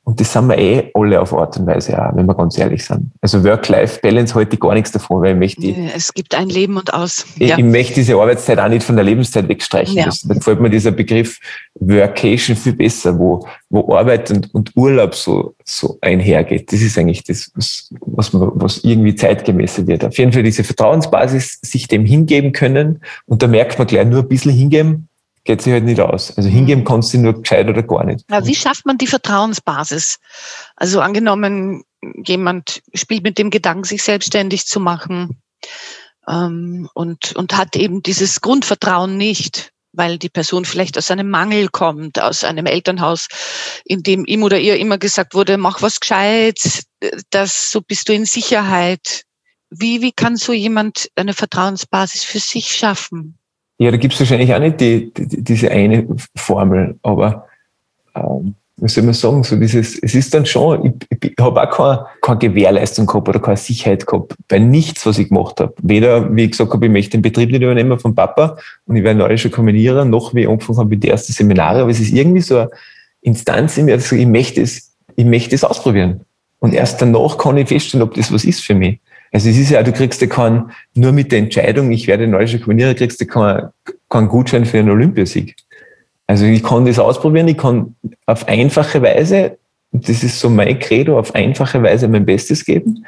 Und 0.05 0.19
das 0.19 0.33
sind 0.33 0.47
wir 0.49 0.57
eh 0.57 0.91
alle 0.93 1.21
auf 1.21 1.33
Art 1.33 1.55
und 1.57 1.65
Weise 1.65 1.97
auch, 1.97 2.13
wenn 2.13 2.25
wir 2.25 2.35
ganz 2.35 2.57
ehrlich 2.57 2.83
sind. 2.83 3.11
Also 3.21 3.41
Work-Life-Balance 3.41 4.35
halte 4.35 4.55
ich 4.55 4.59
gar 4.59 4.73
nichts 4.73 4.91
davon, 4.91 5.21
weil 5.21 5.31
ich 5.33 5.39
möchte. 5.39 5.73
Es 5.95 6.13
gibt 6.13 6.35
ein 6.35 6.49
Leben 6.49 6.75
und 6.75 6.93
aus. 6.93 7.25
Ich, 7.39 7.49
ja. 7.49 7.57
ich 7.57 7.63
möchte 7.63 7.95
diese 7.95 8.15
Arbeitszeit 8.15 8.59
auch 8.59 8.67
nicht 8.67 8.83
von 8.83 8.97
der 8.97 9.05
Lebenszeit 9.05 9.47
wegstreichen. 9.47 9.95
Ja. 9.95 10.09
Da 10.25 10.33
gefällt 10.33 10.59
mir 10.59 10.69
dieser 10.69 10.91
Begriff 10.91 11.39
Workation 11.75 12.57
viel 12.57 12.73
besser, 12.73 13.17
wo, 13.17 13.47
wo 13.69 13.95
Arbeit 13.95 14.29
und, 14.29 14.53
und 14.53 14.71
Urlaub 14.75 15.15
so, 15.15 15.55
so 15.63 15.97
einhergeht. 16.01 16.73
Das 16.73 16.81
ist 16.81 16.97
eigentlich 16.97 17.23
das, 17.23 17.49
was, 17.55 17.89
was, 18.01 18.33
man, 18.33 18.51
was 18.55 18.83
irgendwie 18.83 19.15
zeitgemäßer 19.15 19.87
wird. 19.87 20.03
Auf 20.03 20.17
jeden 20.17 20.33
Fall 20.33 20.43
diese 20.43 20.65
Vertrauensbasis, 20.65 21.59
sich 21.61 21.87
dem 21.87 22.05
hingeben 22.05 22.51
können. 22.51 22.99
Und 23.25 23.41
da 23.41 23.47
merkt 23.47 23.77
man 23.77 23.87
gleich 23.87 24.05
nur 24.05 24.23
ein 24.23 24.27
bisschen 24.27 24.51
hingeben, 24.51 25.07
geht 25.43 25.61
sich 25.61 25.73
halt 25.73 25.83
nicht 25.83 25.99
aus. 25.99 26.35
Also 26.37 26.49
hingeben 26.49 26.81
mhm. 26.81 26.87
kannst 26.87 27.13
du 27.13 27.17
nur 27.17 27.41
gescheit 27.41 27.67
oder 27.67 27.83
gar 27.83 28.05
nicht. 28.05 28.25
Ja, 28.29 28.45
wie 28.45 28.55
schafft 28.55 28.85
man 28.85 28.97
die 28.97 29.07
Vertrauensbasis? 29.07 30.19
Also 30.75 31.01
angenommen, 31.01 31.83
jemand 32.25 32.81
spielt 32.93 33.23
mit 33.23 33.37
dem 33.37 33.49
Gedanken, 33.49 33.83
sich 33.83 34.03
selbstständig 34.03 34.65
zu 34.65 34.79
machen 34.79 35.41
ähm, 36.27 36.89
und, 36.93 37.35
und 37.35 37.57
hat 37.57 37.75
eben 37.75 38.01
dieses 38.03 38.41
Grundvertrauen 38.41 39.17
nicht, 39.17 39.71
weil 39.91 40.17
die 40.17 40.29
Person 40.29 40.65
vielleicht 40.65 40.97
aus 40.97 41.11
einem 41.11 41.29
Mangel 41.29 41.67
kommt, 41.69 42.21
aus 42.21 42.43
einem 42.43 42.65
Elternhaus, 42.65 43.27
in 43.85 44.01
dem 44.01 44.25
ihm 44.25 44.43
oder 44.43 44.59
ihr 44.59 44.77
immer 44.77 44.97
gesagt 44.97 45.33
wurde, 45.33 45.57
mach 45.57 45.81
was 45.81 45.99
gescheit, 45.99 46.83
das, 47.29 47.69
so 47.69 47.81
bist 47.81 48.09
du 48.09 48.13
in 48.13 48.25
Sicherheit. 48.25 49.23
Wie, 49.69 50.01
wie 50.01 50.11
kann 50.11 50.35
so 50.35 50.53
jemand 50.53 51.09
eine 51.15 51.33
Vertrauensbasis 51.33 52.23
für 52.23 52.39
sich 52.39 52.75
schaffen? 52.75 53.37
Ja, 53.83 53.91
da 53.91 53.97
gibt 53.97 54.13
es 54.13 54.19
wahrscheinlich 54.21 54.53
auch 54.53 54.59
nicht 54.59 54.79
die, 54.79 55.11
die, 55.13 55.43
diese 55.43 55.69
eine 55.69 56.07
Formel, 56.37 56.95
aber 57.03 57.47
ähm, 58.15 58.55
was 58.77 58.93
soll 58.93 59.03
man 59.03 59.13
sagen, 59.13 59.43
so 59.43 59.57
dieses, 59.57 59.99
es 59.99 60.15
ist 60.15 60.33
dann 60.33 60.45
schon, 60.45 60.95
ich, 61.11 61.31
ich 61.31 61.33
habe 61.37 61.61
auch 61.61 61.69
keine, 61.69 62.05
keine 62.21 62.39
Gewährleistung 62.39 63.05
gehabt 63.05 63.27
oder 63.27 63.41
keine 63.41 63.57
Sicherheit 63.57 64.07
gehabt 64.07 64.35
bei 64.47 64.59
nichts, 64.59 65.05
was 65.05 65.19
ich 65.19 65.27
gemacht 65.27 65.59
habe. 65.59 65.73
Weder, 65.81 66.33
wie 66.33 66.45
ich 66.45 66.51
gesagt 66.51 66.71
habe, 66.71 66.85
ich 66.85 66.91
möchte 66.93 67.17
den 67.17 67.23
Betrieb 67.23 67.51
nicht 67.51 67.61
übernehmen 67.61 67.99
vom 67.99 68.15
Papa 68.15 68.57
und 68.85 68.95
ich 68.95 69.03
werde 69.03 69.19
nordischer 69.19 69.49
Kombinierer, 69.49 70.05
noch 70.05 70.33
wie 70.33 70.43
ich 70.43 70.47
angefangen 70.47 70.79
habe 70.79 70.89
mit 70.89 71.03
den 71.03 71.11
ersten 71.11 71.33
Seminare, 71.33 71.81
aber 71.81 71.91
es 71.91 71.99
ist 71.99 72.13
irgendwie 72.13 72.41
so 72.41 72.59
eine 72.59 72.69
Instanz 73.21 73.77
in 73.77 73.83
mir, 73.83 73.95
also 73.95 74.15
ich 74.15 74.27
möchte 74.27 74.61
es, 74.61 74.93
ich 75.17 75.25
möchte 75.25 75.55
es 75.55 75.65
ausprobieren. 75.65 76.21
Und 76.59 76.73
erst 76.73 77.01
danach 77.01 77.37
kann 77.37 77.57
ich 77.57 77.67
feststellen, 77.67 78.07
ob 78.07 78.13
das 78.13 78.31
was 78.31 78.45
ist 78.45 78.63
für 78.63 78.75
mich. 78.75 79.01
Also 79.33 79.49
es 79.49 79.57
ist 79.57 79.71
ja, 79.71 79.81
du 79.81 79.91
kriegst 79.91 80.21
ja 80.21 80.27
keinen, 80.27 80.71
nur 80.93 81.11
mit 81.11 81.31
der 81.31 81.39
Entscheidung, 81.39 81.91
ich 81.91 82.07
werde 82.07 82.27
nordischer 82.27 82.59
Kombinierer, 82.59 82.93
kriegst 82.93 83.19
du 83.19 83.25
keinen, 83.25 83.69
keinen 84.07 84.27
Gutschein 84.27 84.63
für 84.63 84.77
einen 84.77 84.91
Olympiasieg. 84.91 85.55
Also 86.27 86.45
ich 86.45 86.63
kann 86.63 86.85
das 86.85 86.99
ausprobieren, 86.99 87.47
ich 87.47 87.57
kann 87.57 87.95
auf 88.27 88.47
einfache 88.47 89.01
Weise, 89.01 89.57
das 89.91 90.23
ist 90.23 90.39
so 90.39 90.49
mein 90.49 90.77
Credo, 90.77 91.17
auf 91.17 91.33
einfache 91.33 91.81
Weise 91.81 92.07
mein 92.07 92.25
Bestes 92.25 92.63
geben. 92.63 93.05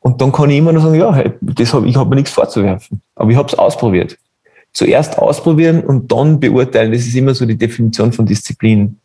Und 0.00 0.20
dann 0.20 0.30
kann 0.30 0.50
ich 0.50 0.58
immer 0.58 0.72
noch 0.72 0.82
sagen, 0.82 0.94
ja, 0.94 1.24
das 1.40 1.74
hab, 1.74 1.84
ich 1.84 1.96
habe 1.96 2.10
mir 2.10 2.16
nichts 2.16 2.30
vorzuwerfen. 2.30 3.02
Aber 3.16 3.30
ich 3.30 3.36
habe 3.36 3.48
es 3.48 3.58
ausprobiert. 3.58 4.16
Zuerst 4.72 5.18
ausprobieren 5.18 5.82
und 5.82 6.12
dann 6.12 6.38
beurteilen, 6.38 6.92
das 6.92 7.02
ist 7.02 7.16
immer 7.16 7.34
so 7.34 7.44
die 7.44 7.56
Definition 7.56 8.12
von 8.12 8.24
Disziplin. 8.24 9.00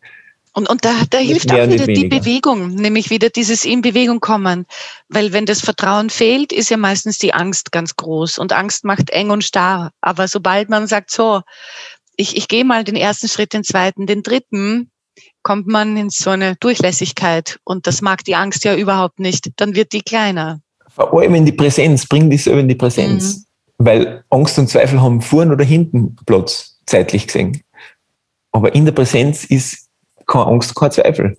Und, 0.54 0.70
und 0.70 0.84
da, 0.84 1.04
da 1.10 1.18
hilft 1.18 1.52
auch 1.52 1.70
wieder 1.70 1.88
die 1.88 2.08
Bewegung, 2.08 2.76
nämlich 2.76 3.10
wieder 3.10 3.30
dieses 3.30 3.64
in 3.64 3.82
Bewegung 3.82 4.20
kommen. 4.20 4.66
Weil 5.08 5.32
wenn 5.32 5.46
das 5.46 5.62
Vertrauen 5.62 6.10
fehlt, 6.10 6.52
ist 6.52 6.70
ja 6.70 6.78
meistens 6.78 7.18
die 7.18 7.34
Angst 7.34 7.72
ganz 7.72 7.96
groß. 7.96 8.38
Und 8.38 8.52
Angst 8.52 8.84
macht 8.84 9.12
eng 9.12 9.30
und 9.30 9.46
starr. 9.46 9.92
Aber 10.02 10.28
sobald 10.28 10.70
man 10.70 10.88
sagt, 10.88 11.12
so, 11.12 11.42
ich, 12.18 12.36
ich 12.36 12.50
gehe 12.50 12.66
mal 12.66 12.84
den 12.84 12.98
ersten 12.98 13.30
Schritt, 13.30 13.54
den 13.54 13.64
zweiten, 13.64 14.08
den 14.08 14.24
dritten, 14.24 14.92
kommt 15.42 15.68
man 15.68 15.96
in 15.96 16.10
so 16.10 16.32
eine 16.32 16.56
Durchlässigkeit. 16.58 17.60
Und 17.64 17.88
das 17.88 18.02
mag 18.02 18.26
die 18.26 18.36
Angst 18.36 18.66
ja 18.66 18.76
überhaupt 18.76 19.20
nicht. 19.20 19.52
Dann 19.56 19.74
wird 19.74 19.94
die 19.94 20.02
kleiner. 20.02 20.60
Vor 20.90 21.14
allem 21.14 21.36
in 21.36 21.46
die 21.46 21.54
Präsenz, 21.54 22.06
bring 22.06 22.30
dich 22.30 22.44
selber 22.44 22.60
in 22.60 22.68
die 22.68 22.76
Präsenz. 22.76 23.38
Mhm. 23.38 23.86
Weil 23.86 24.24
Angst 24.30 24.60
und 24.60 24.68
Zweifel 24.68 25.02
haben 25.02 25.22
vorn 25.22 25.52
oder 25.52 25.64
hinten 25.64 26.18
Platz, 26.26 26.78
zeitlich 26.86 27.28
gesehen. 27.28 27.62
Aber 28.52 28.76
in 28.76 28.84
der 28.84 28.92
Präsenz 28.92 29.46
ist 29.46 29.88
keine 30.32 30.48
Angst, 30.48 30.76
kein 30.76 30.92
Zweifel. 30.92 31.38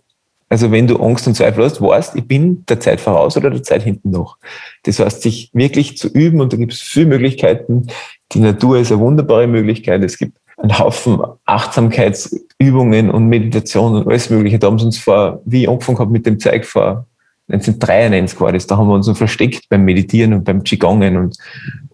Also 0.48 0.70
wenn 0.70 0.86
du 0.86 0.96
Angst 0.98 1.26
und 1.26 1.34
Zweifel 1.34 1.64
hast, 1.64 1.80
weißt, 1.80 2.14
ich 2.14 2.28
bin 2.28 2.64
der 2.66 2.78
Zeit 2.78 3.00
voraus 3.00 3.36
oder 3.38 3.48
der 3.48 3.62
Zeit 3.62 3.82
hinten 3.82 4.10
noch. 4.10 4.36
Das 4.82 4.98
heißt, 4.98 5.22
sich 5.22 5.50
wirklich 5.54 5.96
zu 5.96 6.08
üben 6.08 6.42
und 6.42 6.52
da 6.52 6.58
gibt 6.58 6.74
es 6.74 6.82
viele 6.82 7.06
Möglichkeiten. 7.06 7.86
Die 8.32 8.40
Natur 8.40 8.78
ist 8.78 8.92
eine 8.92 9.00
wunderbare 9.00 9.46
Möglichkeit. 9.46 10.04
Es 10.04 10.18
gibt 10.18 10.36
einen 10.58 10.78
Haufen 10.78 11.18
Achtsamkeitsübungen 11.46 13.10
und 13.10 13.28
Meditation 13.28 13.94
und 13.94 14.06
alles 14.06 14.28
Mögliche. 14.28 14.58
Da 14.58 14.66
haben 14.66 14.78
sie 14.78 14.84
uns 14.84 14.98
vor, 14.98 15.40
wie 15.46 15.62
ich 15.62 15.68
angefangen 15.70 15.98
habe 15.98 16.12
mit 16.12 16.26
dem 16.26 16.38
Zeig 16.38 16.66
vor 16.66 17.06
1993 17.48 18.40
war 18.40 18.52
das, 18.52 18.66
da 18.66 18.76
haben 18.76 18.88
wir 18.88 18.94
uns 18.94 19.06
so 19.06 19.14
versteckt 19.14 19.68
beim 19.68 19.84
Meditieren 19.84 20.32
und 20.32 20.44
beim 20.44 20.62
Qigongen 20.62 21.16
und, 21.16 21.36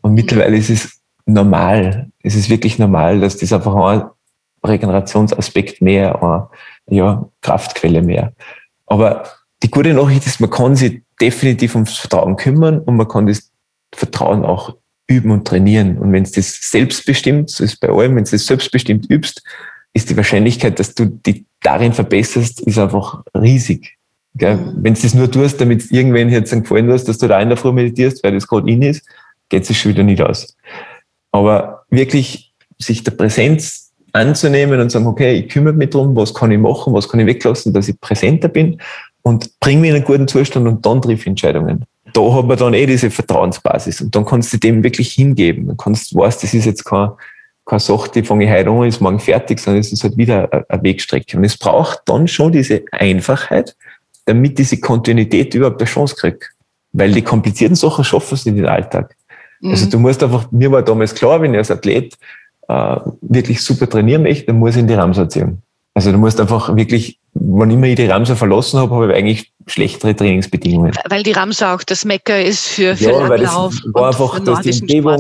und 0.03 0.15
mittlerweile 0.15 0.57
ist 0.57 0.71
es 0.71 1.01
normal. 1.27 2.11
Es 2.23 2.35
ist 2.35 2.51
wirklich 2.51 2.79
normal, 2.79 3.21
dass 3.21 3.39
das 3.39 3.53
einfach 3.53 3.75
ein 3.75 4.03
Regenerationsaspekt 4.65 5.81
mehr, 5.81 6.23
eine 6.23 6.49
ja, 6.89 7.29
Kraftquelle 7.43 8.03
mehr. 8.03 8.33
Aber 8.87 9.25
die 9.63 9.71
gute 9.71 9.95
Nachricht 9.95 10.27
ist, 10.27 10.41
man 10.41 10.51
kann 10.51 10.77
sich 10.77 11.03
definitiv 11.21 11.75
ums 11.75 11.99
Vertrauen 11.99 12.37
kümmern 12.37 12.79
und 12.79 12.97
man 12.97 13.09
kann 13.09 13.27
das 13.27 13.51
Vertrauen 13.95 14.45
auch 14.45 14.77
üben 15.09 15.31
und 15.31 15.47
trainieren. 15.47 15.99
Und 15.99 16.13
wenn 16.13 16.23
es 16.23 16.33
das 16.33 16.71
selbstbestimmt, 16.71 17.51
so 17.51 17.65
ist 17.65 17.81
bei 17.81 17.89
allem, 17.89 18.17
wenn 18.17 18.25
du 18.25 18.31
das 18.31 18.47
selbstbestimmt 18.47 19.11
übst, 19.11 19.43
ist 19.95 20.11
die 20.11 20.17
Wahrscheinlichkeit, 20.17 20.79
dass 20.79 20.95
du 20.95 21.07
dich 21.07 21.45
darin 21.63 21.93
verbesserst, 21.93 22.61
ist 22.61 22.79
einfach 22.79 23.23
riesig. 23.35 23.97
Mhm. 24.35 24.77
Wenn 24.77 24.95
du 24.95 25.01
das 25.01 25.15
nur 25.15 25.31
tust, 25.31 25.61
damit 25.61 25.83
es 25.83 25.91
irgendwen 25.91 26.29
jetzt 26.29 26.53
gefallen 26.53 26.93
hast, 26.93 27.05
dass 27.05 27.19
du 27.19 27.27
da 27.27 27.41
in 27.41 27.49
der 27.49 27.57
Früh 27.57 27.73
meditierst, 27.73 28.23
weil 28.23 28.33
das 28.33 28.47
gerade 28.47 28.71
in 28.71 28.83
ist, 28.83 29.05
geht 29.49 29.69
es 29.69 29.77
schon 29.77 29.93
wieder 29.93 30.03
nicht 30.03 30.23
aus. 30.23 30.57
Aber 31.33 31.85
wirklich 31.91 32.55
sich 32.79 33.03
der 33.03 33.13
Präsenz 33.13 33.88
anzunehmen 34.13 34.81
und 34.81 34.91
sagen, 34.91 35.07
okay, 35.07 35.35
ich 35.35 35.49
kümmere 35.49 35.75
mich 35.75 35.91
drum, 35.91 36.17
was 36.17 36.35
kann 36.35 36.51
ich 36.51 36.59
machen, 36.59 36.93
was 36.93 37.09
kann 37.09 37.21
ich 37.21 37.27
weglassen, 37.27 37.73
dass 37.73 37.89
ich 37.89 38.01
präsenter 38.01 38.49
bin 38.49 38.81
und 39.23 39.59
bringe 39.61 39.83
mich 39.83 39.91
in 39.91 39.97
einen 39.97 40.05
guten 40.05 40.29
Zustand 40.29 40.67
und 40.67 40.85
dann 40.85 41.03
triff 41.03 41.27
Entscheidungen. 41.27 41.85
Da 42.15 42.35
hat 42.35 42.47
man 42.47 42.57
dann 42.57 42.75
eh 42.75 42.87
diese 42.87 43.11
Vertrauensbasis 43.11 44.01
und 44.01 44.15
dann 44.15 44.25
kannst 44.25 44.53
du 44.53 44.57
dem 44.57 44.83
wirklich 44.83 45.13
hingeben. 45.13 45.67
Dann 45.67 45.77
kannst 45.77 46.13
du 46.13 46.17
weißt, 46.17 46.43
das 46.43 46.55
ist 46.55 46.65
jetzt 46.65 46.85
kein, 46.85 47.11
keine 47.67 47.81
Sache, 47.81 48.11
die 48.15 48.23
fange 48.23 48.45
ich 48.45 48.51
heute 48.51 48.71
an, 48.71 48.85
ist 48.85 49.01
morgen 49.01 49.21
fertig, 49.21 49.61
sondern 49.61 49.81
es 49.81 49.93
ist 49.93 50.03
halt 50.03 50.17
wieder 50.17 50.49
eine 50.69 50.83
Wegstrecke. 50.83 51.37
Und 51.37 51.45
es 51.45 51.59
braucht 51.59 52.01
dann 52.07 52.27
schon 52.27 52.53
diese 52.53 52.85
Einfachheit, 52.93 53.77
damit 54.25 54.59
diese 54.59 54.81
Kontinuität 54.81 55.55
überhaupt 55.55 55.81
eine 55.81 55.91
Chance 55.91 56.17
kriegt. 56.17 56.51
Weil 56.93 57.13
die 57.13 57.23
komplizierten 57.23 57.77
Sachen 57.77 58.05
schaffen 58.05 58.37
sie 58.37 58.49
in 58.49 58.57
den 58.57 58.67
Alltag. 58.67 59.15
Also 59.63 59.67
mhm. 59.67 59.71
Also 59.73 59.91
du 59.91 59.99
musst 59.99 60.23
einfach, 60.23 60.51
mir 60.51 60.73
war 60.73 60.83
damals 60.83 61.15
klar, 61.15 61.43
wenn 61.43 61.53
ich 61.53 61.59
als 61.59 61.71
Athlet 61.71 62.17
äh, 62.69 62.97
wirklich 63.23 63.63
super 63.63 63.89
trainieren 63.89 64.23
möchte, 64.23 64.47
dann 64.47 64.59
muss 64.59 64.75
ich 64.75 64.81
in 64.81 64.89
die 64.89 64.95
Ramsau 64.95 65.27
ziehen. 65.27 65.63
Also 65.95 66.13
du 66.13 66.19
musst 66.19 66.41
einfach 66.41 66.77
wirklich, 66.77 67.19
wann 67.35 67.71
immer 67.71 67.89
ich 67.89 67.97
die 67.97 68.07
Ramsau 68.07 68.37
verlassen 68.37 68.79
habe, 68.79 68.95
habe 68.95 69.11
ich 69.11 69.19
eigentlich 69.19 69.53
schlechtere 69.67 70.15
Trainingsbedingungen. 70.15 70.93
Weil 71.09 71.25
die 71.25 71.33
Ramsau 71.33 71.75
auch 71.75 71.83
das 71.83 72.05
Mecker 72.05 72.41
ist 72.41 72.69
für, 72.69 72.97
für 72.97 73.11
ja, 73.11 73.27
Langlauf 73.27 73.75
weil 73.75 73.93
das 73.93 73.95
war 73.95 74.07
einfach, 74.07 74.39
da 74.45 74.61
ist 74.61 74.65
die 74.65 74.81
Umgebung, 74.81 75.17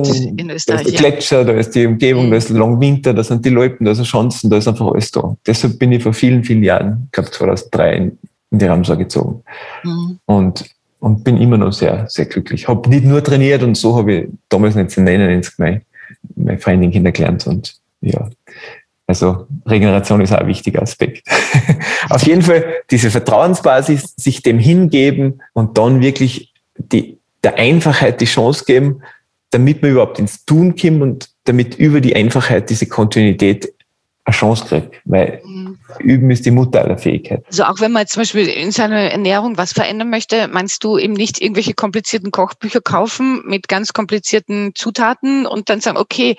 da 0.47 0.53
ist 0.53 0.69
der 0.69 0.77
Gletscher, 0.85 1.45
da 1.45 1.53
ist 1.55 1.75
die 1.75 1.85
Umgebung, 1.85 2.27
mhm. 2.27 2.31
da 2.31 2.37
ist 2.37 2.51
lang 2.51 2.81
Winter, 2.81 3.13
da 3.13 3.25
sind 3.25 3.45
die 3.45 3.49
Loipen, 3.49 3.87
da 3.87 3.95
sind 3.95 4.05
Chancen, 4.05 4.51
da 4.51 4.59
ist 4.59 4.69
einfach 4.69 4.87
alles 4.87 5.11
da. 5.11 5.37
Deshalb 5.45 5.81
bin 5.81 5.91
ich 5.91 6.03
vor 6.03 6.13
vielen, 6.13 6.45
vielen 6.45 6.63
Jahren, 6.63 7.03
ich 7.07 7.13
glaube 7.13 7.31
2003, 7.33 7.97
in, 7.97 8.19
in 8.53 8.59
die 8.61 8.67
Ramsau 8.67 8.97
gezogen. 8.97 9.43
Mhm. 9.83 10.19
Und 10.27 10.65
und 11.01 11.23
bin 11.23 11.41
immer 11.41 11.57
noch 11.57 11.73
sehr, 11.73 12.09
sehr 12.09 12.27
glücklich. 12.27 12.67
Habe 12.67 12.89
nicht 12.89 13.05
nur 13.05 13.23
trainiert 13.23 13.63
und 13.63 13.77
so 13.77 13.97
habe 13.97 14.13
ich 14.13 14.29
damals 14.49 14.75
nicht 14.75 14.91
zu 14.91 15.01
nennen 15.01 15.31
ins 15.31 15.57
Gemein 15.57 15.83
meine 16.37 16.59
Freundin 16.59 16.91
kennengelernt 16.91 17.47
und 17.47 17.77
ja, 18.01 18.29
also 19.07 19.47
Regeneration 19.67 20.21
ist 20.21 20.33
auch 20.33 20.39
ein 20.39 20.47
wichtiger 20.47 20.83
Aspekt. 20.83 21.27
Auf 22.11 22.27
jeden 22.27 22.43
Fall 22.43 22.65
diese 22.91 23.11
Vertrauensbasis, 23.11 24.15
sich 24.17 24.43
dem 24.43 24.59
hingeben 24.59 25.41
und 25.55 25.79
dann 25.79 26.03
wirklich 26.03 26.53
die, 26.77 27.19
der 27.43 27.57
Einfachheit 27.57 28.21
die 28.21 28.27
Chance 28.27 28.65
geben, 28.67 29.03
damit 29.51 29.81
man 29.81 29.93
überhaupt 29.93 30.19
ins 30.19 30.45
Tun 30.45 30.77
kommt 30.77 31.01
und 31.01 31.31
damit 31.45 31.77
über 31.77 32.03
die 32.03 32.15
Einfachheit 32.15 32.69
diese 32.69 32.87
Kontinuität 32.87 33.73
eine 34.29 34.37
Chance 34.37 34.65
kriegt. 34.67 35.01
Weil 35.05 35.41
mhm. 35.45 35.79
Üben 36.01 36.31
ist 36.31 36.45
die 36.45 36.51
Mutter 36.51 36.83
aller 36.83 36.99
Fähigkeiten. 36.99 37.45
Also 37.47 37.65
auch 37.65 37.81
wenn 37.81 37.93
man 37.93 38.03
jetzt 38.03 38.13
zum 38.13 38.21
Beispiel 38.21 38.47
in 38.47 38.71
seiner 38.71 39.11
Ernährung 39.11 39.57
was 39.57 39.73
verändern 39.73 40.11
möchte, 40.11 40.49
meinst 40.49 40.85
du 40.85 40.99
eben 40.99 41.15
nicht 41.15 41.41
irgendwelche 41.41 41.75
komplizierten 41.75 42.31
Kochbücher 42.31 42.81
kaufen 42.81 43.43
mit 43.47 43.69
ganz 43.69 43.93
komplizierten 43.93 44.73
Zutaten 44.75 45.47
und 45.47 45.71
dann 45.71 45.81
sagen, 45.81 45.97
okay, 45.97 46.37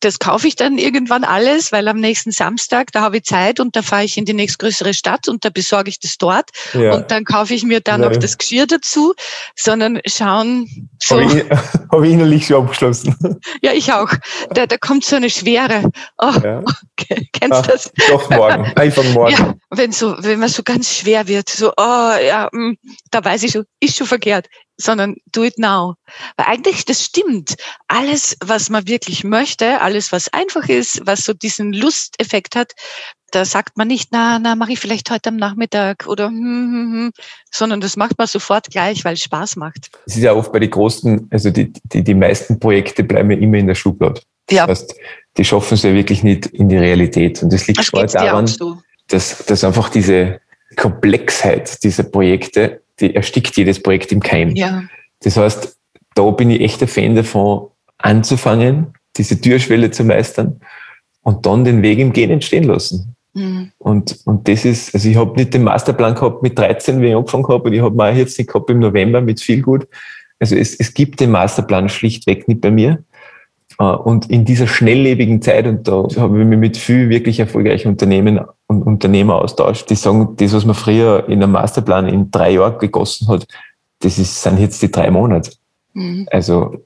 das 0.00 0.18
kaufe 0.18 0.48
ich 0.48 0.56
dann 0.56 0.78
irgendwann 0.78 1.24
alles, 1.24 1.70
weil 1.70 1.86
am 1.88 2.00
nächsten 2.00 2.32
Samstag, 2.32 2.92
da 2.92 3.02
habe 3.02 3.18
ich 3.18 3.24
Zeit 3.24 3.60
und 3.60 3.76
da 3.76 3.82
fahre 3.82 4.04
ich 4.04 4.18
in 4.18 4.24
die 4.24 4.34
nächstgrößere 4.34 4.92
Stadt 4.92 5.28
und 5.28 5.44
da 5.44 5.50
besorge 5.50 5.90
ich 5.90 6.00
das 6.00 6.18
dort 6.18 6.50
ja. 6.74 6.94
und 6.94 7.10
dann 7.10 7.24
kaufe 7.24 7.54
ich 7.54 7.62
mir 7.62 7.80
dann 7.80 8.00
Nein. 8.00 8.12
noch 8.12 8.18
das 8.18 8.36
Geschirr 8.36 8.66
dazu, 8.66 9.14
sondern 9.54 10.00
schauen. 10.06 10.88
So. 10.98 11.20
Habe 11.20 11.38
ich, 11.38 11.50
hab 11.92 12.02
ich 12.02 12.12
innerlich 12.12 12.46
schon 12.46 12.64
abgeschlossen. 12.64 13.14
Ja, 13.62 13.72
ich 13.72 13.92
auch. 13.92 14.10
Da, 14.50 14.66
da 14.66 14.76
kommt 14.76 15.04
so 15.04 15.16
eine 15.16 15.30
Schwere. 15.30 15.90
Oh, 16.18 16.32
ja. 16.42 16.62
okay. 16.98 17.27
Kennst 17.32 17.66
du 17.66 17.70
das? 17.70 17.92
Doch 18.08 18.30
morgen. 18.30 18.64
Einfach 18.76 19.04
morgen. 19.12 19.32
Ja, 19.32 19.54
wenn 19.70 19.92
so, 19.92 20.16
wenn 20.18 20.38
man 20.38 20.48
so 20.48 20.62
ganz 20.62 20.92
schwer 20.94 21.28
wird, 21.28 21.48
so, 21.48 21.70
oh, 21.76 22.12
ja, 22.26 22.48
mh, 22.52 22.68
hm, 22.70 22.76
da 23.10 23.24
weiß 23.24 23.42
ich 23.42 23.52
schon, 23.52 23.64
ist 23.80 23.96
schon 23.96 24.06
verkehrt, 24.06 24.46
sondern 24.76 25.16
do 25.32 25.44
it 25.44 25.58
now. 25.58 25.94
Weil 26.36 26.46
eigentlich, 26.46 26.84
das 26.84 27.04
stimmt. 27.04 27.56
Alles, 27.88 28.36
was 28.44 28.70
man 28.70 28.86
wirklich 28.86 29.24
möchte, 29.24 29.80
alles, 29.80 30.12
was 30.12 30.32
einfach 30.32 30.68
ist, 30.68 31.00
was 31.04 31.24
so 31.24 31.34
diesen 31.34 31.72
Lusteffekt 31.72 32.56
hat, 32.56 32.72
da 33.30 33.44
sagt 33.44 33.76
man 33.76 33.88
nicht, 33.88 34.08
na, 34.10 34.38
na, 34.38 34.54
mache 34.54 34.72
ich 34.72 34.80
vielleicht 34.80 35.10
heute 35.10 35.28
am 35.28 35.36
Nachmittag 35.36 36.06
oder, 36.06 36.28
hm, 36.28 36.34
hm, 36.34 36.72
hm, 36.72 36.92
hm, 36.92 37.10
sondern 37.50 37.80
das 37.80 37.96
macht 37.96 38.16
man 38.18 38.26
sofort 38.26 38.70
gleich, 38.70 39.04
weil 39.04 39.14
es 39.14 39.20
Spaß 39.20 39.56
macht. 39.56 39.90
Es 40.06 40.16
ist 40.16 40.22
ja 40.22 40.32
oft 40.32 40.52
bei 40.52 40.60
den 40.60 40.70
großen, 40.70 41.28
also 41.30 41.50
die, 41.50 41.72
die, 41.84 42.02
die 42.02 42.14
meisten 42.14 42.58
Projekte 42.58 43.04
bleiben 43.04 43.30
ja 43.30 43.38
immer 43.38 43.58
in 43.58 43.66
der 43.66 43.74
Schublade. 43.74 44.22
Ja. 44.50 44.66
Das 44.66 44.80
heißt, 44.80 44.94
die 45.36 45.44
schaffen 45.44 45.74
es 45.74 45.82
ja 45.82 45.94
wirklich 45.94 46.22
nicht 46.22 46.46
in 46.46 46.68
die 46.68 46.76
Realität. 46.76 47.42
Und 47.42 47.52
das 47.52 47.66
liegt 47.66 47.84
schon 47.84 48.06
daran, 48.06 48.46
so. 48.46 48.78
dass, 49.08 49.44
dass 49.46 49.64
einfach 49.64 49.88
diese 49.88 50.40
Komplexheit 50.76 51.82
dieser 51.82 52.02
Projekte, 52.04 52.82
die 53.00 53.14
erstickt 53.14 53.56
jedes 53.56 53.82
Projekt 53.82 54.12
im 54.12 54.20
Keim. 54.20 54.54
Ja. 54.56 54.82
Das 55.20 55.36
heißt, 55.36 55.76
da 56.14 56.30
bin 56.30 56.50
ich 56.50 56.60
echt 56.60 56.82
ein 56.82 56.88
Fan 56.88 57.14
davon, 57.14 57.68
anzufangen, 57.98 58.88
diese 59.16 59.40
Türschwelle 59.40 59.90
zu 59.90 60.04
meistern 60.04 60.60
und 61.22 61.46
dann 61.46 61.64
den 61.64 61.82
Weg 61.82 61.98
im 61.98 62.12
Gehen 62.12 62.30
entstehen 62.30 62.64
lassen. 62.64 63.14
Mhm. 63.34 63.72
Und, 63.78 64.18
und 64.24 64.48
das 64.48 64.64
ist, 64.64 64.94
also 64.94 65.08
ich 65.08 65.16
habe 65.16 65.36
nicht 65.36 65.54
den 65.54 65.64
Masterplan 65.64 66.14
gehabt 66.14 66.42
mit 66.42 66.58
13, 66.58 67.00
wie 67.00 67.08
ich 67.08 67.14
angefangen 67.14 67.48
habe, 67.48 67.64
und 67.64 67.72
ich 67.72 67.80
habe 67.80 67.94
mal 67.94 68.16
jetzt 68.16 68.38
nicht 68.38 68.48
gehabt 68.48 68.70
im 68.70 68.80
November 68.80 69.20
mit 69.20 69.40
viel 69.40 69.62
gut. 69.62 69.86
Also 70.40 70.56
es, 70.56 70.74
es 70.74 70.94
gibt 70.94 71.20
den 71.20 71.30
Masterplan 71.30 71.88
schlichtweg 71.88 72.48
nicht 72.48 72.60
bei 72.60 72.70
mir. 72.70 73.02
Äh, 73.78 73.84
und 73.84 74.30
in 74.30 74.44
dieser 74.44 74.66
schnelllebigen 74.66 75.40
Zeit, 75.40 75.66
und 75.66 75.86
da 75.88 76.04
habe 76.16 76.40
ich 76.40 76.46
mich 76.46 76.58
mit 76.58 76.76
viel 76.76 77.08
wirklich 77.08 77.40
erfolgreichen 77.40 77.88
Unternehmen 77.88 78.40
und 78.66 78.82
Unternehmer 78.82 79.36
austauscht, 79.36 79.88
die 79.90 79.94
sagen, 79.94 80.34
das, 80.36 80.52
was 80.52 80.64
man 80.64 80.74
früher 80.74 81.28
in 81.28 81.42
einem 81.42 81.52
Masterplan 81.52 82.08
in 82.08 82.30
drei 82.30 82.52
Jahren 82.52 82.78
gegossen 82.78 83.28
hat, 83.28 83.46
das 84.00 84.18
ist, 84.18 84.42
sind 84.42 84.58
jetzt 84.58 84.82
die 84.82 84.90
drei 84.90 85.10
Monate. 85.10 85.52
Mhm. 85.94 86.28
Also 86.30 86.76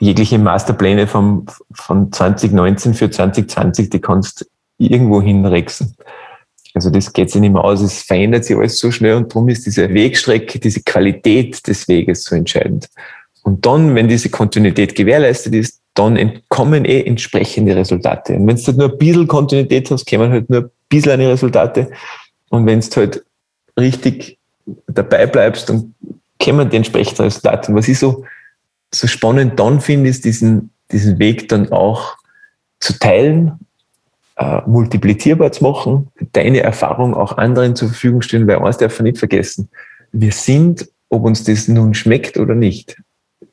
jegliche 0.00 0.38
Masterpläne 0.38 1.06
vom, 1.06 1.46
von 1.72 2.12
2019 2.12 2.94
für 2.94 3.10
2020, 3.10 3.90
die 3.90 4.00
kannst 4.00 4.48
irgendwo 4.78 5.20
hinrexen. 5.20 5.94
Also 6.74 6.90
das 6.90 7.12
geht 7.12 7.30
sich 7.30 7.40
nicht 7.40 7.52
mehr 7.52 7.64
aus, 7.64 7.80
es 7.80 8.02
verändert 8.02 8.44
sich 8.44 8.56
alles 8.56 8.78
so 8.78 8.92
schnell 8.92 9.16
und 9.16 9.34
darum 9.34 9.48
ist 9.48 9.66
diese 9.66 9.92
Wegstrecke, 9.92 10.60
diese 10.60 10.82
Qualität 10.82 11.66
des 11.66 11.88
Weges 11.88 12.24
so 12.24 12.36
entscheidend. 12.36 12.88
Und 13.42 13.66
dann, 13.66 13.94
wenn 13.94 14.06
diese 14.06 14.28
Kontinuität 14.28 14.94
gewährleistet 14.94 15.54
ist, 15.54 15.80
dann 15.98 16.40
kommen 16.48 16.84
eh 16.84 17.02
entsprechende 17.02 17.74
Resultate. 17.74 18.34
Und 18.34 18.46
wenn 18.46 18.56
du 18.56 18.66
halt 18.66 18.76
nur 18.76 18.92
ein 18.92 18.98
bisschen 18.98 19.26
Kontinuität 19.26 19.90
hast, 19.90 20.08
kommen 20.08 20.30
halt 20.30 20.48
nur 20.48 20.60
ein 20.60 20.70
bisschen 20.88 21.12
eine 21.12 21.28
Resultate. 21.28 21.90
Und 22.50 22.66
wenn 22.66 22.80
du 22.80 22.96
halt 22.96 23.24
richtig 23.78 24.38
dabei 24.86 25.26
bleibst, 25.26 25.68
dann 25.68 25.94
kommen 26.42 26.70
die 26.70 26.76
entsprechenden 26.76 27.22
Resultate. 27.22 27.70
Und 27.70 27.78
was 27.78 27.88
ich 27.88 27.98
so, 27.98 28.24
so 28.94 29.06
spannend 29.06 29.58
dann 29.58 29.80
finde, 29.80 30.10
ist 30.10 30.24
diesen, 30.24 30.70
diesen 30.92 31.18
Weg 31.18 31.48
dann 31.48 31.72
auch 31.72 32.16
zu 32.80 32.98
teilen, 32.98 33.58
äh, 34.36 34.60
multiplizierbar 34.66 35.50
zu 35.50 35.64
machen, 35.64 36.08
deine 36.32 36.60
Erfahrung 36.60 37.14
auch 37.14 37.36
anderen 37.36 37.74
zur 37.74 37.88
Verfügung 37.88 38.22
stellen, 38.22 38.46
weil 38.46 38.58
eins 38.58 38.78
darf 38.78 38.98
man 38.98 39.04
nicht 39.04 39.18
vergessen. 39.18 39.68
Wir 40.12 40.30
sind, 40.30 40.88
ob 41.08 41.24
uns 41.24 41.42
das 41.42 41.66
nun 41.66 41.92
schmeckt 41.94 42.38
oder 42.38 42.54
nicht, 42.54 42.96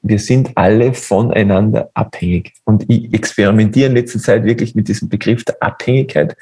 wir 0.07 0.19
sind 0.19 0.51
alle 0.55 0.93
voneinander 0.93 1.89
abhängig. 1.95 2.53
Und 2.63 2.85
ich 2.87 3.11
experimentiere 3.13 3.87
in 3.89 3.95
letzter 3.95 4.19
Zeit 4.19 4.43
wirklich 4.43 4.75
mit 4.75 4.87
diesem 4.87 5.09
Begriff 5.09 5.43
der 5.43 5.61
Abhängigkeit. 5.61 6.37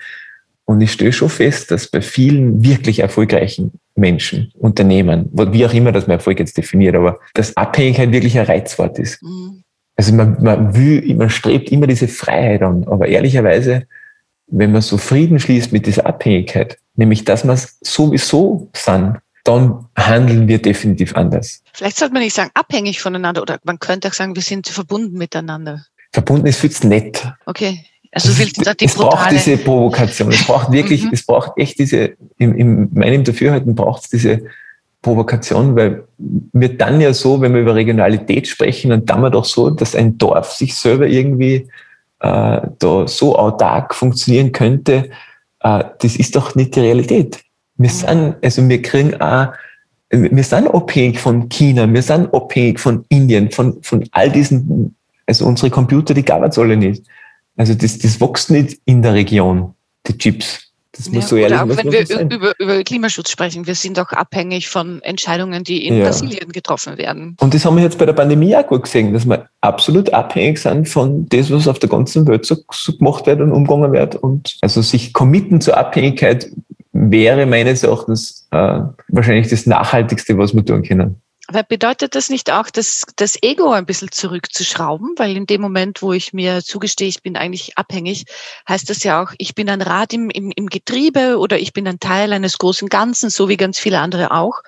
Und 0.66 0.82
ich 0.82 0.92
stelle 0.92 1.14
schon 1.14 1.30
fest, 1.30 1.72
dass 1.72 1.88
bei 1.88 2.02
vielen 2.02 2.64
wirklich 2.64 3.00
erfolgreichen 3.00 3.72
Menschen, 3.96 4.52
Unternehmen, 4.58 5.30
wie 5.32 5.66
auch 5.66 5.74
immer 5.74 5.92
das 5.92 6.08
man 6.08 6.18
Erfolg 6.18 6.40
jetzt 6.40 6.58
definiert, 6.58 6.96
aber 6.96 7.20
dass 7.34 7.56
Abhängigkeit 7.56 8.12
wirklich 8.12 8.38
ein 8.38 8.46
Reizwort 8.46 9.00
ist. 9.00 9.22
Mhm. 9.24 9.64
Also 9.96 10.14
man, 10.14 10.42
man 10.42 10.76
will, 10.76 11.16
man 11.16 11.30
strebt 11.30 11.72
immer 11.72 11.88
diese 11.88 12.08
Freiheit 12.08 12.64
an. 12.64 12.86
Aber 12.86 13.08
ehrlicherweise, 13.08 13.84
wenn 14.48 14.72
man 14.74 14.82
so 14.82 14.98
Frieden 14.98 15.40
schließt 15.40 15.72
mit 15.72 15.86
dieser 15.86 16.06
Abhängigkeit, 16.06 16.78
nämlich 16.96 17.24
dass 17.24 17.46
es 17.46 17.78
sowieso 17.82 18.70
sind, 18.76 19.20
dann 19.44 19.86
handeln 19.98 20.48
wir 20.48 20.62
definitiv 20.62 21.16
anders. 21.16 21.64
Vielleicht 21.74 21.98
sollte 21.98 22.14
man 22.14 22.24
nicht 22.24 22.36
sagen 22.36 22.52
abhängig 22.54 23.02
voneinander 23.02 23.42
oder 23.42 23.60
man 23.64 23.80
könnte 23.80 24.08
auch 24.08 24.14
sagen, 24.14 24.36
wir 24.36 24.42
sind 24.42 24.68
verbunden 24.68 25.18
miteinander. 25.18 25.86
Verbunden 26.12 26.48
ist 26.48 26.60
viel 26.60 26.72
zu 26.72 26.88
nett. 26.88 27.28
Okay. 27.46 27.86
Also 28.12 28.30
es, 28.30 28.54
die 28.54 28.86
es 28.86 28.94
braucht 28.94 29.32
diese 29.32 29.58
Provokation. 29.58 30.32
Es 30.32 30.46
braucht 30.46 30.72
wirklich, 30.72 31.04
mhm. 31.04 31.10
es 31.14 31.26
braucht 31.26 31.58
echt 31.58 31.80
diese, 31.80 32.16
in, 32.38 32.56
in 32.56 32.90
meinem 32.94 33.24
Dafürhalten 33.24 33.74
braucht 33.74 34.04
es 34.04 34.10
diese 34.10 34.44
Provokation, 35.02 35.76
weil 35.76 36.04
wir 36.18 36.78
dann 36.78 37.02
ja 37.02 37.14
so, 37.14 37.42
wenn 37.42 37.54
wir 37.54 37.62
über 37.62 37.74
Regionalität 37.76 38.48
sprechen, 38.48 38.92
dann 38.92 39.06
dann 39.06 39.22
wir 39.22 39.32
doch 39.32 39.46
so, 39.46 39.72
dass 39.72 39.96
ein 39.96 40.18
Dorf 40.20 40.52
sich 40.52 40.76
selber 40.76 41.08
irgendwie 41.08 41.68
äh, 42.20 42.62
da 42.80 43.08
so 43.08 43.36
autark 43.36 43.96
funktionieren 43.96 44.52
könnte. 44.52 45.10
Äh, 45.60 45.84
das 46.00 46.16
ist 46.16 46.36
doch 46.36 46.54
nicht 46.54 46.76
die 46.76 46.82
Realität. 46.82 47.44
Wir 47.84 47.90
sind, 47.90 48.36
also 48.42 48.68
wir 48.70 48.82
kriegen 48.82 49.20
auch 49.20 49.48
wir 50.14 50.44
sind 50.44 50.68
abhängig 50.68 51.20
von 51.20 51.50
China, 51.50 51.92
wir 51.92 52.02
sind 52.02 52.34
abhängig 52.34 52.80
von 52.80 53.04
Indien, 53.10 53.50
von, 53.50 53.82
von 53.82 54.08
all 54.12 54.30
diesen, 54.30 54.96
also 55.26 55.46
unsere 55.46 55.72
Computer, 55.72 56.14
die 56.14 56.24
gab 56.24 56.44
es 56.44 56.58
alle 56.58 56.78
nicht. 56.78 57.04
Also 57.58 57.74
das, 57.74 57.98
das 57.98 58.22
wächst 58.22 58.52
nicht 58.52 58.80
in 58.86 59.02
der 59.02 59.14
Region, 59.14 59.74
die 60.08 60.18
Chips. 60.18 60.60
Das 60.96 61.10
muss 61.10 61.24
ja, 61.24 61.28
so 61.30 61.36
ehrlich 61.38 61.60
oder 61.60 61.74
auch 61.74 61.78
wenn 61.78 61.92
wir 61.92 62.06
sein. 62.06 62.30
über, 62.30 62.54
über 62.60 62.84
Klimaschutz 62.84 63.32
sprechen, 63.32 63.66
wir 63.66 63.74
sind 63.74 64.00
auch 64.00 64.12
abhängig 64.12 64.70
von 64.70 65.02
Entscheidungen, 65.02 65.64
die 65.64 65.88
in 65.88 65.98
Ja. 65.98 66.04
Brasilien 66.06 66.52
getroffen 66.52 67.00
werden. 67.00 67.36
Und 67.40 67.56
das 67.56 67.66
haben 67.66 67.78
wir 67.78 67.84
jetzt 67.84 67.98
bei 67.98 68.06
der 68.06 68.14
Pandemie 68.14 68.56
auch 68.56 68.68
gut 68.68 68.84
gesehen, 68.84 69.12
dass 69.12 69.26
wir 69.26 69.50
absolut 69.62 70.14
abhängig 70.14 70.60
sind 70.60 70.88
von 70.88 71.28
dem, 71.30 71.50
was 71.50 71.68
auf 71.68 71.80
der 71.80 71.90
ganzen 71.90 72.28
Welt 72.28 72.46
so, 72.46 72.58
so 72.72 72.96
gemacht 72.96 73.26
wird 73.26 73.42
und 73.42 73.52
umgegangen 73.52 73.92
wird. 73.92 74.16
Und 74.16 74.58
also 74.62 74.84
sich 74.84 75.14
committen 75.14 75.62
zur 75.62 75.78
Abhängigkeit 75.78 76.52
wäre 76.94 77.46
meines 77.46 77.84
Erachtens 77.84 78.48
äh, 78.52 78.80
wahrscheinlich 79.10 79.50
das 79.50 79.66
Nachhaltigste, 79.66 80.38
was 80.38 80.54
wir 80.54 80.64
tun 80.64 80.84
können. 80.84 81.22
Aber 81.48 81.64
bedeutet 81.64 82.16
das 82.16 82.30
nicht 82.30 82.52
auch, 82.52 82.70
dass 82.70 83.04
das 83.18 83.38
Ego 83.42 83.72
ein 83.72 83.86
bisschen 83.86 84.12
zurückzuschrauben? 84.12 85.16
Weil 85.18 85.36
in 85.36 85.46
dem 85.46 85.60
Moment, 85.60 86.02
wo 86.02 86.14
ich 86.14 86.32
mir 86.32 86.64
zugestehe, 86.64 87.10
ich 87.10 87.22
bin 87.22 87.36
eigentlich 87.36 87.78
abhängig, 87.78 88.26
heißt 88.68 88.90
das 88.90 89.04
ja 89.04 89.22
auch, 89.22 89.34
ich 89.38 89.54
bin 89.54 89.70
ein 89.70 89.82
Rad 89.82 90.14
im, 90.14 90.30
im, 90.30 90.52
im 90.56 90.68
Getriebe 90.68 91.38
oder 91.38 91.60
ich 91.60 91.74
bin 91.74 91.86
ein 91.86 92.00
Teil 92.00 92.32
eines 92.32 92.58
großen 92.58 92.88
Ganzen, 92.88 93.30
so 93.30 93.50
wie 93.50 93.58
ganz 93.58 93.78
viele 93.78 94.00
andere 94.00 94.32
auch. 94.32 94.62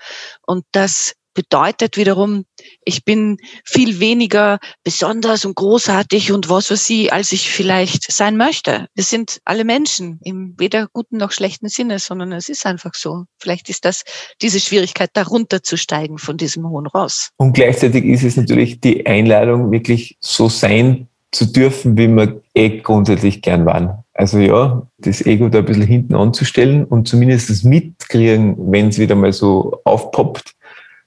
Und 0.45 0.65
das 0.73 1.15
bedeutet 1.35 1.97
wiederum, 1.97 2.45
ich 2.83 3.05
bin 3.05 3.37
viel 3.63 3.99
weniger 3.99 4.57
besonders 4.83 5.45
und 5.45 5.55
großartig 5.55 6.31
und 6.31 6.49
was 6.49 6.71
weiß 6.71 6.89
ich, 6.89 7.13
als 7.13 7.31
ich 7.31 7.51
vielleicht 7.51 8.11
sein 8.11 8.37
möchte. 8.37 8.87
Wir 8.95 9.03
sind 9.03 9.39
alle 9.45 9.65
Menschen 9.65 10.19
im 10.23 10.55
weder 10.57 10.87
guten 10.91 11.17
noch 11.17 11.31
schlechten 11.31 11.69
Sinne, 11.69 11.99
sondern 11.99 12.31
es 12.31 12.49
ist 12.49 12.65
einfach 12.65 12.95
so. 12.95 13.25
Vielleicht 13.37 13.69
ist 13.69 13.85
das 13.85 14.03
diese 14.41 14.59
Schwierigkeit, 14.59 15.11
da 15.13 15.23
runterzusteigen 15.23 16.17
von 16.17 16.37
diesem 16.37 16.67
hohen 16.67 16.87
Ross. 16.87 17.29
Und 17.37 17.53
gleichzeitig 17.53 18.05
ist 18.05 18.23
es 18.23 18.37
natürlich 18.37 18.79
die 18.79 19.05
Einladung, 19.05 19.71
wirklich 19.71 20.17
so 20.21 20.49
sein 20.49 21.07
zu 21.31 21.45
dürfen, 21.45 21.97
wie 21.97 22.07
wir 22.07 22.41
eh 22.53 22.79
grundsätzlich 22.79 23.41
gern 23.41 23.65
waren. 23.65 24.05
Also 24.13 24.39
ja, 24.39 24.87
das 24.97 25.25
Ego 25.25 25.49
da 25.49 25.59
ein 25.59 25.65
bisschen 25.65 25.83
hinten 25.85 26.15
anzustellen 26.15 26.85
und 26.85 27.07
zumindest 27.07 27.49
das 27.49 27.63
mitkriegen, 27.63 28.55
wenn 28.71 28.87
es 28.87 28.97
wieder 28.97 29.15
mal 29.15 29.33
so 29.33 29.81
aufpoppt 29.83 30.54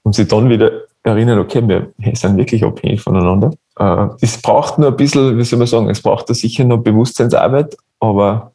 und 0.03 0.15
sich 0.15 0.27
dann 0.27 0.49
wieder 0.49 0.71
erinnern, 1.03 1.39
okay, 1.39 1.65
wir 1.67 1.91
sind 2.15 2.37
wirklich 2.37 2.63
abhängig 2.63 3.01
voneinander. 3.01 3.51
Äh, 3.77 4.07
Es 4.21 4.41
braucht 4.41 4.77
nur 4.77 4.89
ein 4.89 4.97
bisschen, 4.97 5.37
wie 5.37 5.43
soll 5.43 5.59
man 5.59 5.67
sagen, 5.67 5.89
es 5.89 6.01
braucht 6.01 6.29
da 6.29 6.33
sicher 6.33 6.65
noch 6.65 6.79
Bewusstseinsarbeit, 6.79 7.77
aber 7.99 8.51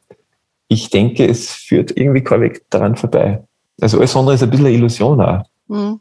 ich 0.68 0.90
denke, 0.90 1.26
es 1.26 1.51
führt 1.51 1.97
irgendwie 1.97 2.22
kein 2.22 2.40
Weg 2.40 2.64
daran 2.70 2.97
vorbei. 2.97 3.42
Also 3.80 3.99
alles 3.99 4.16
andere 4.16 4.34
ist 4.34 4.42
ein 4.42 4.51
bisschen 4.51 4.66
eine 4.66 4.74
Illusion 4.74 5.20
auch. 5.20 5.42
Hm. 5.68 6.01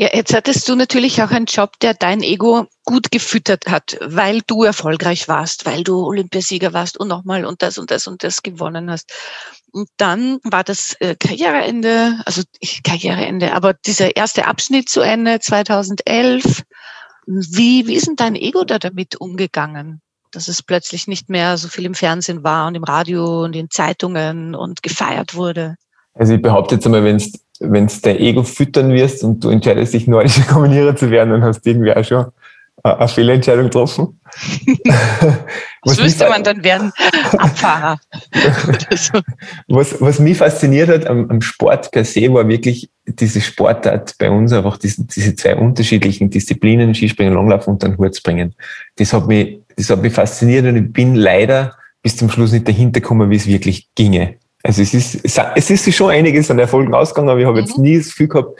Ja, 0.00 0.10
jetzt 0.14 0.32
hattest 0.32 0.68
du 0.68 0.76
natürlich 0.76 1.20
auch 1.24 1.32
einen 1.32 1.46
Job, 1.46 1.72
der 1.80 1.92
dein 1.92 2.22
Ego 2.22 2.66
gut 2.84 3.10
gefüttert 3.10 3.66
hat, 3.66 3.98
weil 4.00 4.42
du 4.46 4.62
erfolgreich 4.62 5.26
warst, 5.26 5.66
weil 5.66 5.82
du 5.82 6.06
Olympiasieger 6.06 6.72
warst 6.72 7.00
und 7.00 7.08
nochmal 7.08 7.44
und 7.44 7.62
das 7.62 7.78
und 7.78 7.90
das 7.90 8.06
und 8.06 8.22
das 8.22 8.44
gewonnen 8.44 8.92
hast. 8.92 9.12
Und 9.72 9.88
dann 9.96 10.38
war 10.44 10.62
das 10.62 10.94
äh, 11.00 11.16
Karriereende, 11.16 12.22
also 12.24 12.42
Karriereende, 12.84 13.52
aber 13.54 13.74
dieser 13.74 14.14
erste 14.14 14.46
Abschnitt 14.46 14.88
zu 14.88 15.00
Ende 15.00 15.40
2011. 15.40 16.62
Wie, 17.26 17.88
wie 17.88 17.94
ist 17.94 18.06
denn 18.06 18.14
dein 18.14 18.36
Ego 18.36 18.62
da 18.62 18.78
damit 18.78 19.16
umgegangen? 19.16 20.00
Dass 20.30 20.46
es 20.46 20.62
plötzlich 20.62 21.08
nicht 21.08 21.28
mehr 21.28 21.58
so 21.58 21.66
viel 21.66 21.86
im 21.86 21.94
Fernsehen 21.94 22.44
war 22.44 22.68
und 22.68 22.76
im 22.76 22.84
Radio 22.84 23.42
und 23.42 23.56
in 23.56 23.68
Zeitungen 23.68 24.54
und 24.54 24.80
gefeiert 24.84 25.34
wurde. 25.34 25.74
Also 26.14 26.34
ich 26.34 26.42
behaupte 26.42 26.76
jetzt 26.76 26.86
einmal, 26.86 27.02
wenn 27.02 27.16
wenn 27.60 27.86
es 27.86 28.00
dein 28.00 28.18
Ego 28.18 28.42
füttern 28.42 28.92
wirst 28.92 29.24
und 29.24 29.42
du 29.42 29.50
entscheidest 29.50 29.94
dich, 29.94 30.06
nordischer 30.06 30.42
Kombinierer 30.48 30.96
zu 30.96 31.10
werden, 31.10 31.30
dann 31.30 31.44
hast 31.44 31.62
du 31.62 31.70
irgendwie 31.70 31.92
auch 31.92 32.04
schon 32.04 32.26
äh, 32.84 32.90
eine 32.90 33.08
Fehlentscheidung 33.08 33.64
getroffen. 33.64 34.20
Was 35.84 35.96
mich 35.96 36.04
müsste 36.04 36.28
man 36.28 36.42
dann 36.44 36.62
werden? 36.62 36.92
Abfahrer. 37.38 37.98
So. 38.94 39.20
was, 39.68 40.00
was 40.00 40.18
mich 40.18 40.36
fasziniert 40.36 40.88
hat 40.88 41.06
am, 41.06 41.30
am 41.30 41.40
Sport 41.40 41.90
per 41.92 42.04
se, 42.04 42.32
war 42.34 42.46
wirklich 42.48 42.90
diese 43.06 43.40
Sportart 43.40 44.16
bei 44.18 44.28
uns 44.28 44.52
einfach 44.52 44.76
diese, 44.76 45.04
diese 45.04 45.36
zwei 45.36 45.56
unterschiedlichen 45.56 46.30
Disziplinen, 46.30 46.94
Skispringen, 46.94 47.32
Langlauf 47.32 47.68
und 47.68 47.82
dann 47.82 47.96
Hurzbringen. 47.96 48.54
Das 48.96 49.12
hat 49.12 49.28
mich, 49.28 49.60
das 49.76 49.88
hat 49.88 50.02
mich 50.02 50.12
fasziniert 50.12 50.66
und 50.66 50.76
ich 50.76 50.92
bin 50.92 51.14
leider 51.14 51.76
bis 52.02 52.16
zum 52.16 52.28
Schluss 52.28 52.52
nicht 52.52 52.66
dahinter 52.66 53.00
gekommen, 53.00 53.30
wie 53.30 53.36
es 53.36 53.46
wirklich 53.46 53.88
ginge. 53.94 54.36
Also 54.62 54.82
es 54.82 54.92
ist, 54.92 55.24
es 55.24 55.70
ist 55.70 55.94
schon 55.94 56.10
einiges 56.10 56.50
an 56.50 56.58
Erfolgen 56.58 56.92
ausgegangen, 56.94 57.30
aber 57.30 57.40
ich 57.40 57.46
habe 57.46 57.60
jetzt 57.60 57.78
nie 57.78 57.96
das 57.96 58.08
Gefühl 58.08 58.28
gehabt, 58.28 58.58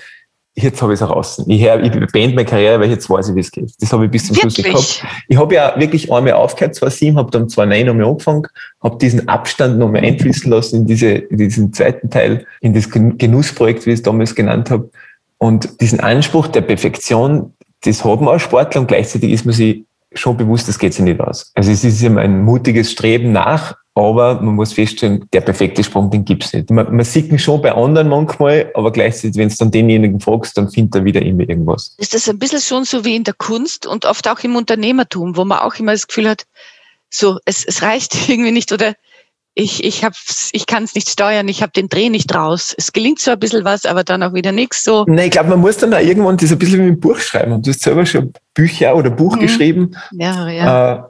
jetzt 0.55 0.81
habe 0.83 0.93
ich 0.93 1.01
es 1.01 1.07
auch 1.07 1.15
raus. 1.15 1.43
Ich, 1.47 1.63
hör, 1.63 1.83
ich 1.83 1.93
beende 2.13 2.35
meine 2.35 2.45
Karriere, 2.45 2.81
weil 2.81 2.91
jetzt 2.91 3.09
weiß 3.09 3.29
ich, 3.29 3.35
wie 3.35 3.41
es 3.41 3.51
geht. 3.51 3.71
Das 3.81 3.93
habe 3.93 4.05
ich 4.07 4.11
bis 4.11 4.27
zum 4.27 4.37
Schluss 4.37 4.57
nicht 4.57 4.67
gehabt. 4.67 5.03
Wirklich? 5.03 5.03
Ich 5.29 5.37
habe 5.37 5.55
ja 5.55 5.75
wirklich 5.79 6.13
einmal 6.13 6.33
aufgehört, 6.35 6.75
2007, 6.75 7.17
habe 7.17 7.31
dann 7.31 7.49
2009 7.49 7.87
nochmal 7.87 8.11
angefangen, 8.11 8.47
habe 8.83 8.99
diesen 8.99 9.29
Abstand 9.29 9.79
nochmal 9.79 10.05
einfließen 10.05 10.51
lassen 10.51 10.77
in, 10.77 10.87
diese, 10.87 11.09
in 11.11 11.37
diesen 11.37 11.73
zweiten 11.73 12.11
Teil, 12.11 12.47
in 12.61 12.75
das 12.75 12.91
Gen- 12.91 13.19
Genussprojekt, 13.19 13.87
wie 13.87 13.91
ich 13.91 13.99
es 13.99 14.03
damals 14.03 14.35
genannt 14.35 14.71
habe. 14.71 14.91
Und 15.39 15.81
diesen 15.81 16.01
Anspruch 16.01 16.49
der 16.49 16.63
Perfektion, 16.63 17.55
das 17.83 18.05
man 18.05 18.29
als 18.29 18.43
Sportler 18.43 18.81
und 18.81 18.89
gleichzeitig 18.89 19.31
ist 19.31 19.45
man 19.47 19.55
sich 19.55 19.85
schon 20.15 20.37
bewusst, 20.37 20.69
das 20.69 20.79
geht 20.79 20.95
sich 20.95 21.05
nicht 21.05 21.21
aus. 21.21 21.53
Also 21.55 21.71
es 21.71 21.85
ist 21.85 22.03
immer 22.03 22.23
ein 22.23 22.43
mutiges 22.43 22.91
Streben 22.91 23.31
nach, 23.31 23.77
aber 23.99 24.41
man 24.41 24.55
muss 24.55 24.73
feststellen, 24.73 25.25
der 25.33 25.41
perfekte 25.41 25.83
Sprung, 25.85 26.11
den 26.11 26.25
gibt's 26.25 26.53
nicht. 26.53 26.71
Man, 26.71 26.95
man 26.95 27.05
sieht 27.05 27.31
ihn 27.31 27.39
schon 27.39 27.61
bei 27.63 27.73
anderen 27.73 28.09
manchmal, 28.09 28.71
aber 28.75 28.93
gleichzeitig, 28.93 29.37
wenn 29.37 29.49
es 29.49 29.57
dann 29.57 29.71
denjenigen 29.71 30.21
fragst, 30.21 30.57
dann 30.57 30.71
findet 30.71 30.95
er 30.97 31.05
wieder 31.05 31.23
immer 31.23 31.49
irgendwas. 31.49 31.95
Ist 31.99 32.15
das 32.15 32.29
ein 32.29 32.39
bisschen 32.39 32.61
schon 32.61 32.85
so 32.85 33.05
wie 33.05 33.17
in 33.17 33.25
der 33.25 33.35
Kunst 33.35 33.87
und 33.87 34.05
oft 34.07 34.29
auch 34.29 34.41
im 34.41 34.57
Unternehmertum, 34.57 35.37
wo 35.37 35.45
man 35.45 35.59
auch 35.61 35.75
immer 35.77 35.93
das 35.93 36.07
Gefühl 36.07 36.29
hat, 36.29 36.45
so, 37.11 37.39
es, 37.45 37.65
es 37.65 37.83
reicht 37.83 38.15
irgendwie 38.29 38.53
nicht 38.53 38.73
oder 38.73 38.95
ich, 39.55 39.83
ich, 39.83 40.05
hab's, 40.05 40.51
ich 40.53 40.67
kann 40.67 40.85
es 40.85 40.95
nicht 40.95 41.11
steuern, 41.11 41.49
ich 41.49 41.63
habe 41.63 41.73
den 41.73 41.89
Dreh 41.89 42.11
nicht 42.11 42.33
raus. 42.33 42.73
Es 42.79 42.93
gelingt 42.93 43.19
so 43.19 43.33
ein 43.33 43.41
bisschen 43.41 43.65
was, 43.65 43.87
aber 43.87 44.05
dann 44.05 44.23
auch 44.23 44.33
wieder 44.33 44.53
nichts. 44.53 44.85
So, 44.85 45.05
Nein, 45.09 45.25
ich 45.27 45.31
glaube, 45.33 45.49
man 45.49 45.59
muss 45.61 45.79
dann 45.79 45.93
auch 45.93 45.99
irgendwann 45.99 46.37
das 46.37 46.53
ein 46.53 46.59
bisschen 46.59 46.79
wie 46.85 46.91
ein 46.93 47.01
Buch 47.01 47.19
schreiben. 47.19 47.51
Und 47.51 47.67
du 47.67 47.71
hast 47.73 47.81
selber 47.83 48.07
schon 48.07 48.33
Bücher 48.55 48.95
oder 48.95 49.11
Buch 49.11 49.35
Mhm. 49.35 49.41
geschrieben. 49.41 49.97
ja, 50.13 50.49
ja. 50.49 50.95
Äh, 50.95 51.03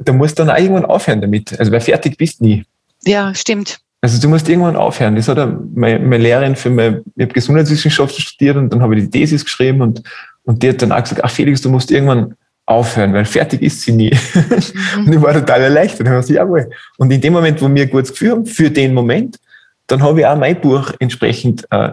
da 0.00 0.12
musst 0.12 0.38
du 0.38 0.44
dann 0.44 0.54
auch 0.54 0.60
irgendwann 0.60 0.84
aufhören 0.84 1.20
damit. 1.20 1.58
Also, 1.58 1.72
weil 1.72 1.80
fertig 1.80 2.16
bist 2.16 2.40
nie. 2.40 2.64
ja, 3.04 3.34
stimmt. 3.34 3.78
Also, 4.00 4.20
du 4.20 4.28
musst 4.28 4.48
irgendwann 4.48 4.76
aufhören. 4.76 5.16
Das 5.16 5.28
hat 5.28 5.38
meine, 5.74 5.98
meine 5.98 6.22
Lehrerin 6.22 6.56
für 6.56 6.70
meine, 6.70 7.02
ich 7.16 7.22
habe 7.22 7.32
Gesundheitswissenschaften 7.32 8.20
studiert 8.20 8.56
und 8.56 8.72
dann 8.72 8.82
habe 8.82 8.96
ich 8.96 9.04
die 9.04 9.10
Thesis 9.10 9.44
geschrieben 9.44 9.80
und, 9.80 10.02
und 10.44 10.62
die 10.62 10.68
hat 10.68 10.82
dann 10.82 10.92
auch 10.92 11.02
gesagt, 11.02 11.24
ach 11.24 11.30
Felix, 11.30 11.60
du 11.62 11.70
musst 11.70 11.90
irgendwann 11.90 12.34
aufhören, 12.66 13.14
weil 13.14 13.24
fertig 13.24 13.62
ist 13.62 13.80
sie 13.82 13.92
nie. 13.92 14.10
Und 14.96 15.12
ich 15.12 15.22
war 15.22 15.32
total 15.32 15.62
erleichtert. 15.62 16.08
Habe 16.08 16.20
ich 16.20 16.26
gesagt. 16.26 16.74
Und 16.98 17.12
in 17.12 17.20
dem 17.20 17.32
Moment, 17.32 17.62
wo 17.62 17.72
wir 17.72 17.82
ein 17.84 17.90
gutes 17.90 18.10
Gefühl 18.10 18.32
haben, 18.32 18.46
für 18.46 18.70
den 18.70 18.92
Moment, 18.92 19.38
dann 19.86 20.02
habe 20.02 20.20
ich 20.20 20.26
auch 20.26 20.36
mein 20.36 20.60
Buch 20.60 20.92
entsprechend 20.98 21.64
äh, 21.70 21.92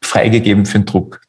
freigegeben 0.00 0.64
für 0.64 0.78
den 0.78 0.86
Druck. 0.86 1.20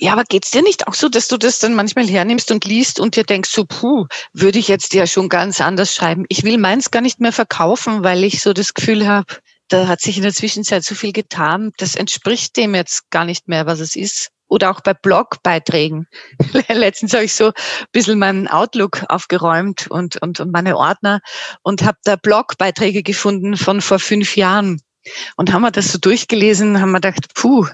Ja, 0.00 0.12
aber 0.12 0.22
geht's 0.22 0.52
dir 0.52 0.62
nicht 0.62 0.86
auch 0.86 0.94
so, 0.94 1.08
dass 1.08 1.26
du 1.26 1.36
das 1.36 1.58
dann 1.58 1.74
manchmal 1.74 2.06
hernimmst 2.06 2.52
und 2.52 2.64
liest 2.64 3.00
und 3.00 3.16
dir 3.16 3.24
denkst, 3.24 3.50
so, 3.50 3.64
puh, 3.64 4.06
würde 4.32 4.60
ich 4.60 4.68
jetzt 4.68 4.94
ja 4.94 5.08
schon 5.08 5.28
ganz 5.28 5.60
anders 5.60 5.92
schreiben. 5.92 6.24
Ich 6.28 6.44
will 6.44 6.56
meins 6.56 6.92
gar 6.92 7.02
nicht 7.02 7.18
mehr 7.18 7.32
verkaufen, 7.32 8.04
weil 8.04 8.22
ich 8.22 8.40
so 8.40 8.52
das 8.52 8.74
Gefühl 8.74 9.08
habe, 9.08 9.26
da 9.66 9.88
hat 9.88 10.00
sich 10.00 10.16
in 10.16 10.22
der 10.22 10.32
Zwischenzeit 10.32 10.84
so 10.84 10.94
viel 10.94 11.12
getan. 11.12 11.72
Das 11.78 11.96
entspricht 11.96 12.56
dem 12.56 12.76
jetzt 12.76 13.10
gar 13.10 13.24
nicht 13.24 13.48
mehr, 13.48 13.66
was 13.66 13.80
es 13.80 13.96
ist. 13.96 14.30
Oder 14.46 14.70
auch 14.70 14.80
bei 14.80 14.94
Blogbeiträgen. 14.94 16.06
Letztens 16.68 17.12
habe 17.12 17.24
ich 17.24 17.34
so 17.34 17.48
ein 17.48 17.52
bisschen 17.90 18.20
meinen 18.20 18.46
Outlook 18.46 19.04
aufgeräumt 19.08 19.88
und, 19.90 20.16
und, 20.22 20.40
und 20.40 20.52
meine 20.52 20.76
Ordner 20.76 21.20
und 21.62 21.82
habe 21.82 21.98
da 22.04 22.14
Blogbeiträge 22.16 23.02
gefunden 23.02 23.56
von 23.56 23.82
vor 23.82 23.98
fünf 23.98 24.36
Jahren. 24.36 24.80
Und 25.36 25.52
haben 25.52 25.62
wir 25.62 25.70
das 25.70 25.92
so 25.92 25.98
durchgelesen, 25.98 26.80
haben 26.80 26.92
wir 26.92 27.00
gedacht, 27.00 27.34
puh, 27.34 27.66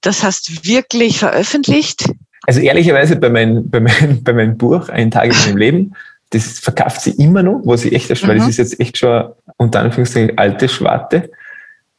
das 0.00 0.22
hast 0.22 0.48
du 0.48 0.52
wirklich 0.68 1.18
veröffentlicht? 1.18 2.04
Also 2.46 2.60
ehrlicherweise 2.60 3.16
bei, 3.16 3.28
mein, 3.28 3.68
bei, 3.68 3.80
mein, 3.80 4.22
bei 4.22 4.32
meinem 4.32 4.56
Buch 4.56 4.88
Ein 4.88 5.10
Tag 5.10 5.26
in 5.26 5.38
meinem 5.46 5.56
Leben, 5.56 5.94
das 6.30 6.58
verkauft 6.58 7.00
sie 7.00 7.10
immer 7.12 7.42
noch, 7.42 7.60
was 7.64 7.84
ich 7.84 7.92
echt 7.92 8.10
erst, 8.10 8.26
weil 8.26 8.36
Mhm. 8.36 8.40
das 8.40 8.48
ist 8.50 8.58
jetzt 8.58 8.80
echt 8.80 8.98
schon 8.98 9.32
unter 9.56 9.80
Anführungszeichen 9.80 10.36
alte 10.38 10.68
Schwarte. 10.68 11.30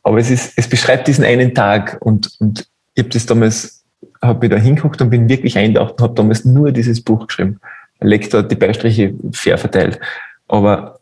Aber 0.03 0.17
es 0.19 0.29
ist, 0.29 0.53
es 0.55 0.69
beschreibt 0.69 1.07
diesen 1.07 1.25
einen 1.25 1.53
Tag 1.53 1.97
und, 1.99 2.31
und 2.39 2.67
ich 2.93 3.03
habe 3.03 3.09
das 3.09 3.25
damals, 3.25 3.83
habe 4.21 4.47
mich 4.47 4.49
da 4.49 4.61
hingeguckt 4.61 5.01
und 5.01 5.09
bin 5.09 5.29
wirklich 5.29 5.57
eintaucht 5.57 5.93
und 5.93 6.01
habe 6.01 6.15
damals 6.15 6.45
nur 6.45 6.71
dieses 6.71 7.01
Buch 7.01 7.27
geschrieben. 7.27 7.59
Lektor 7.99 8.41
hat 8.41 8.51
die 8.51 8.55
Beistriche 8.55 9.13
fair 9.33 9.57
verteilt. 9.57 9.99
Aber 10.47 10.99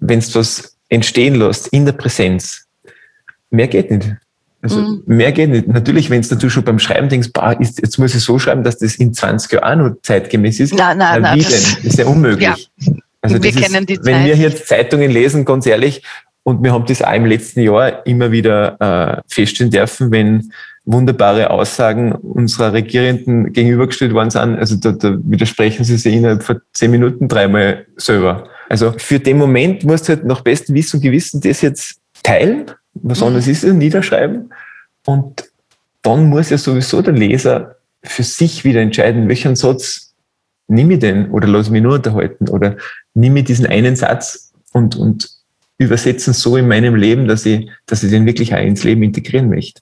wenn 0.00 0.20
du 0.20 0.34
was 0.34 0.76
entstehen 0.88 1.36
lässt 1.36 1.68
in 1.68 1.84
der 1.84 1.92
Präsenz, 1.92 2.66
mehr 3.50 3.68
geht 3.68 3.90
nicht. 3.90 4.10
Also 4.60 4.80
Mhm. 4.80 5.02
mehr 5.06 5.32
geht 5.32 5.50
nicht. 5.50 5.68
Natürlich, 5.68 6.10
wenn 6.10 6.20
du 6.22 6.28
natürlich 6.28 6.52
schon 6.52 6.64
beim 6.64 6.78
Schreiben 6.78 7.08
denkst, 7.08 7.28
bah, 7.32 7.52
ist, 7.52 7.80
jetzt 7.80 7.98
muss 7.98 8.14
ich 8.14 8.22
so 8.22 8.38
schreiben, 8.38 8.64
dass 8.64 8.78
das 8.78 8.96
in 8.96 9.12
20 9.14 9.52
Jahren 9.52 9.80
auch 9.80 9.90
noch 9.90 9.96
zeitgemäß 10.02 10.58
ist. 10.60 10.74
Nein, 10.74 10.98
nein, 10.98 11.18
Na, 11.22 11.28
nein. 11.30 11.38
wie 11.38 11.42
Das, 11.44 11.52
denn? 11.52 11.74
Das 11.76 11.84
ist 11.84 11.98
ja 11.98 12.06
unmöglich. 12.06 12.70
Also 13.20 13.42
Wir 13.42 13.52
kennen 13.52 13.86
die 13.86 13.94
ist, 13.94 14.04
wenn 14.04 14.14
Zeit. 14.16 14.26
wir 14.26 14.36
jetzt 14.36 14.68
Zeitungen 14.68 15.10
lesen, 15.10 15.44
ganz 15.44 15.66
ehrlich, 15.66 16.02
und 16.42 16.62
wir 16.62 16.72
haben 16.72 16.86
das 16.86 17.02
auch 17.02 17.12
im 17.12 17.26
letzten 17.26 17.60
Jahr 17.60 18.04
immer 18.06 18.32
wieder 18.32 18.76
äh, 18.80 19.22
feststellen 19.32 19.70
dürfen, 19.70 20.10
wenn 20.10 20.50
wunderbare 20.86 21.50
Aussagen 21.50 22.12
unserer 22.12 22.72
Regierenden 22.72 23.52
gegenübergestellt 23.52 24.14
worden 24.14 24.30
sind. 24.30 24.58
Also 24.58 24.76
da, 24.76 24.92
da 24.92 25.18
widersprechen 25.22 25.84
sie 25.84 25.98
sich 25.98 26.14
innerhalb 26.14 26.42
von 26.42 26.60
zehn 26.72 26.90
Minuten 26.90 27.28
dreimal 27.28 27.84
selber. 27.96 28.48
Also 28.70 28.94
für 28.96 29.18
den 29.20 29.36
Moment 29.36 29.84
musst 29.84 30.08
du 30.08 30.14
halt 30.14 30.24
nach 30.24 30.40
bestem 30.40 30.74
Wissen 30.74 30.96
und 30.96 31.02
Gewissen 31.02 31.42
das 31.42 31.60
jetzt 31.60 31.98
teilen, 32.22 32.70
was 33.02 33.22
anderes 33.22 33.46
ist 33.46 33.64
es, 33.64 33.74
niederschreiben. 33.74 34.52
Und 35.06 35.44
dann 36.02 36.28
muss 36.28 36.50
ja 36.50 36.58
sowieso 36.58 37.02
der 37.02 37.14
Leser 37.14 37.76
für 38.02 38.22
sich 38.22 38.64
wieder 38.64 38.80
entscheiden, 38.80 39.28
welchen 39.28 39.56
Satz 39.56 40.14
nehme 40.68 40.94
ich 40.94 41.00
denn 41.00 41.30
oder 41.30 41.48
lasse 41.48 41.68
ich 41.68 41.72
mich 41.72 41.82
nur 41.82 41.94
unterhalten 41.94 42.48
oder 42.48 42.76
nehme 43.14 43.40
ich 43.40 43.46
diesen 43.46 43.66
einen 43.66 43.96
Satz 43.96 44.52
und, 44.72 44.96
und 44.96 45.30
übersetzen 45.78 46.34
so 46.34 46.56
in 46.56 46.68
meinem 46.68 46.94
Leben, 46.94 47.26
dass 47.26 47.46
ich, 47.46 47.70
dass 47.86 48.02
ich 48.02 48.10
den 48.10 48.26
wirklich 48.26 48.54
auch 48.54 48.60
ins 48.60 48.84
Leben 48.84 49.02
integrieren 49.02 49.48
möchte. 49.48 49.80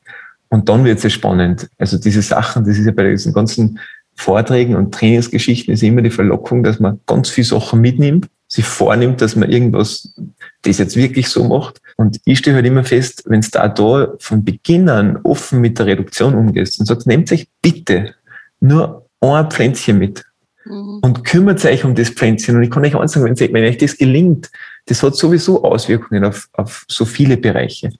Und 0.48 0.68
dann 0.68 0.84
wird 0.84 0.98
es 0.98 1.04
ja 1.04 1.10
spannend. 1.10 1.68
Also 1.78 1.98
diese 1.98 2.22
Sachen, 2.22 2.64
das 2.64 2.78
ist 2.78 2.86
ja 2.86 2.92
bei 2.92 3.10
diesen 3.10 3.32
ganzen 3.32 3.78
Vorträgen 4.14 4.76
und 4.76 4.94
Trainingsgeschichten 4.94 5.74
ist 5.74 5.82
immer 5.82 6.02
die 6.02 6.10
Verlockung, 6.10 6.62
dass 6.62 6.80
man 6.80 7.00
ganz 7.06 7.28
viele 7.30 7.46
Sachen 7.46 7.80
mitnimmt, 7.80 8.28
sich 8.56 8.64
vornimmt, 8.64 9.20
dass 9.20 9.36
man 9.36 9.50
irgendwas, 9.50 10.14
das 10.62 10.78
jetzt 10.78 10.96
wirklich 10.96 11.28
so 11.28 11.44
macht. 11.44 11.80
Und 11.96 12.20
ich 12.24 12.38
stehe 12.38 12.56
halt 12.56 12.66
immer 12.66 12.84
fest, 12.84 13.22
wenn 13.26 13.40
es 13.40 13.50
da 13.50 13.68
da 13.68 14.14
von 14.18 14.44
Beginn 14.44 14.88
an 14.88 15.18
offen 15.22 15.60
mit 15.60 15.78
der 15.78 15.86
Reduktion 15.86 16.34
umgehst 16.34 16.80
und 16.80 16.86
sagst, 16.86 17.06
nehmt 17.06 17.30
euch 17.32 17.48
bitte 17.62 18.14
nur 18.60 19.06
ein 19.20 19.50
Pflänzchen 19.50 19.98
mit 19.98 20.24
mhm. 20.64 20.98
und 21.02 21.24
kümmert 21.24 21.64
euch 21.64 21.84
um 21.84 21.94
das 21.94 22.10
Pflänzchen. 22.10 22.56
Und 22.56 22.62
ich 22.62 22.70
kann 22.70 22.84
euch 22.84 22.96
eins 22.96 23.12
sagen, 23.12 23.26
wenn, 23.26 23.52
wenn 23.52 23.64
euch 23.64 23.78
das 23.78 23.96
gelingt, 23.96 24.50
das 24.86 25.02
hat 25.02 25.16
sowieso 25.16 25.62
Auswirkungen 25.64 26.24
auf, 26.24 26.48
auf 26.52 26.84
so 26.88 27.04
viele 27.04 27.36
Bereiche. 27.36 27.90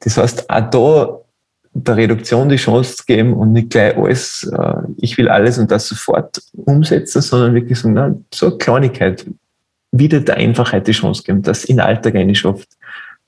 Das 0.00 0.16
heißt, 0.16 0.48
auch 0.50 0.70
da 0.70 1.20
der 1.72 1.96
Reduktion 1.96 2.48
die 2.48 2.56
Chance 2.56 2.96
zu 2.96 3.04
geben 3.04 3.32
und 3.32 3.52
nicht 3.52 3.70
gleich 3.70 3.96
alles, 3.96 4.50
äh, 4.58 4.74
ich 4.96 5.16
will 5.18 5.28
alles 5.28 5.58
und 5.58 5.70
das 5.70 5.86
sofort 5.86 6.42
umsetzen, 6.52 7.22
sondern 7.22 7.54
wirklich 7.54 7.78
so, 7.78 7.88
na, 7.88 8.14
so 8.34 8.46
eine 8.46 8.58
Kleinigkeit, 8.58 9.24
wieder 9.92 10.20
der 10.20 10.36
Einfachheit 10.36 10.86
die 10.86 10.92
Chance 10.92 11.22
geben, 11.22 11.42
das 11.42 11.64
in 11.64 11.76
den 11.76 11.86
Alltag 11.86 12.14
schafft. 12.36 12.68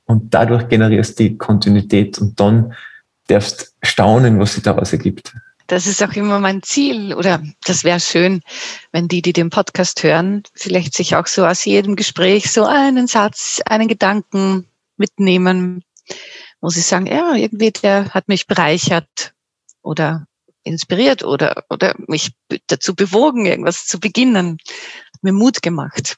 Und 0.05 0.35
dadurch 0.35 0.69
generierst 0.69 1.19
du 1.19 1.25
die 1.25 1.39
Kontinuität 1.39 2.19
und 2.19 2.39
dann 2.39 2.75
darfst 3.29 3.75
staunen, 3.83 4.39
was 4.39 4.55
sich 4.55 4.63
daraus 4.63 4.93
ergibt. 4.93 5.35
Das 5.69 5.87
ist 5.87 6.03
auch 6.03 6.13
immer 6.15 6.39
mein 6.39 6.63
Ziel 6.63 7.15
oder 7.15 7.43
das 7.65 7.85
wäre 7.85 8.01
schön, 8.01 8.43
wenn 8.91 9.09
die, 9.09 9.23
die 9.23 9.33
den 9.33 9.49
Podcast 9.49 10.03
hören, 10.03 10.43
vielleicht 10.55 10.95
sich 10.95 11.17
auch 11.17 11.27
so 11.27 11.47
aus 11.47 11.65
jedem 11.65 11.97
Gespräch 11.97 12.51
so 12.51 12.65
einen 12.65 13.07
Satz, 13.07 13.61
einen 13.65 13.89
Gedanken 13.89 14.67
mitnehmen 14.97 15.83
muss 16.63 16.77
ich 16.77 16.87
sagen, 16.87 17.07
ja, 17.07 17.35
irgendwie 17.35 17.73
der 17.73 18.11
hat 18.11 18.29
mich 18.29 18.47
bereichert 18.47 19.35
oder 19.83 20.27
inspiriert 20.63 21.25
oder, 21.25 21.65
oder 21.69 21.95
mich 22.07 22.33
dazu 22.69 22.95
bewogen, 22.95 23.47
irgendwas 23.47 23.87
zu 23.87 23.99
beginnen, 23.99 24.59
mir 25.23 25.33
Mut 25.33 25.61
gemacht. 25.61 26.17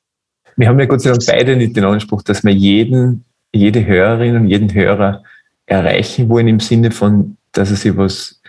Wir 0.57 0.69
haben 0.69 0.79
ja 0.79 0.87
Gott 0.87 1.01
sei 1.01 1.11
Dank 1.11 1.25
beide 1.27 1.57
nicht 1.57 1.77
den 1.77 1.85
Anspruch, 1.85 2.23
dass 2.23 2.45
wir 2.45 2.53
jeden, 2.53 3.25
jede 3.53 3.85
Hörerin 3.85 4.37
und 4.37 4.49
jeden 4.49 4.73
Hörer 4.73 5.23
erreichen 5.67 6.29
wollen 6.29 6.49
im 6.49 6.61
Sinne 6.61 6.91
von, 6.91 7.37
dass 7.53 7.71
er 7.71 7.77
sich 7.77 7.97
was 7.97 8.41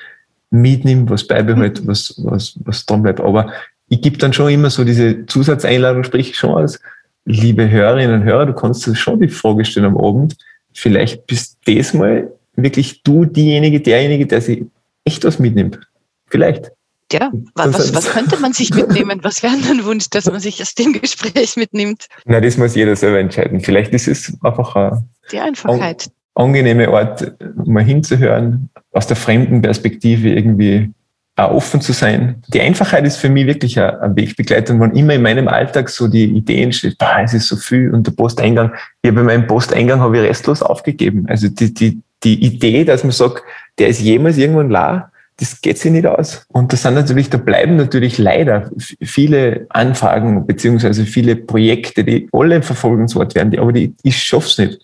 mitnimmt, 0.51 1.09
was 1.09 1.25
beibehält, 1.27 1.81
mhm. 1.81 1.87
was, 1.87 2.15
was, 2.23 2.59
was 2.63 2.85
dran 2.85 3.03
bleibt. 3.03 3.21
Aber 3.21 3.51
ich 3.87 4.01
gebe 4.01 4.17
dann 4.17 4.33
schon 4.33 4.51
immer 4.51 4.69
so 4.69 4.83
diese 4.83 5.25
Zusatzeinladung, 5.25 6.03
sprich 6.03 6.35
schon 6.35 6.55
als 6.55 6.79
liebe 7.25 7.69
Hörerinnen 7.69 8.21
und 8.21 8.23
Hörer, 8.23 8.45
du 8.45 8.53
kannst 8.53 8.95
schon 8.97 9.19
die 9.19 9.27
Frage 9.27 9.65
stellen 9.65 9.87
am 9.87 9.97
Abend, 9.97 10.35
vielleicht 10.73 11.25
bist 11.27 11.57
diesmal 11.65 12.31
wirklich 12.55 13.01
du 13.03 13.25
diejenige, 13.25 13.81
derjenige, 13.81 14.27
der 14.27 14.41
sich 14.41 14.65
echt 15.03 15.23
was 15.23 15.39
mitnimmt. 15.39 15.79
Vielleicht. 16.27 16.71
Ja, 17.11 17.31
was, 17.53 17.93
was 17.93 18.09
könnte 18.11 18.39
man 18.39 18.53
sich 18.53 18.73
mitnehmen? 18.73 19.19
Was 19.23 19.43
wäre 19.43 19.53
ein 19.53 19.85
Wunsch, 19.85 20.09
dass 20.09 20.25
man 20.25 20.39
sich 20.39 20.61
aus 20.61 20.73
dem 20.73 20.93
Gespräch 20.93 21.55
mitnimmt? 21.55 22.07
Na, 22.25 22.41
das 22.41 22.57
muss 22.57 22.75
jeder 22.75 22.95
selber 22.95 23.19
entscheiden. 23.19 23.61
Vielleicht 23.61 23.93
ist 23.93 24.07
es 24.07 24.33
einfach 24.41 24.75
eine 24.75 25.07
die 25.31 25.39
Einfachheit. 25.39 26.09
angenehme 26.33 26.87
Art, 26.89 27.33
mal 27.65 27.83
hinzuhören, 27.83 28.69
aus 28.91 29.07
der 29.07 29.17
fremden 29.17 29.61
Perspektive 29.61 30.29
irgendwie 30.29 30.91
auch 31.37 31.51
offen 31.51 31.81
zu 31.81 31.91
sein. 31.91 32.41
Die 32.47 32.61
Einfachheit 32.61 33.05
ist 33.05 33.17
für 33.17 33.29
mich 33.29 33.45
wirklich 33.45 33.79
ein 33.79 34.15
Wegbegleiter. 34.15 34.73
Und 34.73 34.79
wenn 34.79 34.95
immer 34.95 35.13
in 35.13 35.21
meinem 35.21 35.47
Alltag 35.47 35.89
so 35.89 36.07
die 36.07 36.23
Ideen 36.23 36.71
steht, 36.71 36.97
bah, 36.97 37.21
es 37.21 37.33
ist 37.33 37.47
so 37.47 37.57
viel 37.57 37.93
und 37.93 38.07
der 38.07 38.13
Posteingang, 38.13 38.73
ich 39.01 39.11
habe 39.11 39.23
meinen 39.23 39.45
Posteingang 39.45 39.99
habe 39.99 40.17
ich 40.17 40.23
restlos 40.23 40.61
aufgegeben. 40.61 41.25
Also 41.27 41.49
die, 41.49 41.73
die, 41.73 42.01
die 42.23 42.45
Idee, 42.45 42.85
dass 42.85 43.03
man 43.03 43.11
sagt, 43.11 43.43
der 43.77 43.89
ist 43.89 44.01
jemals 44.01 44.37
irgendwann 44.37 44.69
la, 44.69 45.11
das 45.37 45.59
geht 45.59 45.77
sich 45.77 45.91
nicht 45.91 46.05
aus. 46.05 46.45
Und 46.49 46.71
das 46.71 46.83
sind 46.83 46.93
natürlich, 46.93 47.29
da 47.29 47.37
bleiben 47.37 47.75
natürlich 47.75 48.17
leider 48.17 48.69
viele 49.01 49.65
Anfragen 49.69 50.45
beziehungsweise 50.47 51.05
viele 51.05 51.35
Projekte, 51.35 52.03
die 52.03 52.29
alle 52.31 52.61
verfolgenswert 52.61 53.35
werden, 53.35 53.51
die, 53.51 53.59
aber 53.59 53.73
die, 53.73 53.93
ich 54.03 54.17
schaff's 54.17 54.57
nicht. 54.57 54.79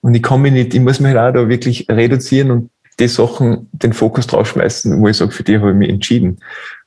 Und 0.00 0.14
ich 0.14 0.22
kann 0.22 0.42
mich 0.42 0.52
nicht, 0.52 0.74
ich 0.74 0.80
muss 0.80 1.00
mich 1.00 1.16
auch 1.16 1.32
da 1.32 1.48
wirklich 1.48 1.86
reduzieren 1.88 2.50
und 2.50 2.70
die 2.98 3.08
Sachen 3.08 3.68
den 3.72 3.92
Fokus 3.92 4.26
draufschmeißen, 4.26 5.00
wo 5.00 5.08
ich 5.08 5.16
sage, 5.16 5.30
für 5.30 5.42
die 5.42 5.58
habe 5.58 5.70
ich 5.70 5.76
mich 5.76 5.88
entschieden. 5.88 6.38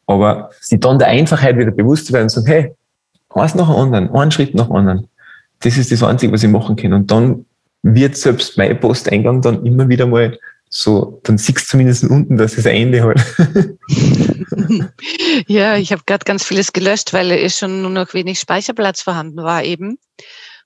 Aber 0.06 0.52
sie 0.60 0.80
dann 0.80 1.00
der 1.00 1.08
Einfachheit 1.08 1.58
wieder 1.58 1.72
bewusst 1.72 2.12
werden 2.14 2.24
und 2.24 2.30
sagen, 2.30 2.48
hey, 2.48 2.72
eins 3.30 3.56
nach 3.56 3.68
dem 3.68 3.76
anderen, 3.76 4.10
einen 4.12 4.32
Schritt 4.32 4.54
nach 4.54 4.68
dem 4.68 4.76
anderen. 4.76 5.08
Das 5.62 5.78
ist 5.78 5.92
das 5.92 6.04
Einzige, 6.04 6.32
was 6.32 6.44
ich 6.44 6.50
machen 6.50 6.76
kann. 6.76 6.94
Und 6.94 7.10
dann 7.12 7.46
wird 7.84 8.16
selbst 8.16 8.58
mein 8.58 8.80
Posteingang 8.80 9.42
dann 9.42 9.66
immer 9.66 9.90
wieder 9.90 10.08
mal 10.08 10.38
so, 10.70 11.22
dann 11.24 11.38
siehst 11.38 11.62
du 11.62 11.66
zumindest 11.66 12.04
unten, 12.04 12.38
dass 12.38 12.58
es 12.58 12.66
ein 12.66 12.76
Ende 12.76 13.04
hat. 13.04 13.24
ja, 15.48 15.78
ich 15.78 15.92
habe 15.92 16.04
gerade 16.06 16.26
ganz 16.26 16.44
vieles 16.44 16.74
gelöscht, 16.74 17.14
weil 17.14 17.32
es 17.32 17.58
schon 17.58 17.82
nur 17.82 17.92
noch 17.92 18.14
wenig 18.14 18.40
Speicherplatz 18.40 19.02
vorhanden 19.02 19.44
war 19.44 19.64
eben. 19.64 19.98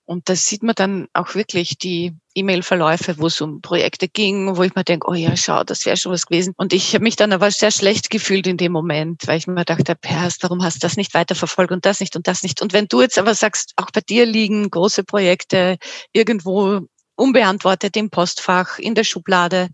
Und 0.06 0.28
da 0.28 0.36
sieht 0.36 0.64
man 0.64 0.76
dann 0.76 1.08
auch 1.14 1.36
wirklich 1.36 1.78
die 1.78 2.14
E-Mail-Verläufe, 2.34 3.18
wo 3.20 3.28
es 3.28 3.40
um 3.40 3.62
Projekte 3.62 4.08
ging, 4.10 4.58
wo 4.58 4.64
ich 4.64 4.76
mir 4.76 4.84
denke, 4.84 5.08
oh 5.10 5.14
ja, 5.14 5.38
schau, 5.38 5.64
das 5.64 5.86
wäre 5.86 5.96
schon 5.96 6.12
was 6.12 6.26
gewesen. 6.26 6.54
Und 6.58 6.74
ich 6.74 6.94
habe 6.94 7.04
mich 7.04 7.16
dann 7.16 7.32
aber 7.32 7.52
sehr 7.52 7.72
schlecht 7.72 8.10
gefühlt 8.10 8.48
in 8.48 8.58
dem 8.58 8.72
Moment, 8.72 9.22
weil 9.28 9.38
ich 9.38 9.48
mir 9.48 9.64
dachte, 9.64 9.96
Perst, 9.96 10.44
warum 10.44 10.64
hast 10.64 10.78
du 10.78 10.80
das 10.80 10.98
nicht 10.98 11.14
weiterverfolgt 11.14 11.72
und 11.72 11.86
das 11.86 12.00
nicht 12.00 12.16
und 12.16 12.28
das 12.28 12.44
nicht? 12.44 12.62
Und 12.62 12.74
wenn 12.74 12.88
du 12.88 13.02
jetzt 13.02 13.20
aber 13.20 13.36
sagst, 13.36 13.74
auch 13.78 13.92
bei 13.94 14.02
dir 14.02 14.26
liegen 14.26 14.70
große 14.70 15.04
Projekte 15.04 15.78
irgendwo 16.12 16.82
unbeantwortet 17.16 17.96
im 17.98 18.10
Postfach, 18.10 18.80
in 18.80 18.96
der 18.96 19.04
Schublade, 19.04 19.70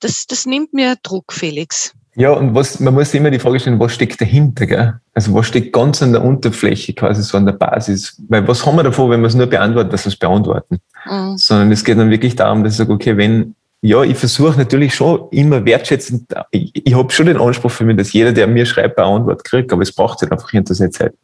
das, 0.00 0.26
das 0.26 0.46
nimmt 0.46 0.72
mir 0.72 0.96
Druck, 1.02 1.32
Felix. 1.32 1.92
Ja, 2.16 2.32
und 2.32 2.54
was, 2.54 2.80
man 2.80 2.94
muss 2.94 3.14
immer 3.14 3.30
die 3.30 3.38
Frage 3.38 3.60
stellen, 3.60 3.78
was 3.78 3.94
steckt 3.94 4.20
dahinter, 4.20 4.66
gell? 4.66 4.94
Also 5.14 5.32
was 5.32 5.46
steckt 5.46 5.72
ganz 5.72 6.02
an 6.02 6.12
der 6.12 6.24
Unterfläche, 6.24 6.92
quasi 6.92 7.22
so 7.22 7.38
an 7.38 7.46
der 7.46 7.52
Basis? 7.52 8.20
Weil 8.28 8.46
was 8.48 8.66
haben 8.66 8.76
wir 8.76 8.82
davor, 8.82 9.10
wenn 9.10 9.20
wir 9.20 9.28
es 9.28 9.34
nur 9.34 9.46
beantworten, 9.46 9.90
dass 9.90 10.04
wir 10.04 10.10
es 10.10 10.16
beantworten? 10.16 10.78
Mhm. 11.08 11.36
Sondern 11.38 11.70
es 11.70 11.84
geht 11.84 11.98
dann 11.98 12.10
wirklich 12.10 12.34
darum, 12.34 12.64
dass 12.64 12.74
ich 12.74 12.78
sage, 12.78 12.92
okay, 12.92 13.16
wenn, 13.16 13.54
ja, 13.80 14.02
ich 14.02 14.16
versuche 14.16 14.58
natürlich 14.58 14.94
schon 14.94 15.28
immer 15.30 15.64
wertschätzend, 15.64 16.34
ich, 16.50 16.72
ich 16.84 16.94
habe 16.94 17.12
schon 17.12 17.26
den 17.26 17.40
Anspruch 17.40 17.70
für 17.70 17.84
mich, 17.84 17.96
dass 17.96 18.12
jeder, 18.12 18.32
der 18.32 18.48
mir 18.48 18.66
schreibt, 18.66 18.98
eine 18.98 19.06
Antwort 19.06 19.44
kriegt, 19.44 19.72
aber 19.72 19.82
es 19.82 19.94
braucht 19.94 20.20
halt 20.20 20.32
einfach 20.32 20.50
hinter 20.50 20.74
seiner 20.74 20.90
Zeit. 20.90 21.14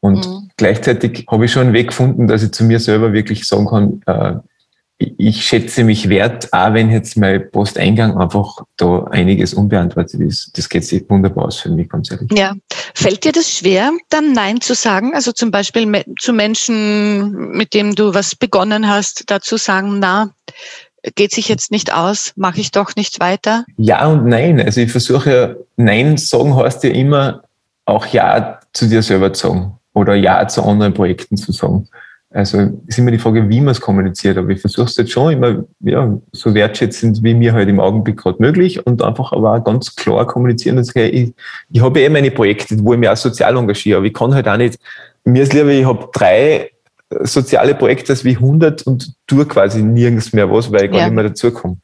Und 0.00 0.26
mhm. 0.26 0.50
gleichzeitig 0.56 1.26
habe 1.30 1.44
ich 1.44 1.52
schon 1.52 1.62
einen 1.62 1.72
Weg 1.72 1.88
gefunden, 1.88 2.26
dass 2.26 2.42
ich 2.42 2.50
zu 2.50 2.64
mir 2.64 2.80
selber 2.80 3.12
wirklich 3.12 3.46
sagen 3.46 3.66
kann, 3.66 4.02
äh, 4.06 4.40
ich 5.00 5.44
schätze 5.44 5.82
mich 5.82 6.10
wert, 6.10 6.52
auch 6.52 6.74
wenn 6.74 6.90
jetzt 6.90 7.16
mein 7.16 7.50
Posteingang 7.50 8.18
einfach 8.18 8.58
da 8.76 9.04
einiges 9.04 9.54
unbeantwortet 9.54 10.20
ist. 10.20 10.50
Das 10.58 10.68
geht 10.68 10.84
sich 10.84 11.08
wunderbar 11.08 11.46
aus 11.46 11.60
für 11.60 11.70
mich, 11.70 11.88
ganz 11.88 12.10
ehrlich. 12.10 12.30
Ja. 12.34 12.54
Fällt 12.94 13.24
dir 13.24 13.32
das 13.32 13.50
schwer, 13.50 13.92
dann 14.10 14.32
Nein 14.32 14.60
zu 14.60 14.74
sagen? 14.74 15.14
Also 15.14 15.32
zum 15.32 15.50
Beispiel 15.50 16.04
zu 16.18 16.34
Menschen, 16.34 17.50
mit 17.52 17.72
denen 17.72 17.94
du 17.94 18.12
was 18.12 18.34
begonnen 18.34 18.88
hast, 18.88 19.24
dazu 19.30 19.56
sagen, 19.56 20.00
na, 20.00 20.34
geht 21.14 21.32
sich 21.32 21.48
jetzt 21.48 21.70
nicht 21.70 21.94
aus, 21.94 22.32
mache 22.36 22.60
ich 22.60 22.70
doch 22.70 22.94
nicht 22.94 23.20
weiter? 23.20 23.64
Ja 23.78 24.06
und 24.06 24.26
nein. 24.26 24.60
Also 24.60 24.82
ich 24.82 24.92
versuche 24.92 25.30
ja, 25.32 25.54
Nein 25.76 26.18
sagen 26.18 26.54
heißt 26.56 26.84
ja 26.84 26.90
immer 26.90 27.42
auch 27.86 28.04
Ja 28.06 28.60
zu 28.74 28.86
dir 28.86 29.02
selber 29.02 29.32
zu 29.32 29.48
sagen 29.48 29.78
oder 29.94 30.14
Ja 30.14 30.46
zu 30.46 30.62
anderen 30.62 30.92
Projekten 30.92 31.38
zu 31.38 31.52
sagen. 31.52 31.88
Also 32.32 32.80
ist 32.86 32.98
immer 32.98 33.10
die 33.10 33.18
Frage, 33.18 33.48
wie 33.48 33.60
man 33.60 33.72
es 33.72 33.80
kommuniziert, 33.80 34.38
aber 34.38 34.50
ich 34.50 34.60
versuche 34.60 34.86
es 34.86 34.96
jetzt 34.96 35.10
schon 35.10 35.32
immer 35.32 35.64
ja, 35.80 36.16
so 36.30 36.54
wertschätzend 36.54 37.24
wie 37.24 37.34
mir 37.34 37.52
halt 37.52 37.68
im 37.68 37.80
Augenblick 37.80 38.18
gerade 38.18 38.40
möglich 38.40 38.86
und 38.86 39.02
einfach 39.02 39.32
aber 39.32 39.54
auch 39.54 39.64
ganz 39.64 39.96
klar 39.96 40.24
kommunizieren 40.28 40.78
und 40.78 40.84
sagen, 40.84 41.10
ich, 41.12 41.34
ich 41.72 41.82
habe 41.82 42.00
eh 42.00 42.08
meine 42.08 42.30
Projekte, 42.30 42.76
wo 42.84 42.92
ich 42.92 43.00
mich 43.00 43.08
auch 43.08 43.16
sozial 43.16 43.56
engagiere, 43.56 43.98
aber 43.98 44.06
ich 44.06 44.14
kann 44.14 44.32
halt 44.32 44.46
auch 44.46 44.56
nicht, 44.56 44.78
mir 45.24 45.42
ist 45.42 45.52
lieber, 45.52 45.70
ich 45.70 45.84
habe 45.84 46.08
drei 46.12 46.70
soziale 47.22 47.74
Projekte 47.74 48.12
als 48.12 48.24
wie 48.24 48.36
100 48.36 48.82
und 48.82 49.12
tue 49.26 49.44
quasi 49.46 49.82
nirgends 49.82 50.32
mehr 50.32 50.50
was, 50.50 50.70
weil 50.70 50.84
ich 50.84 50.92
gar 50.92 51.06
nicht 51.06 51.14
mehr 51.14 51.24
dazukomme. 51.24 51.78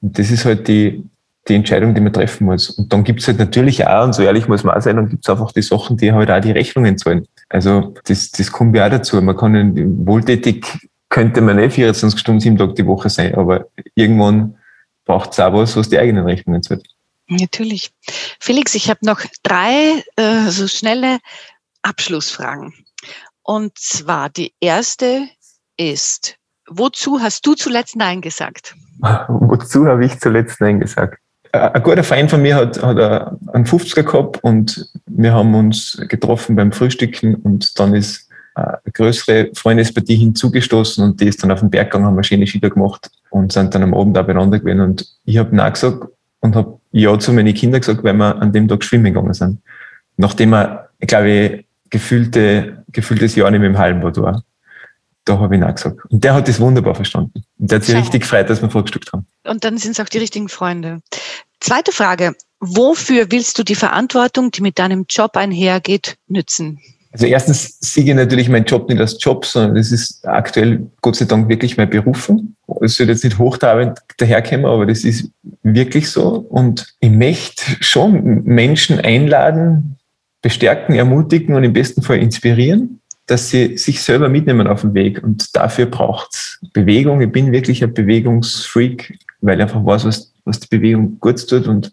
Und 0.00 0.18
das 0.18 0.30
ist 0.30 0.46
halt 0.46 0.66
die, 0.66 1.04
die 1.48 1.54
Entscheidung, 1.54 1.94
die 1.94 2.00
man 2.00 2.12
treffen 2.12 2.46
muss. 2.46 2.70
Und 2.70 2.92
dann 2.92 3.04
gibt 3.04 3.20
es 3.20 3.28
halt 3.28 3.38
natürlich 3.38 3.86
auch, 3.86 4.04
und 4.04 4.14
so 4.14 4.22
ehrlich 4.22 4.48
muss 4.48 4.64
man 4.64 4.76
auch 4.76 4.80
sein, 4.80 4.96
dann 4.96 5.08
gibt 5.08 5.26
es 5.26 5.30
einfach 5.30 5.52
die 5.52 5.62
Sachen, 5.62 5.96
die 5.96 6.12
halt 6.12 6.30
auch 6.30 6.40
die 6.40 6.52
Rechnungen 6.52 6.96
zahlen. 6.96 7.26
Also 7.50 7.94
das, 8.04 8.30
das 8.30 8.50
kommt 8.50 8.74
ja 8.74 8.86
auch 8.86 8.90
dazu. 8.90 9.20
Man 9.20 9.36
kann 9.36 10.06
wohltätig 10.06 10.64
könnte 11.10 11.40
man 11.40 11.56
nicht 11.56 11.74
24 11.74 12.18
Stunden, 12.18 12.40
sieben 12.40 12.56
Tage 12.56 12.72
die 12.72 12.86
Woche 12.86 13.10
sein, 13.10 13.34
aber 13.34 13.66
irgendwann 13.94 14.56
braucht 15.04 15.32
es 15.32 15.40
auch 15.40 15.52
was, 15.52 15.76
was 15.76 15.88
die 15.88 15.98
eigenen 15.98 16.24
Rechnungen 16.24 16.62
zahlt. 16.62 16.86
Natürlich. 17.26 17.92
Felix, 18.38 18.74
ich 18.74 18.88
habe 18.88 19.00
noch 19.04 19.20
drei 19.42 20.02
äh, 20.16 20.48
so 20.48 20.66
schnelle 20.68 21.18
Abschlussfragen. 21.82 22.72
Und 23.42 23.76
zwar 23.78 24.30
die 24.30 24.54
erste 24.60 25.28
ist, 25.76 26.36
wozu 26.68 27.20
hast 27.20 27.46
du 27.46 27.54
zuletzt 27.54 27.96
Nein 27.96 28.20
gesagt? 28.20 28.74
wozu 29.28 29.86
habe 29.86 30.04
ich 30.04 30.18
zuletzt 30.20 30.60
Nein 30.60 30.80
gesagt? 30.80 31.19
Äh, 31.52 31.58
ein 31.58 31.82
guter 31.82 32.04
Freund 32.04 32.30
von 32.30 32.42
mir 32.42 32.56
hat, 32.56 32.82
hat 32.82 32.98
einen 32.98 33.66
50er 33.66 34.02
gehabt 34.02 34.42
und 34.42 34.90
wir 35.06 35.32
haben 35.32 35.54
uns 35.54 36.00
getroffen 36.08 36.56
beim 36.56 36.72
Frühstücken 36.72 37.34
und 37.36 37.78
dann 37.78 37.94
ist 37.94 38.28
eine 38.54 38.78
größere 38.92 39.50
Freundespartie 39.54 40.16
hinzugestoßen 40.16 41.04
und 41.04 41.20
die 41.20 41.26
ist 41.26 41.42
dann 41.42 41.50
auf 41.50 41.60
den 41.60 41.70
Berg 41.70 41.90
gegangen, 41.90 42.06
haben 42.06 42.14
eine 42.14 42.24
schöne 42.24 42.46
Schieder 42.46 42.70
gemacht 42.70 43.10
und 43.30 43.52
sind 43.52 43.74
dann 43.74 43.82
am 43.82 43.94
Abend 43.94 44.16
da 44.16 44.22
beieinander 44.22 44.58
gewesen. 44.58 44.80
Und 44.80 45.06
ich 45.24 45.38
habe 45.38 45.54
Nein 45.54 45.72
gesagt 45.72 46.04
und 46.40 46.56
habe 46.56 46.78
Ja 46.92 47.18
zu 47.18 47.32
meinen 47.32 47.54
Kindern 47.54 47.80
gesagt, 47.80 48.02
weil 48.02 48.14
wir 48.14 48.40
an 48.40 48.52
dem 48.52 48.68
Tag 48.68 48.84
schwimmen 48.84 49.12
gegangen 49.12 49.34
sind. 49.34 49.60
Nachdem 50.16 50.52
er, 50.52 50.90
glaube 51.00 51.30
ich, 51.30 51.66
gefühlte, 51.90 52.84
gefühltes 52.92 53.34
Jahr 53.34 53.50
nicht 53.50 53.60
mehr 53.60 53.70
im 53.70 53.78
Hallenbad 53.78 54.16
war. 54.18 54.42
Da 55.24 55.38
habe 55.38 55.54
ich 55.54 55.60
Nein 55.60 55.74
gesagt. 55.74 55.98
Und 56.08 56.24
der 56.24 56.34
hat 56.34 56.48
das 56.48 56.60
wunderbar 56.60 56.94
verstanden. 56.94 57.44
Und 57.58 57.70
der 57.70 57.76
hat 57.76 57.84
sich 57.84 57.94
Schau. 57.94 58.00
richtig 58.00 58.22
gefreut, 58.22 58.48
dass 58.48 58.62
wir 58.62 58.70
vorgestückt 58.70 59.12
haben. 59.12 59.26
Und 59.44 59.64
dann 59.64 59.78
sind 59.78 59.92
es 59.92 60.00
auch 60.00 60.08
die 60.08 60.18
richtigen 60.18 60.48
Freunde. 60.48 61.00
Zweite 61.60 61.92
Frage. 61.92 62.34
Wofür 62.60 63.30
willst 63.30 63.58
du 63.58 63.62
die 63.62 63.74
Verantwortung, 63.74 64.50
die 64.50 64.62
mit 64.62 64.78
deinem 64.78 65.06
Job 65.08 65.36
einhergeht, 65.36 66.16
nützen? 66.26 66.78
Also 67.12 67.26
erstens 67.26 67.76
sehe 67.80 68.04
ich 68.04 68.14
natürlich 68.14 68.48
meinen 68.48 68.66
Job 68.66 68.88
nicht 68.88 69.00
als 69.00 69.16
Job, 69.20 69.44
sondern 69.44 69.74
das 69.74 69.90
ist 69.90 70.26
aktuell 70.26 70.86
Gott 71.00 71.16
sei 71.16 71.24
Dank 71.24 71.48
wirklich 71.48 71.76
meine 71.76 71.90
Berufung. 71.90 72.54
Es 72.82 72.96
soll 72.96 73.08
jetzt 73.08 73.24
nicht 73.24 73.38
hochtrabend 73.38 73.98
daherkommen, 74.18 74.66
aber 74.66 74.86
das 74.86 75.02
ist 75.02 75.30
wirklich 75.62 76.08
so. 76.08 76.46
Und 76.48 76.94
ich 77.00 77.10
möchte 77.10 77.62
schon 77.80 78.44
Menschen 78.44 79.00
einladen, 79.00 79.96
bestärken, 80.40 80.94
ermutigen 80.94 81.54
und 81.56 81.64
im 81.64 81.72
besten 81.72 82.02
Fall 82.02 82.18
inspirieren, 82.18 82.99
dass 83.26 83.50
sie 83.50 83.76
sich 83.76 84.02
selber 84.02 84.28
mitnehmen 84.28 84.66
auf 84.66 84.80
den 84.80 84.94
Weg. 84.94 85.22
Und 85.22 85.54
dafür 85.54 85.86
braucht 85.86 86.32
es 86.32 86.58
Bewegung. 86.72 87.20
Ich 87.20 87.30
bin 87.30 87.52
wirklich 87.52 87.82
ein 87.84 87.94
Bewegungsfreak, 87.94 89.18
weil 89.40 89.58
ich 89.58 89.62
einfach 89.62 89.84
weiß, 89.84 90.04
was, 90.04 90.32
was 90.44 90.60
die 90.60 90.68
Bewegung 90.68 91.18
gut 91.20 91.48
tut 91.48 91.66
und 91.68 91.92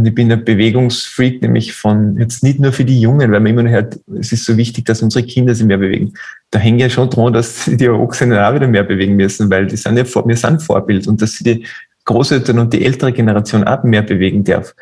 und 0.00 0.06
ich 0.06 0.14
bin 0.14 0.32
ein 0.32 0.44
Bewegungsfreak, 0.44 1.42
nämlich 1.42 1.74
von, 1.74 2.16
jetzt 2.16 2.42
nicht 2.42 2.58
nur 2.58 2.72
für 2.72 2.86
die 2.86 3.00
Jungen, 3.00 3.30
weil 3.32 3.40
man 3.40 3.52
immer 3.52 3.64
noch 3.64 3.70
hört, 3.70 4.00
es 4.18 4.32
ist 4.32 4.46
so 4.46 4.56
wichtig, 4.56 4.86
dass 4.86 5.02
unsere 5.02 5.26
Kinder 5.26 5.54
sich 5.54 5.66
mehr 5.66 5.76
bewegen. 5.76 6.14
Da 6.50 6.58
hängt 6.58 6.80
ja 6.80 6.88
schon 6.88 7.10
dran, 7.10 7.34
dass 7.34 7.66
die 7.66 7.84
Erwachsenen 7.84 8.38
auch 8.38 8.54
wieder 8.54 8.66
mehr 8.66 8.84
bewegen 8.84 9.16
müssen, 9.16 9.50
weil 9.50 9.66
die 9.66 9.76
sind 9.76 9.98
ja, 9.98 10.04
wir 10.04 10.36
sind 10.36 10.62
Vorbild 10.62 11.06
und 11.06 11.20
dass 11.20 11.32
sie 11.32 11.44
die 11.44 11.66
Großeltern 12.06 12.58
und 12.58 12.72
die 12.72 12.82
ältere 12.82 13.12
Generation 13.12 13.64
auch 13.64 13.82
mehr 13.84 14.00
bewegen 14.00 14.42
darf. 14.42 14.74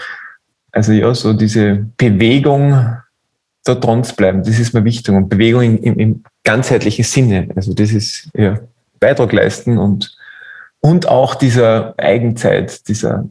Also 0.70 0.92
ja, 0.92 1.12
so 1.14 1.32
diese 1.32 1.86
Bewegung, 1.96 2.96
da 3.68 3.74
dran 3.74 4.04
zu 4.04 4.14
bleiben, 4.16 4.42
das 4.42 4.58
ist 4.58 4.74
mir 4.74 4.84
wichtig. 4.84 5.14
Und 5.14 5.28
Bewegung 5.28 5.78
im, 5.78 5.98
im 5.98 6.24
ganzheitlichen 6.44 7.04
Sinne. 7.04 7.48
Also 7.54 7.74
das 7.74 7.92
ist 7.92 8.28
ja 8.34 8.58
Beitrag 9.00 9.32
leisten 9.32 9.78
und, 9.78 10.16
und 10.80 11.08
auch 11.08 11.34
dieser 11.34 11.94
Eigenzeit, 11.98 12.88
dieser 12.88 13.24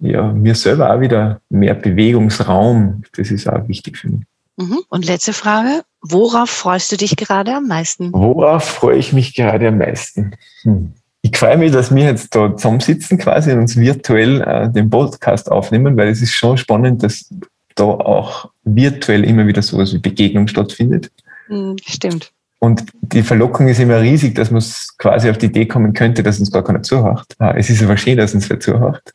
ja, 0.00 0.32
mir 0.32 0.54
selber 0.54 0.94
auch 0.94 1.00
wieder 1.00 1.40
mehr 1.48 1.74
Bewegungsraum. 1.74 3.02
Das 3.16 3.30
ist 3.30 3.48
auch 3.48 3.66
wichtig 3.68 3.98
für 3.98 4.08
mich. 4.08 4.24
Mhm. 4.56 4.80
Und 4.88 5.06
letzte 5.06 5.32
Frage. 5.32 5.82
Worauf 6.00 6.50
freust 6.50 6.92
du 6.92 6.96
dich 6.96 7.16
gerade 7.16 7.56
am 7.56 7.66
meisten? 7.66 8.12
Worauf 8.12 8.64
freue 8.64 8.98
ich 8.98 9.12
mich 9.12 9.34
gerade 9.34 9.68
am 9.68 9.78
meisten? 9.78 10.32
Hm. 10.62 10.92
Ich 11.22 11.36
freue 11.36 11.56
mich, 11.56 11.72
dass 11.72 11.92
wir 11.92 12.04
jetzt 12.04 12.34
da 12.34 12.56
zusammensitzen 12.56 13.18
quasi 13.18 13.52
und 13.52 13.58
uns 13.58 13.76
virtuell 13.76 14.40
äh, 14.42 14.70
den 14.70 14.88
Podcast 14.88 15.50
aufnehmen, 15.50 15.96
weil 15.96 16.08
es 16.08 16.22
ist 16.22 16.32
schon 16.32 16.56
spannend, 16.56 17.02
dass 17.02 17.28
da 17.74 17.84
auch 17.84 18.50
virtuell 18.74 19.24
immer 19.24 19.46
wieder 19.46 19.62
sowas 19.62 19.92
wie 19.92 19.98
Begegnung 19.98 20.48
stattfindet. 20.48 21.10
Mhm, 21.48 21.76
stimmt. 21.84 22.32
Und 22.60 22.84
die 23.00 23.22
Verlockung 23.22 23.68
ist 23.68 23.78
immer 23.78 24.00
riesig, 24.00 24.34
dass 24.34 24.50
man 24.50 24.62
quasi 24.98 25.30
auf 25.30 25.38
die 25.38 25.46
Idee 25.46 25.66
kommen 25.66 25.92
könnte, 25.92 26.22
dass 26.22 26.40
uns 26.40 26.50
gar 26.50 26.64
keiner 26.64 26.82
zuhört. 26.82 27.26
Ah, 27.38 27.54
es 27.56 27.70
ist 27.70 27.82
aber 27.82 27.96
schön, 27.96 28.16
dass 28.16 28.34
uns 28.34 28.50
wer 28.50 28.58
zuhört. 28.58 29.12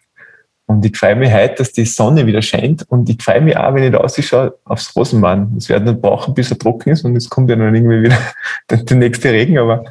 Und 0.66 0.86
ich 0.86 0.97
freue 0.97 1.16
mich 1.16 1.34
heute, 1.34 1.56
dass 1.56 1.74
die 1.74 1.86
Sonne 1.86 2.26
wieder 2.26 2.41
scheint. 2.41 2.86
Und 2.89 3.10
ich 3.10 3.22
freue 3.22 3.41
mich 3.41 3.58
auch, 3.58 3.74
wenn 3.74 3.84
ich 3.84 3.91
da 3.91 3.97
rausschaue, 3.97 4.58
aufs 4.64 4.95
Rosenmann. 4.95 5.54
Es 5.58 5.68
wird 5.68 5.84
nicht 5.84 6.01
brauchen, 6.01 6.34
bis 6.34 6.51
er 6.51 6.58
trocken 6.58 6.91
ist 6.91 7.04
und 7.04 7.16
es 7.18 7.30
kommt 7.30 7.49
ja 7.49 7.58
dann 7.58 7.76
irgendwie 7.76 8.04
wieder 8.04 8.18
der, 8.70 8.78
der 8.78 8.97
nächste 8.97 9.32
Regen. 9.32 9.58
Aber 9.58 9.84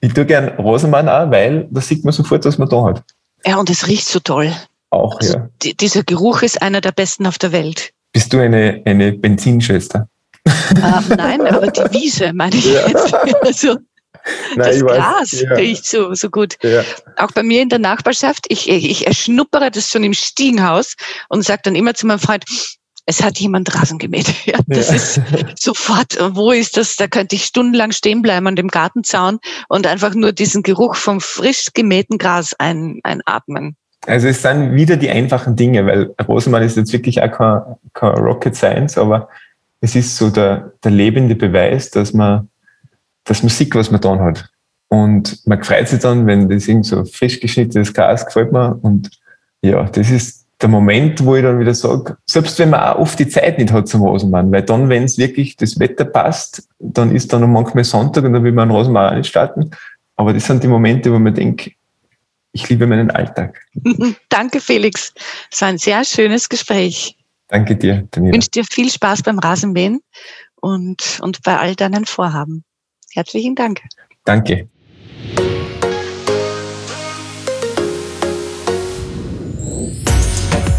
ich 0.00 0.14
tue 0.14 0.24
gern 0.24 0.48
Rosenmann 0.58 1.08
auch, 1.08 1.30
weil 1.30 1.68
da 1.70 1.80
sieht 1.80 2.04
man 2.04 2.12
sofort, 2.12 2.44
was 2.46 2.56
man 2.56 2.68
da 2.68 2.84
hat. 2.84 3.04
Ja, 3.46 3.58
und 3.58 3.68
es 3.68 3.86
riecht 3.86 4.06
so 4.06 4.18
toll. 4.18 4.50
Auch, 4.88 5.20
also, 5.20 5.34
ja. 5.34 5.48
Die, 5.62 5.76
dieser 5.76 6.04
Geruch 6.04 6.42
ist 6.42 6.62
einer 6.62 6.80
der 6.80 6.92
besten 6.92 7.26
auf 7.26 7.38
der 7.38 7.52
Welt. 7.52 7.93
Bist 8.14 8.32
du 8.32 8.38
eine, 8.38 8.80
eine 8.86 9.12
Benzinschwester? 9.12 10.08
Uh, 10.46 11.14
nein, 11.16 11.40
aber 11.46 11.66
die 11.66 11.82
Wiese 11.92 12.32
meine 12.32 12.54
ich 12.54 12.64
ja. 12.64 12.86
jetzt. 12.86 13.14
Also, 13.42 13.76
Nein, 14.56 14.70
das 14.70 14.80
Gras 14.80 15.32
weiß, 15.32 15.40
ja. 15.42 15.52
riecht 15.54 15.84
so, 15.84 16.14
so 16.14 16.30
gut. 16.30 16.56
Ja. 16.62 16.82
Auch 17.16 17.32
bei 17.32 17.42
mir 17.42 17.60
in 17.60 17.68
der 17.68 17.80
Nachbarschaft, 17.80 18.46
ich, 18.48 18.68
ich 18.68 19.06
erschnuppere 19.06 19.70
das 19.70 19.90
schon 19.90 20.04
im 20.04 20.14
Stiegenhaus 20.14 20.94
und 21.28 21.42
sage 21.42 21.62
dann 21.64 21.74
immer 21.74 21.94
zu 21.94 22.06
meinem 22.06 22.20
Freund, 22.20 22.44
es 23.06 23.22
hat 23.22 23.38
jemand 23.38 23.74
Rasen 23.74 23.98
gemäht. 23.98 24.32
Ja, 24.46 24.60
das 24.66 24.88
ja. 24.88 24.94
ist 24.94 25.20
sofort, 25.60 26.16
wo 26.36 26.52
ist 26.52 26.76
das? 26.76 26.96
Da 26.96 27.08
könnte 27.08 27.34
ich 27.34 27.44
stundenlang 27.44 27.90
stehen 27.90 28.22
bleiben 28.22 28.46
an 28.46 28.56
dem 28.56 28.68
Gartenzaun 28.68 29.40
und 29.68 29.86
einfach 29.86 30.14
nur 30.14 30.32
diesen 30.32 30.62
Geruch 30.62 30.94
vom 30.94 31.20
frisch 31.20 31.70
gemähten 31.74 32.18
Gras 32.18 32.54
ein, 32.54 33.00
einatmen. 33.02 33.76
Also 34.06 34.28
es 34.28 34.42
sind 34.42 34.74
wieder 34.74 34.96
die 34.96 35.10
einfachen 35.10 35.56
Dinge, 35.56 35.86
weil 35.86 36.14
Rosenmann 36.28 36.62
ist 36.62 36.76
jetzt 36.76 36.92
wirklich 36.92 37.22
auch 37.22 37.30
kein, 37.30 37.62
kein 37.94 38.10
Rocket 38.18 38.54
Science, 38.54 38.98
aber 38.98 39.28
es 39.80 39.96
ist 39.96 40.16
so 40.16 40.30
der, 40.30 40.72
der 40.82 40.90
lebende 40.90 41.34
Beweis, 41.34 41.90
dass 41.90 42.12
man 42.12 42.48
das 43.24 43.42
Musik, 43.42 43.74
was 43.74 43.90
man 43.90 44.00
dann 44.00 44.20
hat. 44.20 44.50
Und 44.88 45.46
man 45.46 45.62
freut 45.62 45.88
sich 45.88 46.00
dann, 46.00 46.26
wenn 46.26 46.48
das 46.48 46.68
irgend 46.68 46.86
so 46.86 47.04
frisch 47.04 47.40
geschnittenes 47.40 47.92
Gras 47.92 48.24
gefällt 48.24 48.52
mir. 48.52 48.78
Und 48.82 49.10
ja, 49.62 49.84
das 49.84 50.10
ist 50.10 50.46
der 50.60 50.68
Moment, 50.68 51.24
wo 51.24 51.34
ich 51.36 51.42
dann 51.42 51.58
wieder 51.58 51.74
sage, 51.74 52.16
selbst 52.26 52.58
wenn 52.58 52.70
man 52.70 52.80
auch 52.80 52.98
oft 53.00 53.18
die 53.18 53.28
Zeit 53.28 53.58
nicht 53.58 53.72
hat 53.72 53.88
zum 53.88 54.02
Rosenmann, 54.02 54.52
weil 54.52 54.62
dann, 54.62 54.88
wenn 54.88 55.04
es 55.04 55.18
wirklich 55.18 55.56
das 55.56 55.78
Wetter 55.78 56.04
passt, 56.04 56.68
dann 56.78 57.14
ist 57.14 57.32
dann 57.32 57.50
manchmal 57.50 57.84
Sonntag 57.84 58.24
und 58.24 58.34
dann 58.34 58.44
will 58.44 58.52
man 58.52 58.68
einen 58.68 58.76
Rosenmann 58.76 59.12
auch 59.12 59.16
nicht 59.16 59.28
starten. 59.28 59.70
Aber 60.16 60.32
das 60.32 60.46
sind 60.46 60.62
die 60.62 60.68
Momente, 60.68 61.12
wo 61.12 61.18
man 61.18 61.34
denkt, 61.34 61.70
ich 62.54 62.68
liebe 62.68 62.86
meinen 62.86 63.10
Alltag. 63.10 63.60
Danke, 64.28 64.60
Felix. 64.60 65.12
Es 65.50 65.60
war 65.60 65.68
ein 65.68 65.78
sehr 65.78 66.04
schönes 66.04 66.48
Gespräch. 66.48 67.18
Danke 67.48 67.76
dir, 67.76 68.08
Daniela. 68.10 68.30
Ich 68.30 68.34
wünsche 68.36 68.50
dir 68.50 68.64
viel 68.64 68.90
Spaß 68.90 69.22
beim 69.22 69.38
Rasenmähen 69.38 70.00
und, 70.60 71.18
und 71.20 71.42
bei 71.42 71.58
all 71.58 71.74
deinen 71.74 72.06
Vorhaben. 72.06 72.64
Herzlichen 73.12 73.54
Dank. 73.54 73.82
Danke. 74.24 74.68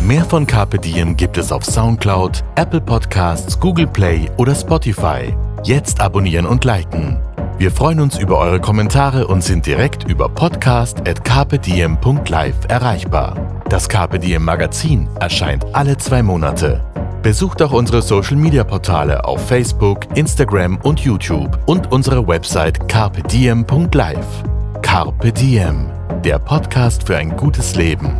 Mehr 0.01 0.23
von 0.23 0.47
Carpe 0.47 0.79
Diem 0.79 1.17
gibt 1.17 1.37
es 1.37 1.51
auf 1.51 1.65
Soundcloud, 1.65 2.43
Apple 2.55 2.81
Podcasts, 2.81 3.59
Google 3.59 3.87
Play 3.87 4.29
oder 4.37 4.55
Spotify. 4.55 5.35
Jetzt 5.63 5.99
abonnieren 5.99 6.45
und 6.45 6.63
liken. 6.63 7.19
Wir 7.57 7.71
freuen 7.71 8.01
uns 8.01 8.19
über 8.19 8.37
eure 8.37 8.59
Kommentare 8.59 9.27
und 9.27 9.41
sind 9.41 9.65
direkt 9.65 10.03
über 10.09 10.27
podcast.carpediem.live 10.27 12.55
erreichbar. 12.67 13.61
Das 13.69 13.87
Diem 13.87 14.43
Magazin 14.43 15.07
erscheint 15.21 15.65
alle 15.73 15.95
zwei 15.97 16.21
Monate. 16.21 16.83
Besucht 17.23 17.61
auch 17.61 17.71
unsere 17.71 18.01
Social 18.01 18.35
Media 18.35 18.65
Portale 18.65 19.23
auf 19.23 19.47
Facebook, 19.47 20.01
Instagram 20.17 20.79
und 20.83 20.99
YouTube 20.99 21.57
und 21.65 21.93
unsere 21.93 22.27
Website 22.27 22.89
carpediem.live. 22.89 24.43
Carpe 24.81 25.31
Diem, 25.31 25.89
der 26.25 26.39
Podcast 26.39 27.07
für 27.07 27.15
ein 27.15 27.37
gutes 27.37 27.77
Leben. 27.77 28.17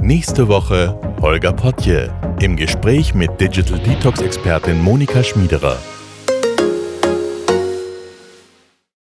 Nächste 0.00 0.48
Woche 0.48 0.98
Holger 1.20 1.52
Potje 1.52 2.10
im 2.40 2.56
Gespräch 2.56 3.14
mit 3.14 3.38
Digital 3.38 3.80
Detox 3.80 4.22
Expertin 4.22 4.82
Monika 4.82 5.22
Schmiederer. 5.22 5.76